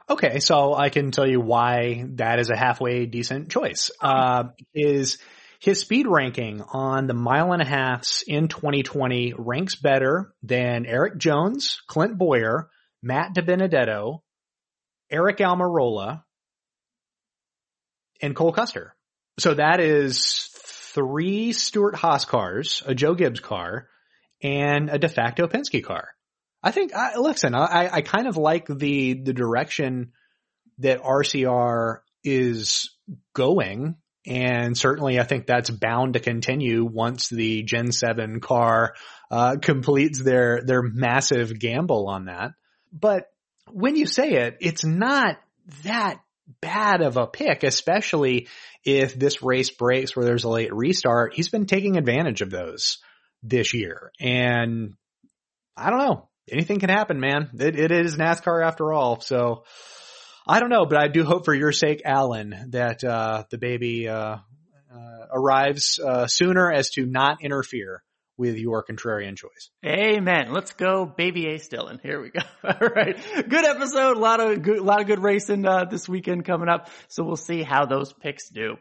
Okay, 0.08 0.40
so 0.40 0.74
I 0.74 0.90
can 0.90 1.10
tell 1.12 1.26
you 1.26 1.40
why 1.40 2.04
that 2.16 2.38
is 2.38 2.50
a 2.50 2.56
halfway 2.56 3.06
decent 3.06 3.48
choice. 3.48 3.90
Uh, 4.02 4.48
is 4.74 5.16
his 5.64 5.80
speed 5.80 6.06
ranking 6.06 6.60
on 6.60 7.06
the 7.06 7.14
mile 7.14 7.54
and 7.54 7.62
a 7.62 7.64
halfs 7.64 8.22
in 8.26 8.48
2020 8.48 9.32
ranks 9.38 9.76
better 9.76 10.34
than 10.42 10.84
Erik 10.84 11.16
Jones, 11.16 11.80
Clint 11.86 12.18
Bowyer, 12.18 12.68
Matt 13.02 13.34
DiBenedetto, 13.34 14.18
Aric 15.10 15.38
Almirola, 15.38 16.22
and 18.20 18.36
Cole 18.36 18.52
Custer. 18.52 18.94
So 19.38 19.54
that 19.54 19.80
is 19.80 20.50
three 20.52 21.54
Stewart-Haas 21.54 22.26
cars, 22.26 22.82
a 22.84 22.94
Joe 22.94 23.14
Gibbs 23.14 23.40
car, 23.40 23.88
and 24.42 24.90
a 24.90 24.98
de 24.98 25.08
facto 25.08 25.46
Penske 25.46 25.82
car. 25.82 26.10
I 26.62 26.72
think, 26.72 26.94
I, 26.94 27.16
listen, 27.16 27.54
I, 27.54 27.88
I 27.90 28.02
kind 28.02 28.26
of 28.26 28.36
like 28.36 28.66
the, 28.66 29.14
the 29.14 29.32
direction 29.32 30.12
that 30.76 31.00
RCR 31.02 32.00
is 32.22 32.90
going 33.32 33.96
and 34.26 34.76
certainly 34.76 35.20
I 35.20 35.24
think 35.24 35.46
that's 35.46 35.70
bound 35.70 36.14
to 36.14 36.20
continue 36.20 36.84
once 36.84 37.28
the 37.28 37.62
Gen 37.62 37.92
7 37.92 38.40
car, 38.40 38.94
uh, 39.30 39.56
completes 39.60 40.22
their, 40.22 40.62
their 40.64 40.82
massive 40.82 41.58
gamble 41.58 42.08
on 42.08 42.26
that. 42.26 42.52
But 42.92 43.30
when 43.70 43.96
you 43.96 44.06
say 44.06 44.32
it, 44.32 44.58
it's 44.60 44.84
not 44.84 45.38
that 45.82 46.20
bad 46.60 47.02
of 47.02 47.16
a 47.16 47.26
pick, 47.26 47.62
especially 47.64 48.48
if 48.84 49.14
this 49.14 49.42
race 49.42 49.70
breaks 49.70 50.14
where 50.14 50.24
there's 50.24 50.44
a 50.44 50.48
late 50.48 50.72
restart. 50.72 51.34
He's 51.34 51.48
been 51.48 51.66
taking 51.66 51.96
advantage 51.96 52.42
of 52.42 52.50
those 52.50 52.98
this 53.42 53.74
year. 53.74 54.12
And 54.20 54.94
I 55.76 55.90
don't 55.90 55.98
know. 55.98 56.28
Anything 56.50 56.78
can 56.78 56.90
happen, 56.90 57.20
man. 57.20 57.50
It, 57.58 57.78
it 57.78 57.90
is 57.90 58.16
NASCAR 58.16 58.64
after 58.64 58.92
all. 58.92 59.20
So, 59.20 59.64
I 60.46 60.60
don't 60.60 60.68
know, 60.68 60.84
but 60.84 60.98
I 60.98 61.08
do 61.08 61.24
hope 61.24 61.46
for 61.46 61.54
your 61.54 61.72
sake, 61.72 62.02
Alan, 62.04 62.70
that 62.70 63.02
uh, 63.02 63.44
the 63.50 63.56
baby 63.56 64.08
uh, 64.08 64.36
uh, 64.94 65.26
arrives 65.32 65.98
uh, 65.98 66.26
sooner 66.26 66.70
as 66.70 66.90
to 66.90 67.06
not 67.06 67.42
interfere 67.42 68.02
with 68.36 68.58
your 68.58 68.84
contrarian 68.84 69.36
choice. 69.36 69.70
Amen. 69.86 70.52
Let's 70.52 70.72
go, 70.72 71.06
baby 71.06 71.46
A 71.46 71.58
Dillon. 71.58 72.00
Here 72.02 72.20
we 72.20 72.30
go. 72.30 72.40
All 72.64 72.88
right, 72.88 73.16
good 73.48 73.64
episode. 73.64 74.16
A 74.16 74.20
lot 74.20 74.40
of 74.40 74.62
good, 74.62 74.78
a 74.78 74.82
lot 74.82 75.00
of 75.00 75.06
good 75.06 75.20
racing 75.20 75.64
uh, 75.66 75.84
this 75.84 76.08
weekend 76.08 76.44
coming 76.44 76.68
up. 76.68 76.90
So 77.08 77.24
we'll 77.24 77.36
see 77.36 77.62
how 77.62 77.86
those 77.86 78.12
picks 78.12 78.50
do. 78.50 78.76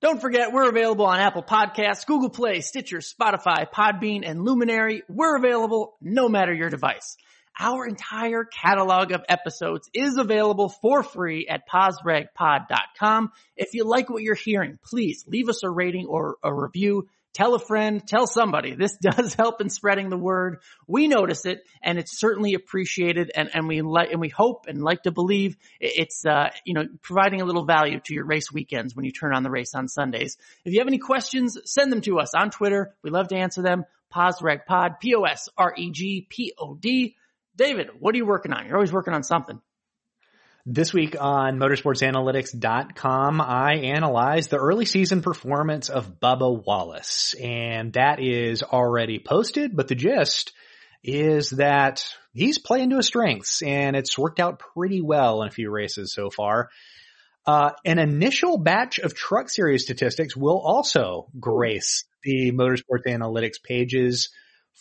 Don't 0.00 0.20
forget, 0.20 0.52
we're 0.52 0.68
available 0.68 1.06
on 1.06 1.20
Apple 1.20 1.42
Podcasts, 1.42 2.06
Google 2.06 2.28
Play, 2.30 2.60
Stitcher, 2.60 2.98
Spotify, 2.98 3.66
Podbean, 3.70 4.28
and 4.28 4.44
Luminary. 4.44 5.02
We're 5.08 5.36
available 5.36 5.96
no 6.02 6.28
matter 6.28 6.52
your 6.52 6.68
device. 6.68 7.16
Our 7.58 7.86
entire 7.86 8.44
catalog 8.44 9.12
of 9.12 9.24
episodes 9.28 9.88
is 9.94 10.16
available 10.16 10.68
for 10.68 11.02
free 11.02 11.46
at 11.48 11.68
posregpod.com. 11.68 13.32
If 13.56 13.74
you 13.74 13.84
like 13.84 14.10
what 14.10 14.22
you're 14.22 14.34
hearing, 14.34 14.78
please 14.84 15.24
leave 15.26 15.48
us 15.48 15.62
a 15.62 15.70
rating 15.70 16.06
or 16.06 16.36
a 16.42 16.52
review 16.52 17.08
tell 17.36 17.54
a 17.54 17.58
friend, 17.58 18.02
tell 18.06 18.26
somebody. 18.26 18.74
This 18.74 18.96
does 19.02 19.34
help 19.34 19.60
in 19.60 19.68
spreading 19.68 20.08
the 20.08 20.16
word. 20.16 20.62
We 20.86 21.06
notice 21.06 21.44
it 21.44 21.66
and 21.82 21.98
it's 21.98 22.18
certainly 22.18 22.54
appreciated 22.54 23.30
and, 23.34 23.50
and 23.52 23.68
we 23.68 23.82
like, 23.82 24.10
and 24.10 24.22
we 24.22 24.30
hope 24.30 24.64
and 24.66 24.82
like 24.82 25.02
to 25.02 25.10
believe 25.10 25.58
it's, 25.78 26.24
uh, 26.24 26.48
you 26.64 26.72
know, 26.72 26.86
providing 27.02 27.42
a 27.42 27.44
little 27.44 27.66
value 27.66 28.00
to 28.04 28.14
your 28.14 28.24
race 28.24 28.50
weekends 28.50 28.96
when 28.96 29.04
you 29.04 29.12
turn 29.12 29.34
on 29.34 29.42
the 29.42 29.50
race 29.50 29.74
on 29.74 29.86
Sundays. 29.86 30.38
If 30.64 30.72
you 30.72 30.80
have 30.80 30.88
any 30.88 30.96
questions, 30.98 31.58
send 31.66 31.92
them 31.92 32.00
to 32.02 32.18
us 32.18 32.34
on 32.34 32.50
Twitter. 32.50 32.94
We 33.02 33.10
love 33.10 33.28
to 33.28 33.36
answer 33.36 33.60
them. 33.60 33.84
PosRegPod, 34.14 35.00
P-O-S-R-E-G-P-O-D. 35.00 35.76
David, 37.56 37.88
what 37.98 38.14
are 38.14 38.18
you 38.18 38.26
working 38.26 38.52
on? 38.52 38.66
You're 38.66 38.76
always 38.76 38.92
working 38.92 39.14
on 39.14 39.22
something. 39.22 39.60
This 40.66 40.92
week 40.92 41.16
on 41.18 41.58
motorsportsanalytics.com, 41.58 43.40
I 43.40 43.74
analyze 43.74 44.48
the 44.48 44.58
early 44.58 44.84
season 44.84 45.22
performance 45.22 45.88
of 45.88 46.20
Bubba 46.20 46.64
Wallace. 46.66 47.34
And 47.40 47.92
that 47.92 48.20
is 48.20 48.62
already 48.62 49.20
posted, 49.20 49.76
but 49.76 49.88
the 49.88 49.94
gist 49.94 50.52
is 51.04 51.50
that 51.50 52.04
he's 52.34 52.58
playing 52.58 52.90
to 52.90 52.96
his 52.96 53.06
strengths 53.06 53.62
and 53.62 53.94
it's 53.94 54.18
worked 54.18 54.40
out 54.40 54.60
pretty 54.74 55.00
well 55.00 55.42
in 55.42 55.48
a 55.48 55.52
few 55.52 55.70
races 55.70 56.12
so 56.12 56.30
far. 56.30 56.70
Uh, 57.46 57.70
an 57.84 58.00
initial 58.00 58.58
batch 58.58 58.98
of 58.98 59.14
truck 59.14 59.48
series 59.48 59.84
statistics 59.84 60.36
will 60.36 60.58
also 60.58 61.28
grace 61.38 62.04
the 62.24 62.50
motorsports 62.50 63.06
analytics 63.06 63.62
pages 63.62 64.30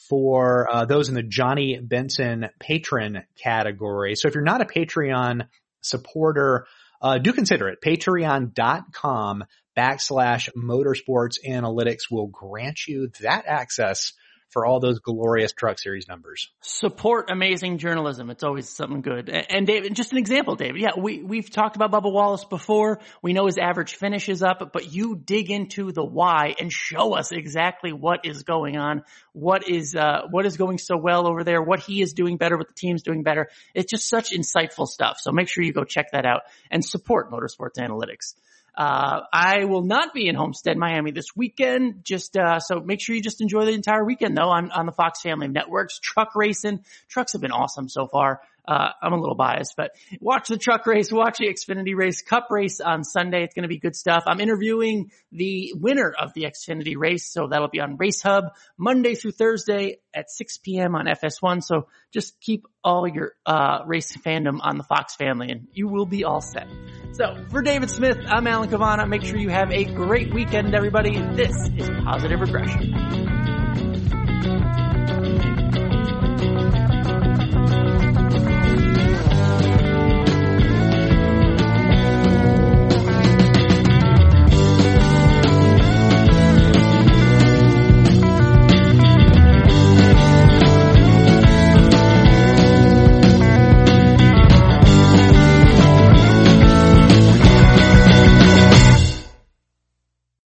for 0.09 0.67
uh, 0.71 0.85
those 0.85 1.09
in 1.09 1.15
the 1.15 1.23
Johnny 1.23 1.79
Benson 1.79 2.49
patron 2.59 3.23
category. 3.41 4.15
So 4.15 4.27
if 4.27 4.35
you're 4.35 4.43
not 4.43 4.61
a 4.61 4.65
Patreon 4.65 5.47
supporter, 5.81 6.67
uh, 7.01 7.17
do 7.17 7.33
consider 7.33 7.69
it. 7.69 7.79
Patreon.com 7.81 9.45
backslash 9.77 10.49
motorsports 10.55 11.37
analytics 11.47 12.09
will 12.09 12.27
grant 12.27 12.87
you 12.87 13.09
that 13.21 13.45
access 13.47 14.13
for 14.49 14.65
all 14.65 14.79
those 14.79 14.99
glorious 14.99 15.51
truck 15.51 15.79
series 15.79 16.07
numbers. 16.07 16.49
Support 16.61 17.29
amazing 17.29 17.77
journalism. 17.77 18.29
It's 18.29 18.43
always 18.43 18.69
something 18.69 19.01
good. 19.01 19.29
And 19.29 19.67
David, 19.67 19.95
just 19.95 20.11
an 20.11 20.17
example, 20.17 20.55
David. 20.55 20.81
Yeah, 20.81 20.91
we, 20.97 21.21
we've 21.21 21.49
talked 21.49 21.75
about 21.75 21.91
Bubba 21.91 22.11
Wallace 22.11 22.45
before. 22.45 22.99
We 23.21 23.33
know 23.33 23.47
his 23.47 23.57
average 23.57 23.95
finish 23.95 24.29
is 24.29 24.43
up, 24.43 24.71
but 24.71 24.93
you 24.93 25.15
dig 25.15 25.51
into 25.51 25.91
the 25.91 26.05
why 26.05 26.55
and 26.59 26.71
show 26.71 27.15
us 27.15 27.31
exactly 27.31 27.91
what 27.91 28.21
is 28.23 28.43
going 28.43 28.77
on, 28.77 29.03
what 29.33 29.67
is, 29.67 29.95
uh, 29.95 30.21
what 30.29 30.45
is 30.45 30.57
going 30.57 30.77
so 30.77 30.95
well 30.95 31.27
over 31.27 31.43
there, 31.43 31.61
what 31.61 31.81
he 31.81 32.01
is 32.01 32.13
doing 32.13 32.37
better, 32.37 32.57
what 32.57 32.67
the 32.67 32.73
team's 32.73 33.03
doing 33.03 33.23
better. 33.23 33.49
It's 33.73 33.91
just 33.91 34.09
such 34.09 34.31
insightful 34.31 34.87
stuff. 34.87 35.17
So 35.19 35.31
make 35.31 35.49
sure 35.49 35.63
you 35.63 35.73
go 35.73 35.83
check 35.83 36.11
that 36.11 36.25
out 36.25 36.41
and 36.71 36.83
support 36.83 37.31
Motorsports 37.31 37.77
Analytics. 37.77 38.35
Uh, 38.77 39.21
I 39.31 39.65
will 39.65 39.83
not 39.83 40.13
be 40.13 40.27
in 40.27 40.35
Homestead, 40.35 40.77
Miami 40.77 41.11
this 41.11 41.27
weekend. 41.35 42.03
Just, 42.03 42.35
uh, 42.35 42.59
so 42.59 42.79
make 42.81 42.99
sure 43.01 43.15
you 43.15 43.21
just 43.21 43.41
enjoy 43.41 43.65
the 43.65 43.71
entire 43.71 44.03
weekend 44.03 44.37
though 44.37 44.49
on, 44.49 44.71
on 44.71 44.85
the 44.85 44.91
Fox 44.91 45.21
family 45.21 45.47
of 45.47 45.53
networks. 45.53 45.99
Truck 45.99 46.35
racing. 46.35 46.83
Trucks 47.07 47.33
have 47.33 47.41
been 47.41 47.51
awesome 47.51 47.87
so 47.87 48.07
far. 48.07 48.41
Uh, 48.67 48.89
I'm 49.01 49.13
a 49.13 49.19
little 49.19 49.35
biased, 49.35 49.75
but 49.75 49.91
watch 50.19 50.47
the 50.47 50.57
truck 50.57 50.85
race, 50.85 51.11
watch 51.11 51.37
the 51.39 51.47
Xfinity 51.47 51.95
race, 51.95 52.21
Cup 52.21 52.47
race 52.49 52.79
on 52.79 53.03
Sunday. 53.03 53.43
It's 53.43 53.53
going 53.53 53.63
to 53.63 53.69
be 53.69 53.79
good 53.79 53.95
stuff. 53.95 54.23
I'm 54.27 54.39
interviewing 54.39 55.11
the 55.31 55.73
winner 55.75 56.13
of 56.17 56.33
the 56.33 56.43
Xfinity 56.43 56.95
race, 56.97 57.31
so 57.31 57.47
that'll 57.47 57.69
be 57.69 57.79
on 57.79 57.97
Race 57.97 58.21
Hub 58.21 58.45
Monday 58.77 59.15
through 59.15 59.31
Thursday 59.31 59.97
at 60.13 60.29
6 60.29 60.57
p.m. 60.59 60.95
on 60.95 61.05
FS1. 61.05 61.63
So 61.63 61.87
just 62.11 62.39
keep 62.39 62.65
all 62.83 63.07
your 63.07 63.33
uh, 63.45 63.79
race 63.85 64.15
fandom 64.17 64.59
on 64.61 64.77
the 64.77 64.83
Fox 64.83 65.15
family, 65.15 65.49
and 65.49 65.67
you 65.71 65.87
will 65.87 66.05
be 66.05 66.23
all 66.23 66.41
set. 66.41 66.67
So 67.13 67.45
for 67.49 67.61
David 67.61 67.89
Smith, 67.89 68.17
I'm 68.27 68.45
Alan 68.47 68.69
Cavanna. 68.69 69.07
Make 69.07 69.23
sure 69.23 69.37
you 69.37 69.49
have 69.49 69.71
a 69.71 69.85
great 69.85 70.33
weekend, 70.33 70.75
everybody. 70.75 71.17
This 71.17 71.55
is 71.77 71.89
Positive 72.03 72.39
Regression. 72.39 73.24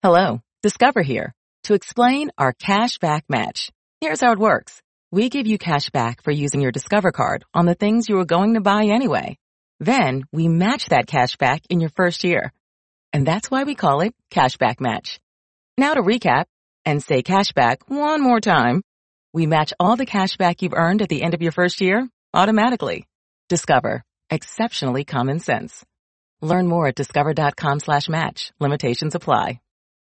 Hello, 0.05 0.39
Discover 0.61 1.01
here 1.01 1.33
to 1.63 1.73
explain 1.73 2.29
our 2.37 2.53
cash 2.53 2.99
back 2.99 3.25
match. 3.27 3.71
Here's 4.01 4.21
how 4.21 4.33
it 4.33 4.37
works. 4.37 4.79
We 5.11 5.29
give 5.29 5.47
you 5.47 5.57
cash 5.57 5.89
back 5.89 6.21
for 6.21 6.29
using 6.29 6.61
your 6.61 6.71
Discover 6.71 7.11
card 7.11 7.43
on 7.55 7.65
the 7.65 7.73
things 7.73 8.07
you 8.07 8.17
were 8.17 8.31
going 8.35 8.53
to 8.53 8.61
buy 8.61 8.85
anyway. 8.85 9.39
Then 9.79 10.25
we 10.31 10.47
match 10.47 10.89
that 10.89 11.07
cash 11.07 11.37
back 11.37 11.63
in 11.71 11.79
your 11.79 11.89
first 11.89 12.23
year. 12.23 12.53
And 13.13 13.25
that's 13.25 13.49
why 13.49 13.63
we 13.63 13.73
call 13.73 14.01
it 14.01 14.13
cash 14.29 14.57
back 14.57 14.79
Match. 14.79 15.19
Now 15.75 15.95
to 15.95 16.03
recap 16.03 16.45
and 16.85 17.01
say 17.01 17.23
cash 17.23 17.53
back 17.53 17.89
one 17.89 18.21
more 18.21 18.39
time. 18.39 18.83
We 19.33 19.47
match 19.47 19.73
all 19.79 19.95
the 19.95 20.05
cash 20.05 20.37
back 20.37 20.61
you've 20.61 20.75
earned 20.75 21.01
at 21.01 21.09
the 21.09 21.23
end 21.23 21.33
of 21.33 21.41
your 21.41 21.51
first 21.51 21.81
year 21.81 22.07
automatically. 22.31 23.07
Discover. 23.49 24.03
Exceptionally 24.29 25.03
common 25.03 25.39
sense. 25.39 25.83
Learn 26.41 26.67
more 26.67 26.89
at 26.89 26.95
discover.com 26.95 27.79
slash 27.79 28.07
match. 28.07 28.51
Limitations 28.59 29.15
apply. 29.15 29.61